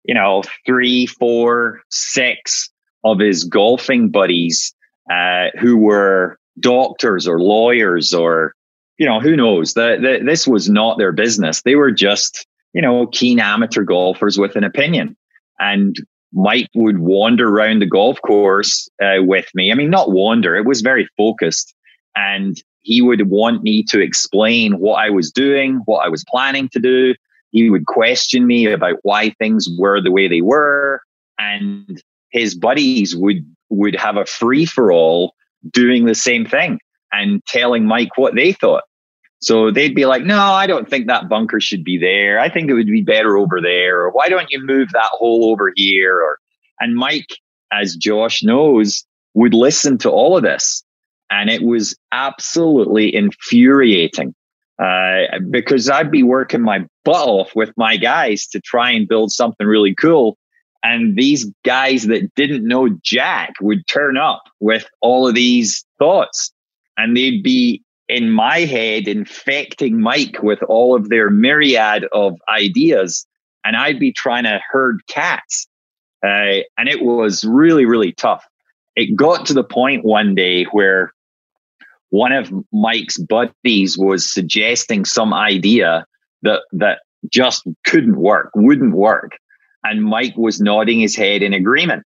you 0.05 0.15
know 0.15 0.43
three 0.67 1.07
four 1.07 1.83
six 1.91 2.71
of 3.05 3.19
his 3.19 3.45
golfing 3.45 4.11
buddies 4.11 4.75
uh, 5.11 5.47
who 5.59 5.77
were 5.77 6.39
doctors 6.61 7.27
or 7.27 7.41
lawyers 7.41 8.13
or 8.13 8.55
you 8.99 9.07
know 9.07 9.21
who 9.21 9.37
knows? 9.37 9.75
That 9.75 10.01
this 10.25 10.47
was 10.47 10.69
not 10.69 10.99
their 10.99 11.13
business. 11.13 11.63
They 11.63 11.77
were 11.77 11.93
just 11.93 12.47
you 12.75 12.83
know 12.83 13.07
keen 13.07 13.41
amateur 13.41 13.85
golfers 13.85 14.39
with 14.39 14.57
an 14.57 14.65
opinion. 14.65 15.17
And 15.61 15.97
mike 16.33 16.69
would 16.75 16.99
wander 16.99 17.49
around 17.49 17.81
the 17.81 17.87
golf 17.87 18.21
course 18.23 18.89
uh, 19.03 19.23
with 19.23 19.47
me. 19.55 19.71
I 19.73 19.75
mean 19.75 19.91
not 19.91 20.13
wander 20.13 20.57
it 20.57 20.67
was 20.67 20.81
very 20.81 21.09
focused. 21.17 21.75
And 22.17 22.61
he 22.81 23.03
would 23.03 23.29
want 23.29 23.63
me 23.63 23.83
to 23.85 24.01
explain 24.01 24.79
what 24.79 24.97
i 24.97 25.11
was 25.11 25.31
doing 25.31 25.81
what 25.85 26.05
i 26.05 26.09
was 26.09 26.25
planning 26.29 26.69
to 26.71 26.81
do. 26.81 27.15
He 27.51 27.71
would 27.71 27.87
question 27.87 28.47
me 28.47 28.67
about 28.67 28.99
why 29.03 29.31
things 29.31 29.69
were 29.79 30.01
the 30.01 30.13
way 30.13 30.29
they 30.29 30.43
were. 30.43 31.01
And 31.39 32.03
his 32.31 32.55
buddies 32.55 33.17
would 33.17 33.45
would 33.71 33.97
have 33.97 34.17
a 34.17 34.27
free 34.27 34.65
for 34.65 34.93
all 34.93 35.35
doing 35.73 36.07
the 36.07 36.15
same 36.15 36.47
thing 36.47 36.79
and 37.13 37.45
telling 37.47 37.87
Mike 37.87 38.17
what 38.17 38.35
they 38.35 38.53
thought. 38.53 38.85
So 39.41 39.71
they'd 39.71 39.95
be 39.95 40.07
like, 40.07 40.25
no, 40.25 40.41
I 40.41 40.67
don't 40.67 40.89
think 40.89 41.07
that 41.07 41.29
bunker 41.29 41.61
should 41.61 41.85
be 41.85 41.97
there. 41.97 42.41
I 42.41 42.49
think 42.49 42.69
it 42.69 42.75
would 42.75 42.87
be 42.87 43.03
better 43.03 43.37
over 43.37 43.61
there. 43.61 44.01
Or 44.01 44.11
why 44.11 44.29
don't 44.29 44.51
you 44.51 44.61
move 44.65 44.91
that 44.93 45.11
hole 45.13 45.51
over 45.51 45.73
here? 45.77 46.17
Or, 46.17 46.39
and 46.81 46.97
Mike, 46.97 47.29
as 47.73 47.95
Josh 47.95 48.43
knows, 48.43 49.05
would 49.35 49.55
listen 49.55 49.99
to 49.99 50.11
all 50.11 50.37
of 50.37 50.43
this. 50.43 50.83
And 51.31 51.51
it 51.51 51.63
was 51.63 51.97
absolutely 52.11 53.15
infuriating 53.15 54.35
uh, 54.83 55.39
because 55.51 55.89
I'd 55.89 56.11
be 56.11 56.23
working 56.23 56.63
my 56.63 56.87
butt 57.05 57.29
off 57.29 57.55
with 57.55 57.73
my 57.77 57.97
guys 57.97 58.47
to 58.49 58.61
try 58.61 58.91
and 58.91 59.09
build 59.09 59.31
something 59.31 59.67
really 59.67 59.95
cool. 59.95 60.37
And 60.83 61.17
these 61.17 61.51
guys 61.65 62.05
that 62.05 62.33
didn't 62.35 62.67
know 62.67 62.89
Jack 63.03 63.55
would 63.61 63.87
turn 63.87 64.17
up 64.17 64.45
with 64.61 64.89
all 65.01 65.29
of 65.29 65.35
these 65.35 65.85
thoughts 65.99 66.53
and 66.97 67.17
they'd 67.17 67.43
be 67.43 67.83
in 68.09 68.31
my 68.31 68.61
head 68.61 69.07
infecting 69.07 70.01
Mike 70.01 70.43
with 70.43 70.63
all 70.65 70.95
of 70.95 71.09
their 71.09 71.31
myriad 71.31 72.07
of 72.13 72.39
ideas. 72.49 73.27
And 73.65 73.77
I'd 73.77 74.01
be 74.01 74.13
trying 74.13 74.45
to 74.45 74.61
herd 74.71 75.01
cats. 75.09 75.67
Uh, 76.25 76.65
and 76.77 76.89
it 76.89 77.03
was 77.03 77.45
really, 77.45 77.85
really 77.85 78.13
tough. 78.13 78.45
It 78.97 79.15
got 79.15 79.47
to 79.47 79.55
the 79.55 79.65
point 79.65 80.05
one 80.05 80.35
day 80.35 80.65
where 80.65 81.13
one 82.11 82.33
of 82.33 82.53
Mike's 82.73 83.19
buddies 83.19 83.99
was 83.99 84.33
suggesting 84.33 85.05
some 85.05 85.35
idea 85.35 86.07
that, 86.43 86.63
that 86.73 87.01
just 87.31 87.65
couldn't 87.85 88.17
work, 88.17 88.51
wouldn't 88.55 88.95
work 88.95 89.39
and 89.85 90.05
Mike 90.05 90.37
was 90.37 90.61
nodding 90.61 91.01
his 91.01 91.17
head 91.17 91.43
in 91.43 91.55
agreement. 91.55 92.05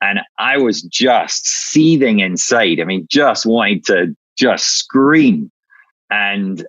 And 0.00 0.20
I 0.38 0.58
was 0.58 0.82
just 0.82 1.46
seething 1.46 2.20
inside. 2.20 2.80
I 2.80 2.84
mean, 2.84 3.06
just 3.10 3.46
wanting 3.46 3.82
to 3.86 4.14
just 4.36 4.78
scream. 4.78 5.50
And 6.10 6.64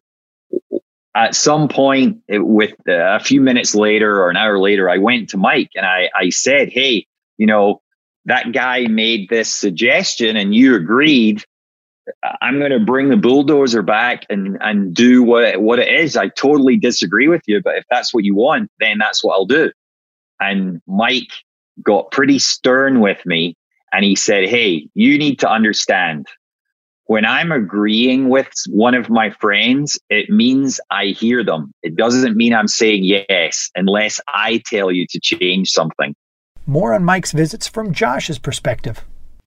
at 1.16 1.36
some 1.36 1.68
point, 1.68 2.22
with 2.30 2.74
uh, 2.88 3.16
a 3.16 3.20
few 3.20 3.42
minutes 3.42 3.74
later 3.76 4.22
or 4.22 4.30
an 4.30 4.38
hour 4.38 4.60
later, 4.60 4.90
I 4.90 4.98
went 4.98 5.30
to 5.30 5.38
Mike 5.38 5.72
and 5.76 5.86
I, 5.86 6.10
I 6.16 6.30
said, 6.30 6.70
Hey, 6.70 7.08
you 7.38 7.48
know, 7.48 7.82
that 8.26 8.52
guy 8.52 8.88
made 8.88 9.30
this 9.30 9.54
suggestion 9.54 10.36
and 10.36 10.54
you 10.54 10.76
agreed, 10.76 11.44
I'm 12.42 12.60
going 12.60 12.72
to 12.72 12.80
bring 12.80 13.10
the 13.10 13.18
bulldozer 13.18 13.82
back 13.82 14.26
and, 14.30 14.58
and 14.62 14.94
do 14.94 15.24
what, 15.24 15.62
what 15.62 15.80
it 15.80 15.88
is. 15.88 16.16
I 16.16 16.30
totally 16.30 16.78
disagree 16.78 17.28
with 17.28 17.42
you, 17.48 17.62
but 17.64 17.78
if 17.78 17.86
that's 17.90 18.14
what 18.14 18.24
you 18.24 18.36
want, 18.36 18.70
then 18.80 18.98
that's 18.98 19.24
what 19.24 19.34
I'll 19.34 19.46
do. 19.46 19.72
And 20.40 20.82
Mike 20.88 21.32
got 21.82 22.12
pretty 22.12 22.40
stern 22.40 23.00
with 23.00 23.26
me 23.26 23.56
and 23.92 24.04
he 24.04 24.16
said, 24.16 24.48
Hey, 24.50 24.88
you 24.94 25.18
need 25.18 25.40
to 25.40 25.50
understand 25.50 26.28
when 27.08 27.26
I'm 27.26 27.52
agreeing 27.52 28.30
with 28.30 28.50
one 28.70 28.94
of 28.94 29.10
my 29.10 29.30
friends, 29.30 29.98
it 30.10 30.30
means 30.30 30.80
I 30.92 31.08
hear 31.08 31.44
them. 31.44 31.72
It 31.82 31.96
doesn't 31.96 32.36
mean 32.36 32.54
I'm 32.54 32.68
saying 32.68 33.04
yes 33.06 33.70
unless 33.76 34.20
I 34.28 34.62
tell 34.66 34.92
you 34.92 35.06
to 35.10 35.20
change 35.20 35.70
something. 35.70 36.16
More 36.66 36.94
on 36.94 37.06
Mike's 37.06 37.32
visits 37.32 37.66
from 37.66 37.94
Josh's 37.94 38.38
perspective. 38.38 39.04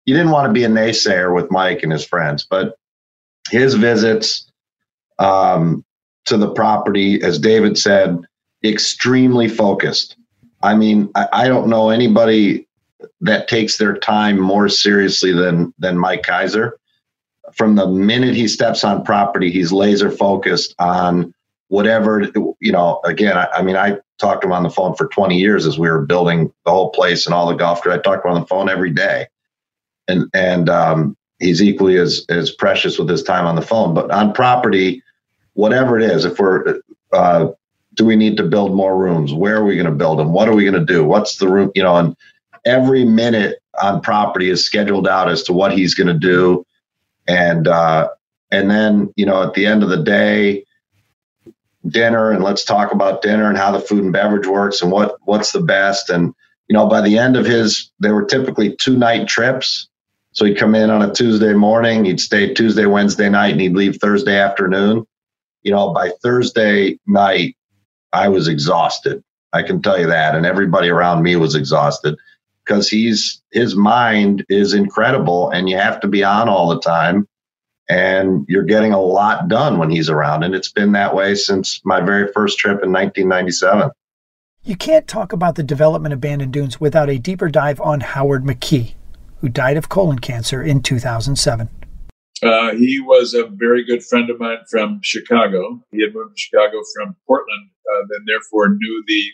You 0.06 0.14
didn't 0.14 0.32
want 0.32 0.48
to 0.48 0.52
be 0.52 0.64
a 0.64 0.68
naysayer 0.68 1.34
with 1.34 1.50
Mike 1.50 1.82
and 1.82 1.92
his 1.92 2.04
friends, 2.04 2.46
but 2.48 2.76
his 3.50 3.74
visits 3.74 4.50
um, 5.18 5.84
to 6.24 6.38
the 6.38 6.50
property, 6.50 7.22
as 7.22 7.38
David 7.38 7.76
said, 7.76 8.18
extremely 8.64 9.48
focused. 9.48 10.16
I 10.62 10.74
mean, 10.74 11.10
I, 11.14 11.28
I 11.32 11.48
don't 11.48 11.68
know 11.68 11.90
anybody 11.90 12.66
that 13.20 13.48
takes 13.48 13.76
their 13.76 13.96
time 13.98 14.40
more 14.40 14.68
seriously 14.68 15.32
than 15.32 15.74
than 15.78 15.98
Mike 15.98 16.22
Keiser. 16.22 16.72
From 17.54 17.76
the 17.76 17.86
minute 17.86 18.34
he 18.34 18.48
steps 18.48 18.84
on 18.84 19.04
property, 19.04 19.50
he's 19.50 19.72
laser 19.72 20.10
focused 20.10 20.74
on 20.78 21.34
whatever 21.68 22.28
you 22.60 22.72
know. 22.72 23.00
Again, 23.04 23.36
I, 23.36 23.46
I 23.54 23.62
mean, 23.62 23.76
I 23.76 23.98
talked 24.18 24.42
to 24.42 24.48
him 24.48 24.52
on 24.52 24.62
the 24.62 24.70
phone 24.70 24.94
for 24.94 25.08
20 25.08 25.36
years 25.36 25.66
as 25.66 25.78
we 25.78 25.88
were 25.88 26.04
building 26.04 26.52
the 26.64 26.70
whole 26.70 26.90
place 26.90 27.26
and 27.26 27.34
all 27.34 27.48
the 27.48 27.54
golf. 27.54 27.86
I 27.86 27.98
talked 27.98 28.24
to 28.24 28.28
him 28.28 28.34
on 28.34 28.40
the 28.40 28.46
phone 28.46 28.68
every 28.68 28.90
day, 28.90 29.26
and 30.08 30.28
and 30.34 30.68
um, 30.68 31.16
he's 31.38 31.62
equally 31.62 31.96
as 31.96 32.24
as 32.28 32.50
precious 32.50 32.98
with 32.98 33.08
his 33.08 33.22
time 33.22 33.46
on 33.46 33.56
the 33.56 33.62
phone. 33.62 33.94
But 33.94 34.10
on 34.10 34.32
property, 34.32 35.02
whatever 35.54 35.98
it 35.98 36.10
is, 36.10 36.24
if 36.24 36.38
we're 36.38 36.80
uh, 37.12 37.48
do 37.94 38.04
we 38.04 38.16
need 38.16 38.36
to 38.36 38.44
build 38.44 38.74
more 38.74 38.96
rooms? 38.96 39.32
Where 39.32 39.56
are 39.56 39.64
we 39.64 39.74
going 39.74 39.86
to 39.86 39.92
build 39.92 40.18
them? 40.18 40.32
What 40.32 40.48
are 40.48 40.54
we 40.54 40.64
going 40.64 40.74
to 40.74 40.92
do? 40.92 41.04
What's 41.04 41.36
the 41.36 41.48
room? 41.48 41.70
You 41.74 41.82
know, 41.82 41.96
and 41.96 42.16
every 42.64 43.04
minute 43.04 43.58
on 43.82 44.00
property 44.00 44.50
is 44.50 44.64
scheduled 44.64 45.08
out 45.08 45.28
as 45.28 45.42
to 45.44 45.52
what 45.52 45.72
he's 45.72 45.94
going 45.94 46.06
to 46.06 46.14
do, 46.14 46.64
and 47.30 47.68
uh, 47.68 48.08
and 48.50 48.70
then 48.70 49.12
you 49.16 49.24
know 49.24 49.42
at 49.42 49.54
the 49.54 49.66
end 49.66 49.82
of 49.82 49.88
the 49.88 50.02
day, 50.02 50.64
dinner 51.86 52.30
and 52.30 52.42
let's 52.42 52.64
talk 52.64 52.92
about 52.92 53.22
dinner 53.22 53.48
and 53.48 53.56
how 53.56 53.70
the 53.70 53.80
food 53.80 54.02
and 54.02 54.12
beverage 54.12 54.46
works 54.46 54.82
and 54.82 54.90
what 54.90 55.16
what's 55.22 55.52
the 55.52 55.60
best. 55.60 56.10
And 56.10 56.34
you 56.68 56.74
know 56.74 56.88
by 56.88 57.00
the 57.00 57.18
end 57.18 57.36
of 57.36 57.46
his 57.46 57.90
they 58.00 58.10
were 58.10 58.24
typically 58.24 58.74
two 58.76 58.96
night 58.96 59.28
trips. 59.28 59.88
So 60.32 60.44
he'd 60.44 60.58
come 60.58 60.74
in 60.74 60.90
on 60.90 61.02
a 61.02 61.12
tuesday 61.12 61.54
morning 61.54 62.04
he'd 62.04 62.20
stay 62.20 62.54
tuesday 62.54 62.86
wednesday 62.86 63.28
night 63.28 63.52
and 63.52 63.60
he'd 63.60 63.74
leave 63.74 63.96
thursday 63.96 64.38
afternoon. 64.38 65.06
You 65.62 65.72
know 65.72 65.92
by 65.92 66.10
thursday 66.22 66.98
night 67.06 67.56
i 68.12 68.28
was 68.28 68.48
exhausted. 68.48 69.22
I 69.52 69.62
can 69.62 69.82
tell 69.82 70.00
you 70.00 70.06
that. 70.06 70.36
And 70.36 70.46
everybody 70.46 70.88
around 70.88 71.22
me 71.22 71.36
was 71.36 71.54
exhausted 71.54 72.16
because 72.70 72.88
he's 72.88 73.42
his 73.50 73.74
mind 73.74 74.44
is 74.48 74.74
incredible 74.74 75.50
and 75.50 75.68
you 75.68 75.76
have 75.76 75.98
to 75.98 76.06
be 76.06 76.22
on 76.22 76.48
all 76.48 76.68
the 76.68 76.80
time 76.80 77.26
and 77.88 78.46
you're 78.48 78.62
getting 78.62 78.92
a 78.92 79.00
lot 79.00 79.48
done 79.48 79.78
when 79.78 79.90
he's 79.90 80.08
around 80.08 80.44
and 80.44 80.54
it's 80.54 80.70
been 80.70 80.92
that 80.92 81.12
way 81.12 81.34
since 81.34 81.80
my 81.84 82.00
very 82.00 82.32
first 82.32 82.58
trip 82.58 82.82
in 82.84 82.92
1997 82.92 83.90
you 84.62 84.76
can't 84.76 85.08
talk 85.08 85.32
about 85.32 85.56
the 85.56 85.64
development 85.64 86.14
of 86.14 86.20
bandon 86.20 86.52
dunes 86.52 86.80
without 86.80 87.10
a 87.10 87.18
deeper 87.18 87.48
dive 87.48 87.80
on 87.80 88.00
howard 88.00 88.44
mckee 88.44 88.94
who 89.38 89.48
died 89.48 89.76
of 89.76 89.88
colon 89.88 90.20
cancer 90.20 90.62
in 90.62 90.80
2007 90.80 91.68
uh, 92.42 92.72
he 92.76 93.00
was 93.00 93.34
a 93.34 93.46
very 93.46 93.84
good 93.84 94.02
friend 94.02 94.30
of 94.30 94.40
mine 94.40 94.56
from 94.70 94.98
Chicago. 95.02 95.78
He 95.92 96.00
had 96.00 96.14
moved 96.14 96.34
to 96.34 96.40
Chicago 96.40 96.80
from 96.96 97.14
Portland, 97.26 97.68
uh, 97.92 98.00
and 98.00 98.26
therefore 98.26 98.70
knew 98.70 99.04
the 99.06 99.24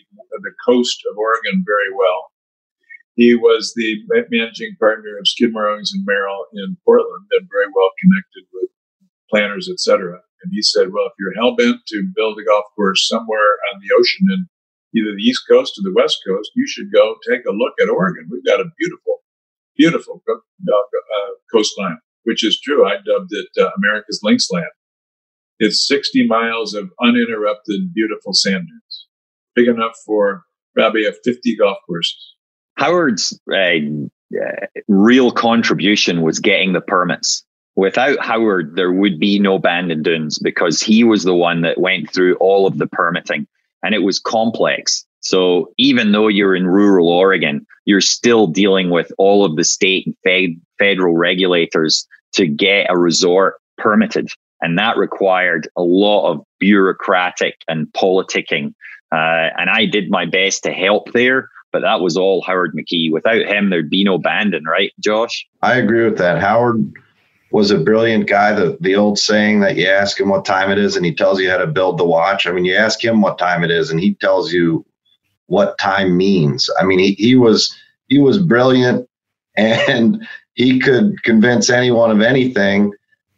the 0.41 0.51
coast 0.67 1.01
of 1.09 1.17
Oregon 1.17 1.63
very 1.65 1.95
well. 1.95 2.31
He 3.17 3.33
was 3.33 3.73
the 3.75 3.97
managing 4.29 4.77
partner 4.79 5.17
of 5.17 5.27
Skidmore, 5.27 5.69
Owings 5.69 5.91
and 5.91 6.05
Merrill 6.05 6.45
in 6.53 6.77
Portland 6.85 7.25
and 7.31 7.49
very 7.51 7.65
well 7.73 7.89
connected 7.99 8.45
with 8.53 8.69
planners, 9.31 9.67
etc. 9.67 10.21
And 10.43 10.53
he 10.53 10.61
said, 10.61 10.93
well, 10.93 11.07
if 11.07 11.13
you're 11.19 11.33
hell 11.33 11.55
bent 11.55 11.81
to 11.87 12.11
build 12.15 12.37
a 12.39 12.45
golf 12.45 12.65
course 12.75 13.07
somewhere 13.09 13.57
on 13.73 13.81
the 13.81 13.89
ocean 13.99 14.27
in 14.29 14.45
either 14.95 15.15
the 15.15 15.23
East 15.23 15.41
Coast 15.49 15.73
or 15.79 15.81
the 15.81 15.95
West 15.97 16.21
Coast, 16.27 16.51
you 16.55 16.67
should 16.67 16.93
go 16.93 17.15
take 17.27 17.41
a 17.45 17.51
look 17.51 17.73
at 17.81 17.89
Oregon. 17.89 18.29
We've 18.29 18.45
got 18.45 18.61
a 18.61 18.69
beautiful, 18.77 19.23
beautiful 19.75 20.21
uh, 20.29 21.33
coastline, 21.51 21.97
which 22.23 22.45
is 22.45 22.61
true. 22.61 22.85
I 22.85 22.97
dubbed 22.97 23.31
it 23.31 23.47
uh, 23.59 23.71
America's 23.77 24.19
Links 24.21 24.51
Land. 24.51 24.69
It's 25.57 25.87
60 25.87 26.27
miles 26.27 26.75
of 26.75 26.91
uninterrupted, 27.01 27.95
beautiful 27.95 28.33
sand 28.33 28.67
dunes, 28.67 29.07
big 29.55 29.67
enough 29.67 29.97
for 30.05 30.43
probably 30.75 31.07
a 31.07 31.13
50 31.23 31.57
golf 31.57 31.79
courses. 31.87 32.36
Howard's 32.77 33.37
uh, 33.51 33.79
uh, 34.35 34.65
real 34.87 35.31
contribution 35.31 36.21
was 36.21 36.39
getting 36.39 36.73
the 36.73 36.81
permits. 36.81 37.43
Without 37.75 38.19
Howard, 38.19 38.75
there 38.75 38.91
would 38.91 39.19
be 39.19 39.39
no 39.39 39.59
Bandon 39.59 40.01
Dunes 40.01 40.39
because 40.39 40.81
he 40.81 41.03
was 41.03 41.23
the 41.23 41.35
one 41.35 41.61
that 41.61 41.79
went 41.79 42.11
through 42.11 42.35
all 42.35 42.65
of 42.65 42.77
the 42.77 42.87
permitting 42.87 43.47
and 43.83 43.93
it 43.93 43.99
was 43.99 44.19
complex. 44.19 45.05
So 45.19 45.71
even 45.77 46.11
though 46.11 46.27
you're 46.27 46.55
in 46.55 46.67
rural 46.67 47.09
Oregon, 47.09 47.65
you're 47.85 48.01
still 48.01 48.47
dealing 48.47 48.89
with 48.89 49.11
all 49.17 49.45
of 49.45 49.55
the 49.55 49.63
state 49.63 50.05
and 50.05 50.15
fed- 50.23 50.61
federal 50.79 51.15
regulators 51.15 52.07
to 52.33 52.47
get 52.47 52.87
a 52.89 52.97
resort 52.97 53.55
permitted. 53.77 54.29
And 54.61 54.77
that 54.77 54.97
required 54.97 55.67
a 55.75 55.83
lot 55.83 56.31
of 56.31 56.43
bureaucratic 56.59 57.57
and 57.67 57.87
politicking. 57.93 58.73
Uh, 59.11 59.49
and 59.57 59.69
I 59.69 59.85
did 59.85 60.09
my 60.09 60.25
best 60.25 60.63
to 60.63 60.71
help 60.71 61.13
there 61.13 61.49
but 61.77 61.83
that 61.83 62.01
was 62.01 62.17
all 62.17 62.41
Howard 62.41 62.73
McKee. 62.73 63.11
Without 63.11 63.43
him, 63.43 63.69
there'd 63.69 63.87
be 63.87 64.03
no 64.03 64.17
Bandon, 64.17 64.63
right, 64.63 64.91
Josh? 64.99 65.47
I 65.61 65.75
agree 65.75 66.03
with 66.03 66.17
that. 66.17 66.39
Howard 66.39 66.91
was 67.51 67.69
a 67.69 67.77
brilliant 67.77 68.27
guy. 68.27 68.51
The 68.53 68.79
the 68.81 68.95
old 68.95 69.19
saying 69.19 69.59
that 69.59 69.75
you 69.75 69.85
ask 69.85 70.19
him 70.19 70.29
what 70.29 70.43
time 70.43 70.71
it 70.71 70.79
is 70.79 70.95
and 70.95 71.05
he 71.05 71.13
tells 71.13 71.39
you 71.39 71.51
how 71.51 71.57
to 71.57 71.67
build 71.67 71.99
the 71.99 72.03
watch. 72.03 72.47
I 72.47 72.51
mean, 72.51 72.65
you 72.65 72.73
ask 72.73 73.03
him 73.03 73.21
what 73.21 73.37
time 73.37 73.63
it 73.63 73.69
is 73.69 73.91
and 73.91 73.99
he 73.99 74.15
tells 74.15 74.51
you 74.51 74.83
what 75.45 75.77
time 75.77 76.17
means. 76.17 76.67
I 76.79 76.83
mean, 76.83 76.97
he, 76.97 77.11
he 77.13 77.35
was 77.35 77.77
he 78.07 78.17
was 78.17 78.39
brilliant 78.39 79.07
and 79.55 80.27
he 80.55 80.79
could 80.79 81.21
convince 81.21 81.69
anyone 81.69 82.09
of 82.09 82.21
anything. 82.21 82.91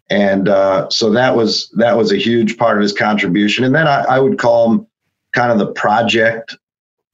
And 0.10 0.48
uh, 0.48 0.90
so 0.90 1.10
that 1.12 1.36
was 1.36 1.70
that 1.76 1.98
was 1.98 2.14
a 2.14 2.18
huge 2.18 2.58
part 2.58 2.78
of 2.78 2.84
his 2.84 2.94
contribution. 2.94 3.66
And 3.66 3.76
then 3.76 3.86
I, 3.86 4.04
I 4.04 4.20
would 4.20 4.40
call 4.40 4.72
him 4.72 4.88
kind 5.34 5.52
of 5.52 5.60
the 5.60 5.74
project 5.74 6.56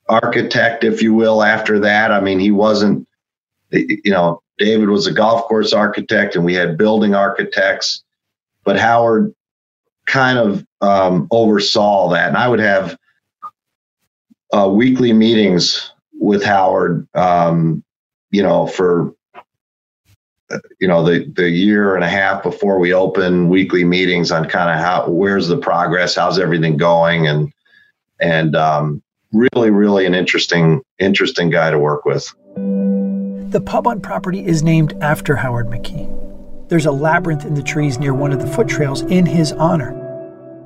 architect, 0.08 0.84
if 0.84 1.02
you 1.02 1.14
will, 1.14 1.44
after 1.44 1.80
that. 1.80 2.12
I 2.12 2.20
mean, 2.20 2.40
he 2.40 2.52
wasn't, 2.52 3.08
you 3.72 4.12
know, 4.12 4.42
David 4.58 4.90
was 4.90 5.08
a 5.08 5.14
golf 5.14 5.44
course 5.46 5.74
architect 5.74 6.36
and 6.36 6.46
we 6.46 6.54
had 6.54 6.78
building 6.78 7.16
architects, 7.16 8.04
but 8.64 8.80
Howard 8.80 9.34
kind 10.06 10.38
of 10.38 10.66
um, 10.82 11.28
oversaw 11.32 12.10
that. 12.10 12.30
And 12.30 12.38
I 12.38 12.48
would 12.48 12.60
have 12.60 12.98
uh, 14.54 14.70
weekly 14.70 15.12
meetings 15.12 15.92
with 16.14 16.44
Howard, 16.44 17.08
um, 17.16 17.84
you 18.32 18.44
know, 18.44 18.68
for 18.68 19.14
you 20.80 20.88
know 20.88 21.04
the 21.04 21.26
the 21.36 21.50
year 21.50 21.96
and 21.96 22.04
a 22.04 22.10
half 22.10 22.44
before 22.44 22.80
we 22.80 22.94
open 22.94 23.50
weekly 23.50 23.84
meetings 23.84 24.32
on 24.32 24.48
kind 24.48 24.70
of 24.70 24.78
how 24.78 25.10
where's 25.10 25.48
the 25.48 25.58
progress 25.58 26.16
how's 26.16 26.38
everything 26.38 26.78
going 26.78 27.28
and 27.28 27.52
and 28.20 28.56
um, 28.56 29.02
really, 29.36 29.70
really 29.70 30.06
an 30.06 30.16
interesting, 30.16 30.82
interesting 31.00 31.50
guy 31.50 31.72
to 31.72 31.80
work 31.80 32.06
with. 32.06 32.34
The 33.52 33.62
pub 33.64 33.88
on 33.88 34.02
property 34.02 34.46
is 34.46 34.64
named 34.64 34.94
after 35.02 35.36
Howard 35.36 35.68
McKee. 35.68 36.10
There's 36.70 36.86
a 36.86 36.92
labyrinth 36.92 37.46
in 37.46 37.54
the 37.54 37.64
trees 37.64 38.00
near 38.00 38.14
one 38.14 38.32
of 38.32 38.40
the 38.40 38.48
foot 38.48 38.68
trails 38.68 39.02
in 39.04 39.26
his 39.26 39.52
honor. 39.54 40.02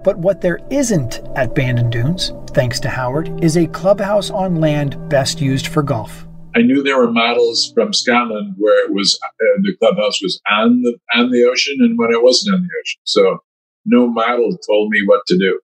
But 0.03 0.17
what 0.19 0.41
there 0.41 0.59
isn't 0.69 1.19
at 1.35 1.53
Bandon 1.53 1.89
Dunes, 1.89 2.31
thanks 2.51 2.79
to 2.81 2.89
Howard, 2.89 3.43
is 3.43 3.57
a 3.57 3.67
clubhouse 3.67 4.29
on 4.29 4.61
land 4.61 5.09
best 5.09 5.41
used 5.41 5.67
for 5.67 5.83
golf. 5.83 6.25
I 6.55 6.61
knew 6.61 6.81
there 6.81 6.97
were 6.97 7.11
models 7.11 7.71
from 7.75 7.93
Scotland 7.93 8.55
where 8.57 8.85
it 8.85 8.93
was 8.93 9.19
uh, 9.23 9.61
the 9.61 9.75
clubhouse 9.77 10.21
was 10.21 10.41
on 10.49 10.81
the 10.81 10.97
on 11.13 11.31
the 11.31 11.43
ocean 11.43 11.77
and 11.79 11.97
when 11.97 12.11
it 12.11 12.23
wasn't 12.23 12.55
on 12.55 12.61
the 12.61 12.69
ocean. 12.81 13.01
So 13.03 13.37
no 13.85 14.07
model 14.07 14.57
told 14.67 14.89
me 14.89 15.01
what 15.05 15.21
to 15.27 15.37
do. 15.37 15.59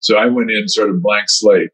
So 0.00 0.16
I 0.16 0.26
went 0.26 0.50
in 0.50 0.68
sort 0.68 0.90
of 0.90 1.02
blank 1.02 1.28
slate. 1.28 1.70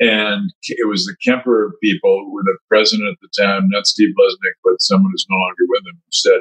And 0.00 0.50
it 0.62 0.88
was 0.88 1.04
the 1.04 1.14
Kemper 1.22 1.74
people 1.82 2.24
who 2.24 2.32
were 2.32 2.42
the 2.42 2.56
president 2.68 3.10
at 3.10 3.18
the 3.20 3.42
time, 3.42 3.68
not 3.68 3.86
Steve 3.86 4.14
Lesnik, 4.18 4.56
but 4.64 4.80
someone 4.80 5.12
who's 5.12 5.26
no 5.28 5.36
longer 5.36 5.64
with 5.68 5.86
him, 5.86 5.94
who 5.94 6.10
said, 6.10 6.40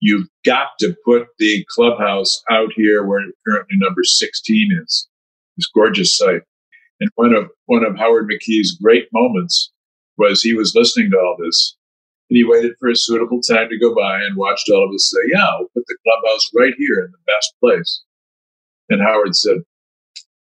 You've 0.00 0.28
got 0.44 0.68
to 0.80 0.94
put 1.06 1.28
the 1.38 1.64
clubhouse 1.70 2.42
out 2.50 2.70
here 2.76 3.04
where 3.04 3.22
currently 3.48 3.76
number 3.78 4.04
16 4.04 4.78
is, 4.84 5.08
this 5.56 5.70
gorgeous 5.74 6.14
site. 6.14 6.42
And 7.00 7.10
one 7.14 7.34
of 7.34 7.48
one 7.64 7.82
of 7.84 7.96
Howard 7.96 8.30
McKee's 8.30 8.78
great 8.82 9.08
moments 9.12 9.72
was 10.18 10.42
he 10.42 10.54
was 10.54 10.74
listening 10.74 11.10
to 11.10 11.18
all 11.18 11.36
this 11.38 11.76
And 12.28 12.36
he 12.36 12.44
waited 12.44 12.72
for 12.78 12.90
a 12.90 12.96
suitable 12.96 13.40
time 13.40 13.70
to 13.70 13.78
go 13.78 13.94
by 13.94 14.20
and 14.20 14.36
watched 14.36 14.68
all 14.70 14.84
of 14.86 14.94
us 14.94 15.10
say, 15.10 15.30
Yeah, 15.32 15.48
we'll 15.58 15.68
put 15.74 15.84
the 15.86 15.96
clubhouse 16.04 16.50
right 16.54 16.74
here 16.76 17.04
in 17.06 17.10
the 17.10 17.18
best 17.26 17.54
place. 17.60 18.02
And 18.90 19.00
Howard 19.00 19.34
said, 19.34 19.58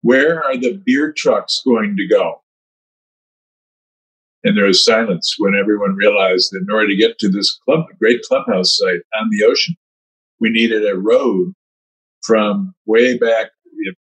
Where 0.03 0.43
are 0.43 0.57
the 0.57 0.81
beer 0.85 1.13
trucks 1.13 1.63
going 1.65 1.97
to 1.97 2.09
go? 2.09 2.43
And 4.43 4.57
there 4.57 4.65
was 4.65 4.85
silence 4.85 5.35
when 5.39 5.55
everyone 5.55 5.95
realized 5.95 6.51
that 6.53 6.65
in 6.67 6.73
order 6.73 6.89
to 6.89 6.97
get 6.97 7.19
to 7.19 7.29
this 7.29 7.59
club, 7.65 7.85
great 7.99 8.23
clubhouse 8.23 8.79
site 8.79 9.03
on 9.21 9.29
the 9.31 9.45
ocean, 9.45 9.77
we 10.41 10.49
needed 10.49 10.89
a 10.89 10.97
road 10.97 11.53
from 12.23 12.75
way 12.87 13.19
back 13.19 13.51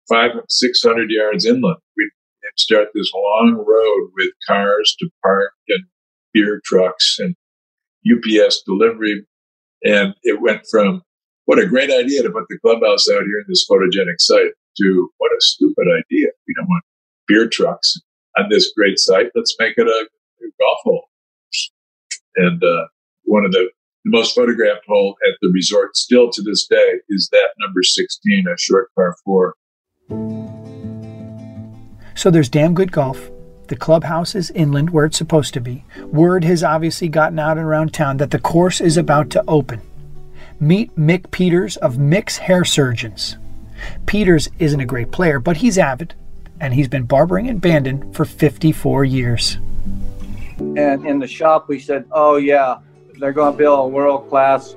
five, 0.10 0.32
600 0.48 1.10
yards 1.10 1.46
inland. 1.46 1.78
We'd 1.98 2.10
start 2.56 2.90
this 2.94 3.12
long 3.14 3.56
road 3.56 4.12
with 4.16 4.32
cars 4.48 4.96
to 5.00 5.10
park 5.22 5.52
and 5.70 5.84
beer 6.34 6.62
trucks 6.64 7.18
and 7.20 7.36
UPS 8.10 8.64
delivery. 8.66 9.26
And 9.84 10.14
it 10.24 10.42
went 10.42 10.62
from 10.70 11.02
what 11.46 11.60
a 11.60 11.68
great 11.68 11.90
idea 11.90 12.24
to 12.24 12.32
put 12.32 12.46
the 12.50 12.60
clubhouse 12.60 13.10
out 13.10 13.24
here 13.24 13.40
in 13.40 13.46
this 13.48 13.66
photogenic 13.70 14.20
site 14.20 14.54
to 14.78 15.10
what 15.18 15.32
a 15.32 15.40
stupid 15.40 15.88
idea. 15.88 16.28
We 16.48 16.54
don't 16.56 16.68
want 16.68 16.84
beer 17.28 17.48
trucks 17.48 18.00
on 18.38 18.50
this 18.50 18.72
great 18.76 19.00
site. 19.00 19.28
Let's 19.36 19.56
make 19.60 19.74
it 19.78 19.88
a, 19.88 20.08
a 20.46 20.50
golf 20.60 20.80
hole. 20.84 21.10
And 22.36 22.64
uh, 22.64 22.88
one 23.24 23.46
of 23.46 23.52
the, 23.52 23.70
the 24.06 24.12
most 24.12 24.36
photographed 24.36 24.86
hole 24.88 25.16
at 25.28 25.38
the 25.42 25.52
resort 25.54 25.96
still 25.96 26.30
to 26.32 26.42
this 26.42 26.66
day 26.68 27.00
is 27.10 27.30
that 27.32 27.50
number 27.60 27.84
16, 27.84 28.46
a 28.48 28.58
short 28.58 28.90
par 28.96 29.16
four. 29.24 29.56
So 32.16 32.30
there's 32.30 32.50
damn 32.50 32.74
good 32.74 32.92
golf. 32.92 33.30
The 33.68 33.76
clubhouse 33.76 34.36
is 34.36 34.52
inland 34.52 34.90
where 34.90 35.06
it's 35.06 35.18
supposed 35.18 35.54
to 35.54 35.62
be. 35.62 35.86
Word 36.06 36.44
has 36.44 36.64
obviously 36.64 37.08
gotten 37.08 37.40
out 37.40 37.58
and 37.58 37.66
around 37.66 37.94
town 37.94 38.18
that 38.18 38.32
the 38.32 38.40
course 38.40 38.82
is 38.82 38.98
about 38.98 39.30
to 39.32 39.44
open. 39.48 39.82
Meet 40.60 40.96
Mick 40.96 41.32
Peters 41.32 41.78
of 41.78 41.96
Mick's 41.96 42.38
Hair 42.38 42.66
Surgeons. 42.66 43.38
Peters 44.06 44.50
isn't 44.60 44.80
a 44.80 44.86
great 44.86 45.12
player, 45.12 45.40
but 45.40 45.58
he's 45.58 45.78
avid, 45.78 46.14
and 46.60 46.74
he's 46.74 46.88
been 46.88 47.04
barbering 47.04 47.48
in 47.48 47.60
Bandon 47.60 48.12
for 48.14 48.26
54 48.26 49.06
years. 49.06 49.58
And 50.58 51.06
in 51.06 51.20
the 51.20 51.28
shop, 51.28 51.68
we 51.68 51.80
said, 51.80 52.06
"Oh 52.12 52.38
yeah, 52.38 52.78
they're 53.20 53.34
going 53.34 53.54
to 53.54 53.58
build 53.58 53.80
a 53.80 53.88
world-class 53.88 54.76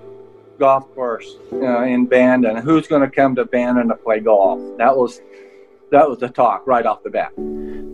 golf 0.58 0.92
course 0.94 1.36
uh, 1.52 1.82
in 1.82 2.06
Bandon. 2.06 2.56
Who's 2.56 2.86
going 2.86 3.02
to 3.02 3.10
come 3.10 3.34
to 3.36 3.44
Bandon 3.44 3.88
to 3.88 3.94
play 3.94 4.20
golf?" 4.20 4.60
That 4.78 4.96
was 4.96 5.20
that 5.90 6.08
was 6.08 6.18
the 6.18 6.28
talk 6.28 6.66
right 6.66 6.84
off 6.84 7.02
the 7.02 7.10
bat. 7.10 7.32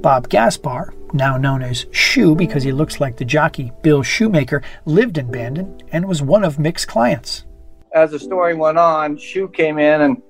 Bob 0.03 0.29
Gaspar, 0.29 0.95
now 1.13 1.37
known 1.37 1.63
as 1.63 1.87
Shoe 1.91 2.35
because 2.35 2.63
he 2.63 2.73
looks 2.73 3.01
like 3.01 3.17
the 3.17 3.25
jockey 3.25 3.71
Bill 3.83 4.03
Shoemaker, 4.03 4.63
lived 4.87 5.19
in 5.19 5.31
Bandon 5.31 5.81
and 5.93 6.09
was 6.09 6.23
one 6.23 6.45
of 6.45 6.59
Mick's 6.59 6.85
clients. 6.85 7.45
As 7.95 8.11
the 8.11 8.19
story 8.19 8.55
went 8.55 8.79
on, 8.79 9.19
Shoe 9.19 9.49
came 9.49 9.79
in 9.79 10.01
and 10.01 10.23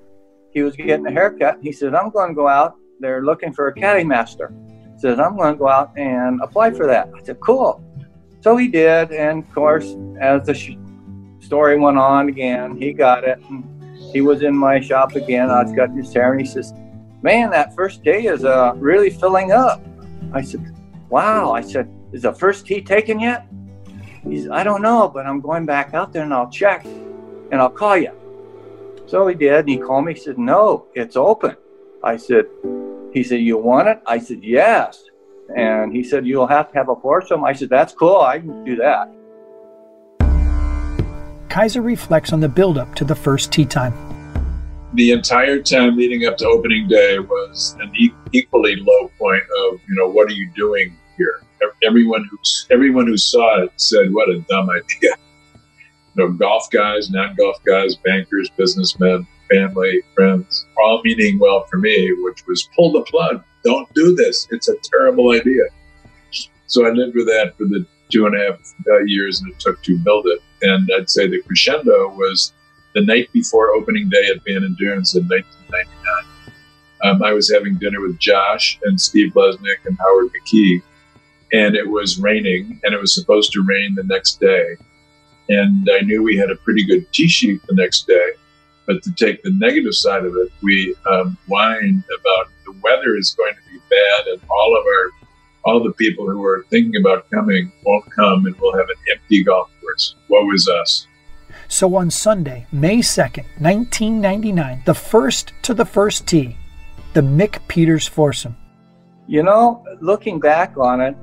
he 0.53 0.63
was 0.63 0.77
getting 0.77 1.07
a 1.07 1.11
haircut. 1.11 1.59
He 1.63 1.73
said, 1.73 1.95
I'm 1.95 2.11
going 2.11 2.29
to 2.29 2.35
go 2.35 2.49
out. 2.49 2.77
They're 3.01 3.23
looking 3.23 3.53
for 3.53 3.69
a 3.69 3.75
caddy 3.75 4.05
master. 4.05 4.53
He 4.95 5.01
says, 5.01 5.19
I'm 5.19 5.37
going 5.37 5.55
to 5.55 5.59
go 5.59 5.69
out 5.69 5.97
and 5.97 6.41
apply 6.43 6.73
for 6.73 6.87
that. 6.87 7.09
I 7.17 7.23
said, 7.23 7.41
cool. 7.41 7.83
So 8.41 8.57
he 8.57 8.69
did. 8.69 9.13
And 9.13 9.45
of 9.45 9.53
course, 9.53 9.97
as 10.21 10.47
the 10.47 10.55
sh- 10.55 10.77
story 11.41 11.79
went 11.79 11.99
on 11.99 12.29
again, 12.29 12.77
he 12.77 12.93
got 12.93 13.25
it. 13.25 13.39
And 13.49 13.65
he 14.13 14.21
was 14.21 14.43
in 14.43 14.55
my 14.55 14.81
shop 14.81 15.15
again. 15.15 15.51
I 15.51 15.65
cutting 15.75 15.97
his 15.97 16.13
hair 16.13 16.33
and 16.33 16.41
he 16.41 16.47
says, 16.47 16.73
man, 17.23 17.51
that 17.51 17.75
first 17.75 18.03
day 18.03 18.25
is 18.25 18.45
uh, 18.45 18.75
really 18.77 19.11
filling 19.11 19.53
up. 19.53 19.83
I 20.33 20.43
said, 20.43 20.75
wow. 21.09 21.53
I 21.53 21.63
said, 21.63 21.89
is 22.13 22.23
the 22.23 22.33
first 22.33 22.67
tee 22.67 22.83
taken 22.83 23.19
yet? 23.19 23.47
He 24.25 24.43
said, 24.43 24.51
I 24.51 24.63
don't 24.63 24.83
know, 24.83 25.09
but 25.09 25.27
I'm 25.27 25.41
going 25.41 25.67
back 25.67 25.95
out 25.95 26.13
there 26.13 26.23
and 26.23 26.35
I'll 26.35 26.51
check 26.51 26.85
and 26.85 27.55
I'll 27.55 27.71
call 27.71 27.97
you. 27.97 28.13
So 29.13 29.27
he 29.27 29.35
did, 29.35 29.53
and 29.53 29.69
he 29.69 29.77
mm-hmm. 29.77 29.87
called 29.87 30.07
me. 30.07 30.15
He 30.15 30.21
said, 30.21 30.39
No, 30.39 30.87
it's 30.95 31.17
open. 31.17 31.55
I 32.03 32.17
said, 32.17 32.47
He 33.13 33.23
said, 33.23 33.41
You 33.41 33.59
want 33.59 33.89
it? 33.89 34.01
I 34.07 34.19
said, 34.19 34.43
Yes. 34.43 35.05
And 35.55 35.95
he 35.95 36.03
said, 36.03 36.27
You'll 36.27 36.47
have 36.47 36.73
to 36.73 36.79
have 36.79 36.89
a 36.89 36.97
foursome. 36.97 37.45
I 37.45 37.53
said, 37.53 37.69
That's 37.69 37.93
cool. 37.93 38.23
I 38.23 38.39
can 38.39 38.65
do 38.65 38.75
that. 38.77 39.13
Keiser 41.51 41.85
reflects 41.85 42.33
on 42.33 42.41
the 42.41 42.49
buildup 42.49 42.95
to 42.95 43.05
the 43.05 43.15
first 43.15 43.53
tee 43.53 43.67
time. 43.67 43.93
The 44.95 45.11
entire 45.11 45.61
time 45.61 45.95
leading 45.95 46.25
up 46.25 46.39
to 46.39 46.47
opening 46.47 46.89
day 46.89 47.19
was 47.19 47.77
an 47.81 47.95
e- 47.95 48.15
equally 48.33 48.77
low 48.77 49.11
point 49.19 49.43
of, 49.43 49.79
you 49.87 49.95
know, 49.95 50.09
what 50.09 50.31
are 50.31 50.35
you 50.35 50.51
doing 50.57 50.97
here? 51.19 51.43
Everyone 51.83 52.27
who 52.31 52.39
everyone 52.71 53.07
who 53.07 53.19
saw 53.19 53.63
it 53.63 53.73
said, 53.77 54.11
"What 54.15 54.31
a 54.31 54.39
dumb 54.49 54.71
idea." 54.71 55.17
You 56.15 56.29
know, 56.29 56.33
golf 56.33 56.69
guys, 56.71 57.11
non-golf 57.11 57.57
guys, 57.65 57.97
bankers, 57.97 58.51
businessmen, 58.57 59.27
family, 59.51 60.01
friends, 60.15 60.67
all 60.83 61.01
meaning 61.05 61.39
well 61.39 61.65
for 61.71 61.79
me, 61.79 62.13
which 62.23 62.47
was 62.47 62.69
pull 62.77 62.93
the 62.93 63.03
plug. 63.03 63.43
Don't 63.65 63.93
do 63.95 64.15
this. 64.15 64.47
It's 64.51 64.69
a 64.69 64.77
terrible 64.83 65.31
idea. 65.31 65.65
So 66.67 66.87
I 66.87 66.91
lived 66.91 67.15
with 67.15 67.27
that 67.27 67.55
for 67.57 67.65
the 67.65 67.87
two 68.11 68.27
and 68.27 68.35
a 68.35 68.45
half 68.45 68.75
uh, 68.89 68.99
years 69.05 69.41
and 69.41 69.51
it 69.53 69.59
took 69.59 69.83
to 69.83 69.99
build 69.99 70.27
it. 70.27 70.41
And 70.63 70.89
I'd 70.97 71.11
say 71.11 71.27
the 71.27 71.43
crescendo 71.43 72.09
was 72.11 72.53
the 72.95 73.03
night 73.03 73.33
before 73.33 73.71
opening 73.73 74.09
day 74.09 74.29
at 74.35 74.45
Bandon 74.45 74.77
Dunes 74.79 75.15
in 75.15 75.27
1999. 75.27 76.33
Um, 77.05 77.23
I 77.23 77.33
was 77.33 77.51
having 77.51 77.75
dinner 77.77 78.01
with 78.01 78.19
Josh 78.19 78.79
and 78.85 79.01
Steve 79.01 79.33
Lesnik 79.33 79.85
and 79.87 79.99
Howard 79.99 80.31
McKee, 80.33 80.83
and 81.53 81.75
it 81.75 81.89
was 81.89 82.21
raining, 82.21 82.81
and 82.85 82.95
it 82.95 83.01
was 83.01 83.15
supposed 83.15 83.53
to 83.53 83.65
rain 83.67 83.95
the 83.97 84.05
next 84.05 84.39
day. 84.39 84.77
And 85.53 85.87
I 85.93 86.01
knew 86.01 86.23
we 86.23 86.37
had 86.37 86.51
a 86.51 86.57
pretty 86.57 86.83
good 86.83 87.13
tee 87.13 87.29
sheet 87.29 87.61
the 87.67 87.75
next 87.75 88.07
day. 88.07 88.31
But 88.87 89.03
to 89.03 89.13
take 89.13 89.43
the 89.43 89.51
negative 89.51 89.95
side 89.95 90.25
of 90.25 90.35
it, 90.37 90.51
we 90.63 90.95
um, 91.11 91.37
whined 91.47 92.03
about 92.21 92.51
the 92.65 92.73
weather 92.83 93.17
is 93.17 93.35
going 93.37 93.53
to 93.55 93.71
be 93.71 93.79
bad, 93.91 94.27
and 94.29 94.41
all 94.51 94.77
of 94.77 94.85
our, 94.87 95.11
all 95.65 95.85
the 95.85 95.93
people 95.93 96.27
who 96.27 96.43
are 96.45 96.65
thinking 96.71 96.99
about 97.01 97.31
coming 97.31 97.71
won't 97.85 98.11
come, 98.11 98.47
and 98.47 98.57
we'll 98.59 98.73
have 98.73 98.89
an 98.89 98.97
empty 99.13 99.45
golf 99.45 99.71
course. 99.81 100.15
Woe 100.29 100.51
is 100.53 100.69
us. 100.69 101.07
So 101.69 101.95
on 101.97 102.11
Sunday, 102.11 102.67
May 102.73 102.99
2nd, 102.99 103.45
1999, 103.59 104.83
the 104.87 104.95
first 104.95 105.53
to 105.63 105.75
the 105.75 105.85
first 105.85 106.27
tee, 106.27 106.57
the 107.13 107.21
Mick 107.21 107.61
Peters 107.69 108.09
foursome. 108.09 108.57
You 109.29 109.43
know, 109.43 109.85
looking 110.01 110.41
back 110.41 110.77
on 110.79 111.01
it, 111.03 111.15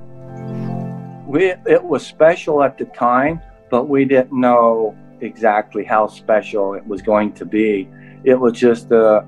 we, 1.26 1.52
it 1.66 1.82
was 1.82 2.06
special 2.06 2.62
at 2.62 2.78
the 2.78 2.86
time 2.86 3.42
but 3.70 3.88
we 3.88 4.04
didn't 4.04 4.38
know 4.38 4.96
exactly 5.20 5.84
how 5.84 6.06
special 6.06 6.74
it 6.74 6.86
was 6.86 7.02
going 7.02 7.32
to 7.34 7.44
be. 7.44 7.88
It 8.24 8.34
was 8.34 8.52
just 8.52 8.90
uh, 8.92 9.22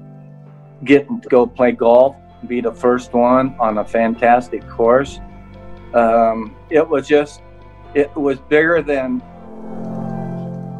getting 0.84 1.20
to 1.20 1.28
go 1.28 1.46
play 1.46 1.72
golf, 1.72 2.16
be 2.46 2.60
the 2.60 2.72
first 2.72 3.12
one 3.12 3.54
on 3.60 3.78
a 3.78 3.84
fantastic 3.84 4.66
course. 4.68 5.20
Um, 5.94 6.56
it 6.70 6.86
was 6.86 7.06
just, 7.06 7.42
it 7.94 8.14
was 8.16 8.38
bigger 8.48 8.82
than 8.82 9.22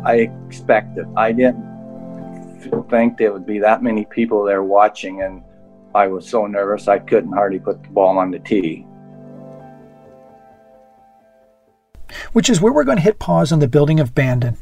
I 0.04 0.30
expected. 0.46 1.06
I 1.16 1.32
didn't 1.32 1.70
think 2.90 3.18
there 3.18 3.32
would 3.32 3.46
be 3.46 3.58
that 3.60 3.82
many 3.82 4.04
people 4.06 4.44
there 4.44 4.62
watching, 4.62 5.22
and 5.22 5.42
I 5.94 6.06
was 6.06 6.28
so 6.28 6.46
nervous 6.46 6.88
I 6.88 6.98
couldn't 6.98 7.32
hardly 7.32 7.58
put 7.58 7.82
the 7.82 7.88
ball 7.90 8.18
on 8.18 8.30
the 8.30 8.38
tee. 8.38 8.86
Which 12.32 12.50
is 12.50 12.60
where 12.60 12.72
we're 12.72 12.84
going 12.84 12.98
to 12.98 13.02
hit 13.02 13.18
pause 13.18 13.52
on 13.52 13.58
the 13.58 13.68
building 13.68 14.00
of 14.00 14.14
Bandon. 14.14 14.56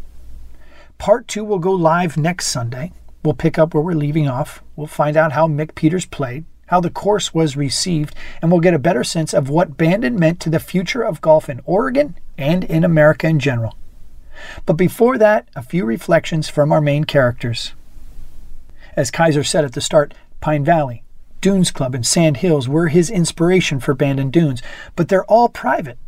Part 0.98 1.28
two 1.28 1.44
will 1.44 1.58
go 1.58 1.72
live 1.72 2.16
next 2.16 2.48
Sunday. 2.48 2.92
We'll 3.24 3.34
pick 3.34 3.58
up 3.58 3.74
where 3.74 3.82
we're 3.82 3.92
leaving 3.94 4.28
off. 4.28 4.62
We'll 4.76 4.86
find 4.86 5.16
out 5.16 5.32
how 5.32 5.46
Mick 5.46 5.74
Peters 5.74 6.06
played, 6.06 6.44
how 6.66 6.80
the 6.80 6.90
course 6.90 7.34
was 7.34 7.56
received, 7.56 8.14
and 8.40 8.50
we'll 8.50 8.60
get 8.60 8.74
a 8.74 8.78
better 8.78 9.04
sense 9.04 9.34
of 9.34 9.48
what 9.48 9.76
Bandon 9.76 10.18
meant 10.18 10.40
to 10.40 10.50
the 10.50 10.60
future 10.60 11.02
of 11.02 11.20
golf 11.20 11.48
in 11.48 11.60
Oregon 11.64 12.16
and 12.38 12.64
in 12.64 12.84
America 12.84 13.26
in 13.26 13.38
general. 13.38 13.76
But 14.66 14.74
before 14.74 15.18
that, 15.18 15.48
a 15.54 15.62
few 15.62 15.84
reflections 15.84 16.48
from 16.48 16.72
our 16.72 16.80
main 16.80 17.04
characters. 17.04 17.72
As 18.96 19.10
Keiser 19.10 19.46
said 19.46 19.64
at 19.64 19.72
the 19.72 19.80
start, 19.80 20.14
Pine 20.40 20.64
Valley, 20.64 21.02
Dunes 21.40 21.70
Club, 21.70 21.94
and 21.94 22.06
Sand 22.06 22.38
Hills 22.38 22.68
were 22.68 22.88
his 22.88 23.10
inspiration 23.10 23.80
for 23.80 23.94
Bandon 23.94 24.30
Dunes, 24.30 24.62
but 24.96 25.08
they're 25.08 25.24
all 25.24 25.48
private 25.48 25.98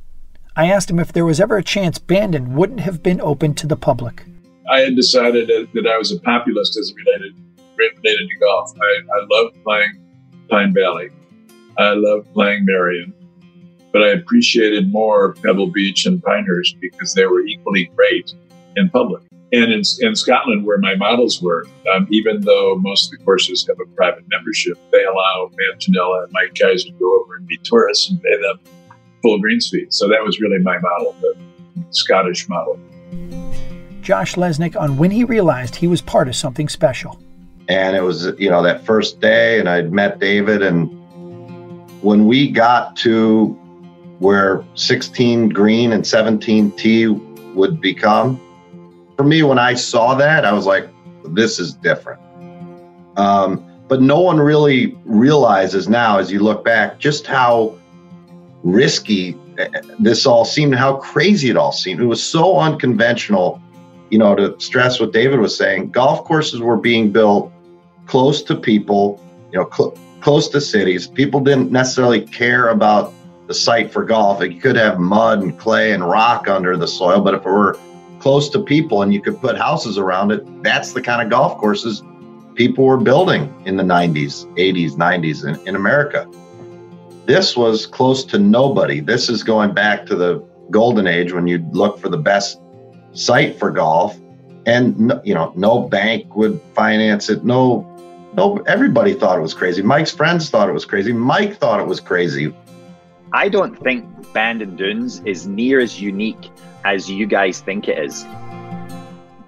I 0.55 0.67
asked 0.71 0.91
him 0.91 0.99
if 0.99 1.13
there 1.13 1.25
was 1.25 1.41
ever 1.41 1.57
a 1.57 1.63
chance 1.63 1.99
Bandon 1.99 2.55
wouldn't 2.55 2.81
have 2.81 3.03
been 3.03 3.23
open 3.23 3.55
to 3.55 3.67
the 3.67 3.77
public. 3.77 4.25
I 4.71 4.81
had 4.81 4.97
decided 4.97 5.49
that 5.49 5.87
I 5.87 5.97
was 5.97 6.13
a 6.13 6.21
populist 6.21 6.77
as 6.77 6.93
related 6.95 7.35
related 7.79 8.29
to 8.29 8.37
golf. 8.39 8.73
I, 8.79 9.01
I 9.19 9.27
loved 9.31 9.63
playing 9.65 9.99
Pine 10.51 10.75
Valley. 10.75 11.09
I 11.79 11.95
loved 11.95 12.33
playing 12.35 12.67
Merion, 12.67 13.15
but 13.93 14.03
I 14.03 14.09
appreciated 14.09 14.93
more 14.93 15.33
Pebble 15.43 15.69
Beach 15.69 16.05
and 16.05 16.23
Pinehurst 16.23 16.77
because 16.81 17.15
they 17.15 17.25
were 17.25 17.41
equally 17.41 17.91
great 17.97 18.35
in 18.77 18.91
public. 18.91 19.23
And 19.55 19.73
in, 19.73 19.83
in 20.01 20.15
Scotland, 20.15 20.67
where 20.67 20.79
my 20.79 20.95
models 20.97 21.43
were, 21.43 21.67
um, 21.95 22.07
even 22.11 22.43
though 22.43 22.77
most 22.79 23.13
of 23.13 23.19
the 23.19 23.25
courses 23.25 23.67
have 23.67 23.79
a 23.81 23.97
private 23.97 24.25
membership, 24.29 24.79
they 24.91 25.05
allow 25.05 25.51
Matt 25.57 25.81
Ginella 25.81 26.25
and 26.25 26.33
Mike 26.33 26.55
Keiser 26.55 26.87
to 26.87 26.93
go 26.93 27.21
over 27.21 27.37
and 27.37 27.47
be 27.47 27.59
tourists 27.65 28.11
and 28.11 28.23
pay 28.23 28.37
them 28.41 28.61
full 29.23 29.39
greens 29.39 29.71
fee. 29.71 29.87
So 29.89 30.09
that 30.09 30.23
was 30.23 30.41
really 30.41 30.59
my 30.59 30.79
model, 30.79 31.17
the 31.21 31.35
Scottish 31.91 32.49
model. 32.49 32.79
Josh 34.03 34.35
Lesnik 34.35 34.79
on 34.79 34.97
when 34.97 35.11
he 35.11 35.25
realized 35.25 35.77
he 35.77 35.87
was 35.87 36.03
part 36.03 36.29
of 36.29 36.35
something 36.35 36.69
special. 36.69 37.23
And 37.69 37.97
it 37.97 38.03
was, 38.03 38.33
you 38.39 38.51
know, 38.51 38.63
that 38.63 38.85
first 38.85 39.21
day, 39.21 39.61
and 39.61 39.69
I'd 39.69 39.93
met 39.93 40.19
David. 40.19 40.63
And 40.63 40.91
when 42.03 42.27
we 42.27 42.51
got 42.51 42.97
to 42.97 43.47
where 44.19 44.65
16 44.75 45.51
green 45.51 45.93
and 45.93 46.07
17 46.07 46.73
tee 46.73 47.07
would 47.07 47.81
become, 47.81 48.41
for 49.17 49.25
me, 49.25 49.43
when 49.45 49.59
I 49.59 49.75
saw 49.75 50.15
that, 50.17 50.45
I 50.45 50.53
was 50.53 50.67
like, 50.67 50.89
this 51.27 51.61
is 51.61 51.75
different. 51.75 52.21
Um, 53.17 53.65
but 53.89 54.01
no 54.03 54.21
one 54.21 54.41
really 54.41 54.99
realizes 55.05 55.89
now, 55.89 56.19
as 56.19 56.33
you 56.33 56.41
look 56.41 56.65
back, 56.65 56.99
just 56.99 57.27
how 57.27 57.79
risky 58.63 59.37
this 59.99 60.27
all 60.27 60.45
seemed, 60.45 60.75
how 60.75 60.97
crazy 60.97 61.51
it 61.51 61.57
all 61.57 61.73
seemed. 61.73 62.01
It 62.01 62.07
was 62.07 62.23
so 62.23 62.59
unconventional. 62.59 63.61
You 64.11 64.19
know, 64.19 64.35
to 64.35 64.59
stress 64.61 65.01
what 65.01 65.13
David 65.13 65.41
was 65.41 65.57
saying, 65.57 65.91
golf 65.91 66.25
courses 66.25 66.61
were 66.61 66.77
being 66.77 67.13
built 67.13 67.51
close 68.07 68.43
to 68.43 68.55
people, 68.55 69.21
you 69.53 69.59
know, 69.59 69.69
cl- 69.75 69.97
close 70.21 70.49
to 70.51 70.61
cities. 70.61 71.07
People 71.07 71.41
didn't 71.41 71.71
necessarily 71.71 72.21
care 72.21 72.69
about 72.69 73.15
the 73.47 73.55
site 73.55 73.91
for 73.91 74.05
golf. 74.05 74.43
It 74.43 74.61
could 74.61 74.77
have 74.77 74.99
mud 74.99 75.43
and 75.43 75.59
clay 75.59 75.93
and 75.93 76.07
rock 76.07 76.47
under 76.47 76.77
the 76.77 76.87
soil, 76.87 77.21
but 77.21 77.35
if 77.35 77.41
it 77.41 77.51
were 77.51 77.79
close 78.19 78.51
to 78.51 78.61
people 78.61 79.03
and 79.03 79.15
you 79.15 79.21
could 79.23 79.41
put 79.41 79.57
houses 79.57 79.99
around 79.99 80.31
it, 80.31 80.63
that's 80.63 80.93
the 80.93 81.01
kind 81.01 81.23
of 81.23 81.31
golf 81.31 81.59
courses 81.59 82.03
people 82.55 82.85
were 82.85 82.99
building 82.99 83.53
in 83.65 83.77
the 83.77 83.83
90s, 83.83 84.47
80s, 84.57 84.93
90s 84.93 85.49
in, 85.49 85.69
in 85.69 85.75
America. 85.75 86.29
This 87.27 87.57
was 87.57 87.87
close 87.87 88.25
to 88.27 88.39
nobody. 88.39 89.01
This 89.01 89.29
is 89.29 89.43
going 89.43 89.75
back 89.75 90.07
to 90.07 90.17
the 90.17 90.45
golden 90.71 91.07
age 91.07 91.33
when 91.33 91.47
you'd 91.47 91.75
look 91.75 91.99
for 91.99 92.09
the 92.09 92.19
best 92.19 92.61
site 93.13 93.59
for 93.59 93.71
golf 93.71 94.19
and 94.67 95.21
you 95.25 95.35
know 95.35 95.53
no 95.55 95.81
bank 95.81 96.35
would 96.35 96.61
finance 96.75 97.29
it. 97.29 97.45
No 97.45 97.89
no 98.35 98.57
everybody 98.67 99.15
thought 99.15 99.39
it 99.39 99.43
was 99.43 99.55
crazy. 99.55 99.83
Mike's 99.83 100.11
friends 100.11 100.51
thought 100.51 100.69
it 100.69 100.73
was 100.73 100.85
crazy. 100.85 101.13
Mike 101.13 101.59
thought 101.59 101.81
it 101.81 101.87
was 101.87 102.01
crazy. 102.01 102.55
I 103.33 103.49
don't 103.49 103.79
think 103.83 104.33
bandon 104.33 104.77
dunes 104.77 105.23
is 105.25 105.47
near 105.47 105.81
as 105.81 106.01
unique 106.01 106.51
as 106.85 107.11
you 107.11 107.27
guys 107.27 107.61
think 107.61 107.89
it 107.89 107.99
is 107.99 108.27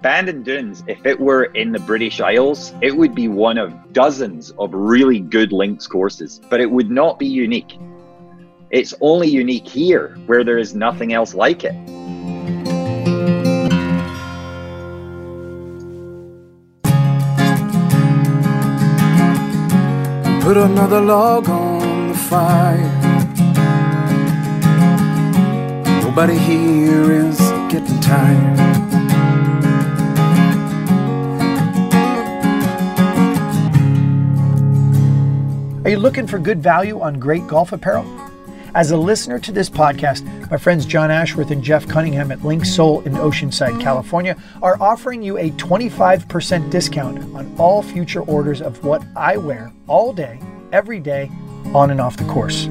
bandon 0.05 0.43
dunes 0.43 0.83
if 0.85 1.03
it 1.03 1.19
were 1.19 1.45
in 1.55 1.71
the 1.71 1.79
british 1.79 2.21
isles 2.21 2.75
it 2.83 2.95
would 2.95 3.15
be 3.15 3.27
one 3.27 3.57
of 3.57 3.73
dozens 3.91 4.51
of 4.59 4.71
really 4.71 5.19
good 5.19 5.51
links 5.51 5.87
courses 5.87 6.39
but 6.47 6.61
it 6.61 6.69
would 6.69 6.91
not 6.91 7.17
be 7.17 7.25
unique 7.25 7.79
it's 8.69 8.93
only 9.01 9.27
unique 9.27 9.67
here 9.67 10.15
where 10.27 10.43
there 10.43 10.59
is 10.59 10.75
nothing 10.75 11.13
else 11.13 11.33
like 11.33 11.63
it 11.63 11.73
Put 20.43 20.57
another 20.57 21.01
log 21.01 21.49
on 21.49 22.09
the 22.09 22.13
fire. 22.13 22.91
Nobody 26.03 26.37
here 26.37 27.11
is 27.11 27.39
getting 27.71 27.99
tired. 27.99 28.94
Are 35.85 35.89
you 35.89 35.99
looking 35.99 36.25
for 36.25 36.39
good 36.39 36.63
value 36.63 36.99
on 36.99 37.19
great 37.19 37.45
golf 37.45 37.71
apparel? 37.71 38.07
As 38.73 38.89
a 38.89 38.97
listener 38.97 39.37
to 39.37 39.51
this 39.51 39.69
podcast, 39.69 40.49
my 40.49 40.57
friends 40.57 40.83
John 40.83 41.11
Ashworth 41.11 41.51
and 41.51 41.63
Jeff 41.63 41.87
Cunningham 41.87 42.31
at 42.31 42.39
Linksoul 42.39 43.05
in 43.05 43.13
Oceanside, 43.13 43.79
California, 43.79 44.35
are 44.63 44.81
offering 44.81 45.21
you 45.21 45.37
a 45.37 45.51
25% 45.51 46.71
discount 46.71 47.19
on 47.35 47.55
all 47.59 47.83
future 47.83 48.21
orders 48.21 48.63
of 48.63 48.83
what 48.83 49.05
I 49.15 49.37
wear 49.37 49.71
all 49.85 50.11
day, 50.11 50.39
every 50.71 50.99
day, 50.99 51.29
on 51.65 51.91
and 51.91 52.01
off 52.01 52.17
the 52.17 52.25
course. 52.25 52.65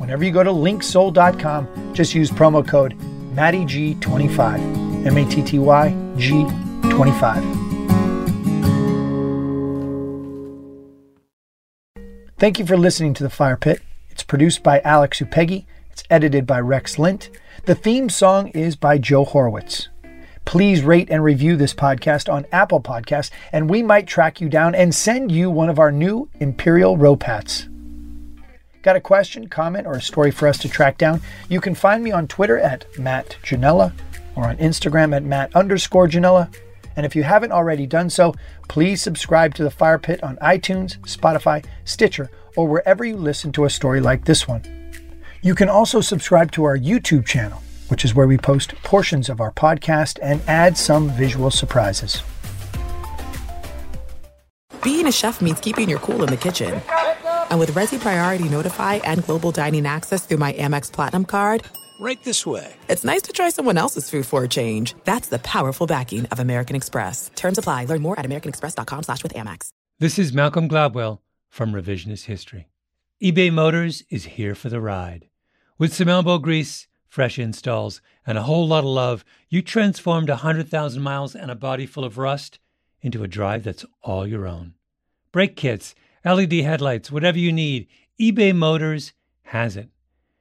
Whenever 0.00 0.24
you 0.24 0.32
go 0.32 0.42
to 0.42 0.50
linksoul.com, 0.50 1.94
just 1.94 2.12
use 2.12 2.28
promo 2.28 2.66
code 2.66 2.98
MattyG25, 3.34 5.06
M 5.06 5.16
A 5.16 5.24
T 5.26 5.42
T 5.44 5.60
Y 5.60 5.94
G25. 6.16 7.59
Thank 12.40 12.58
you 12.58 12.64
for 12.64 12.78
listening 12.78 13.12
to 13.12 13.22
The 13.22 13.28
Fire 13.28 13.58
Pit. 13.58 13.82
It's 14.08 14.22
produced 14.22 14.62
by 14.62 14.80
Alex 14.80 15.20
Upegui. 15.20 15.66
It's 15.92 16.04
edited 16.08 16.46
by 16.46 16.58
Rex 16.58 16.98
Lint. 16.98 17.28
The 17.66 17.74
theme 17.74 18.08
song 18.08 18.48
is 18.48 18.76
by 18.76 18.96
Joe 18.96 19.26
Horowitz. 19.26 19.90
Please 20.46 20.82
rate 20.82 21.10
and 21.10 21.22
review 21.22 21.54
this 21.54 21.74
podcast 21.74 22.32
on 22.32 22.46
Apple 22.50 22.80
Podcasts, 22.80 23.30
and 23.52 23.68
we 23.68 23.82
might 23.82 24.06
track 24.06 24.40
you 24.40 24.48
down 24.48 24.74
and 24.74 24.94
send 24.94 25.30
you 25.30 25.50
one 25.50 25.68
of 25.68 25.78
our 25.78 25.92
new 25.92 26.30
Imperial 26.40 26.96
Rope 26.96 27.24
hats. 27.24 27.68
Got 28.80 28.96
a 28.96 29.02
question, 29.02 29.46
comment, 29.46 29.86
or 29.86 29.92
a 29.92 30.00
story 30.00 30.30
for 30.30 30.48
us 30.48 30.56
to 30.60 30.68
track 30.70 30.96
down? 30.96 31.20
You 31.50 31.60
can 31.60 31.74
find 31.74 32.02
me 32.02 32.10
on 32.10 32.26
Twitter 32.26 32.58
at 32.58 32.86
Matt 32.98 33.36
Ginella 33.42 33.92
or 34.34 34.46
on 34.46 34.56
Instagram 34.56 35.14
at 35.14 35.24
Matt 35.24 35.54
underscore 35.54 36.08
Ginella. 36.08 36.50
And 36.96 37.06
if 37.06 37.14
you 37.16 37.22
haven't 37.22 37.52
already 37.52 37.86
done 37.86 38.10
so, 38.10 38.34
please 38.68 39.00
subscribe 39.00 39.54
to 39.54 39.62
the 39.64 39.70
Fire 39.70 39.98
Pit 39.98 40.22
on 40.22 40.36
iTunes, 40.36 40.98
Spotify, 41.00 41.64
Stitcher, 41.84 42.30
or 42.56 42.66
wherever 42.66 43.04
you 43.04 43.16
listen 43.16 43.52
to 43.52 43.64
a 43.64 43.70
story 43.70 44.00
like 44.00 44.24
this 44.24 44.46
one. 44.48 44.62
You 45.42 45.54
can 45.54 45.68
also 45.68 46.00
subscribe 46.00 46.52
to 46.52 46.64
our 46.64 46.76
YouTube 46.76 47.24
channel, 47.24 47.62
which 47.88 48.04
is 48.04 48.14
where 48.14 48.26
we 48.26 48.36
post 48.36 48.74
portions 48.82 49.28
of 49.28 49.40
our 49.40 49.52
podcast 49.52 50.18
and 50.20 50.42
add 50.46 50.76
some 50.76 51.10
visual 51.10 51.50
surprises. 51.50 52.22
Being 54.82 55.06
a 55.06 55.12
chef 55.12 55.42
means 55.42 55.60
keeping 55.60 55.88
your 55.88 55.98
cool 55.98 56.22
in 56.22 56.30
the 56.30 56.36
kitchen. 56.36 56.80
And 57.50 57.58
with 57.58 57.74
Resy 57.74 58.00
Priority 58.00 58.48
Notify 58.48 59.00
and 59.04 59.24
Global 59.26 59.50
Dining 59.50 59.86
Access 59.86 60.24
through 60.24 60.38
my 60.38 60.52
Amex 60.54 60.90
Platinum 60.90 61.24
card, 61.24 61.62
right 62.00 62.22
this 62.24 62.46
way. 62.46 62.72
It's 62.88 63.04
nice 63.04 63.22
to 63.22 63.32
try 63.32 63.50
someone 63.50 63.78
else's 63.78 64.10
food 64.10 64.26
for 64.26 64.42
a 64.42 64.48
change. 64.48 64.94
That's 65.04 65.28
the 65.28 65.38
powerful 65.38 65.86
backing 65.86 66.26
of 66.26 66.40
American 66.40 66.76
Express. 66.76 67.30
Terms 67.36 67.58
apply. 67.58 67.84
Learn 67.84 68.02
more 68.02 68.18
at 68.18 68.24
americanexpress.com 68.24 69.04
slash 69.04 69.22
with 69.22 69.34
Amex. 69.34 69.68
This 69.98 70.18
is 70.18 70.32
Malcolm 70.32 70.68
Gladwell 70.68 71.18
from 71.50 71.72
Revisionist 71.72 72.24
History. 72.24 72.68
eBay 73.22 73.52
Motors 73.52 74.02
is 74.08 74.24
here 74.24 74.54
for 74.54 74.70
the 74.70 74.80
ride. 74.80 75.28
With 75.76 75.92
some 75.92 76.08
elbow 76.08 76.38
grease, 76.38 76.88
fresh 77.06 77.38
installs, 77.38 78.00
and 78.26 78.38
a 78.38 78.42
whole 78.42 78.66
lot 78.66 78.84
of 78.84 78.90
love, 78.90 79.24
you 79.48 79.60
transformed 79.60 80.28
100,000 80.28 81.02
miles 81.02 81.34
and 81.34 81.50
a 81.50 81.54
body 81.54 81.84
full 81.84 82.04
of 82.04 82.16
rust 82.16 82.58
into 83.02 83.22
a 83.22 83.28
drive 83.28 83.64
that's 83.64 83.84
all 84.02 84.26
your 84.26 84.46
own. 84.46 84.74
Brake 85.32 85.56
kits, 85.56 85.94
LED 86.24 86.52
headlights, 86.52 87.10
whatever 87.10 87.38
you 87.38 87.52
need, 87.52 87.88
eBay 88.20 88.54
Motors 88.54 89.12
has 89.42 89.76
it. 89.76 89.88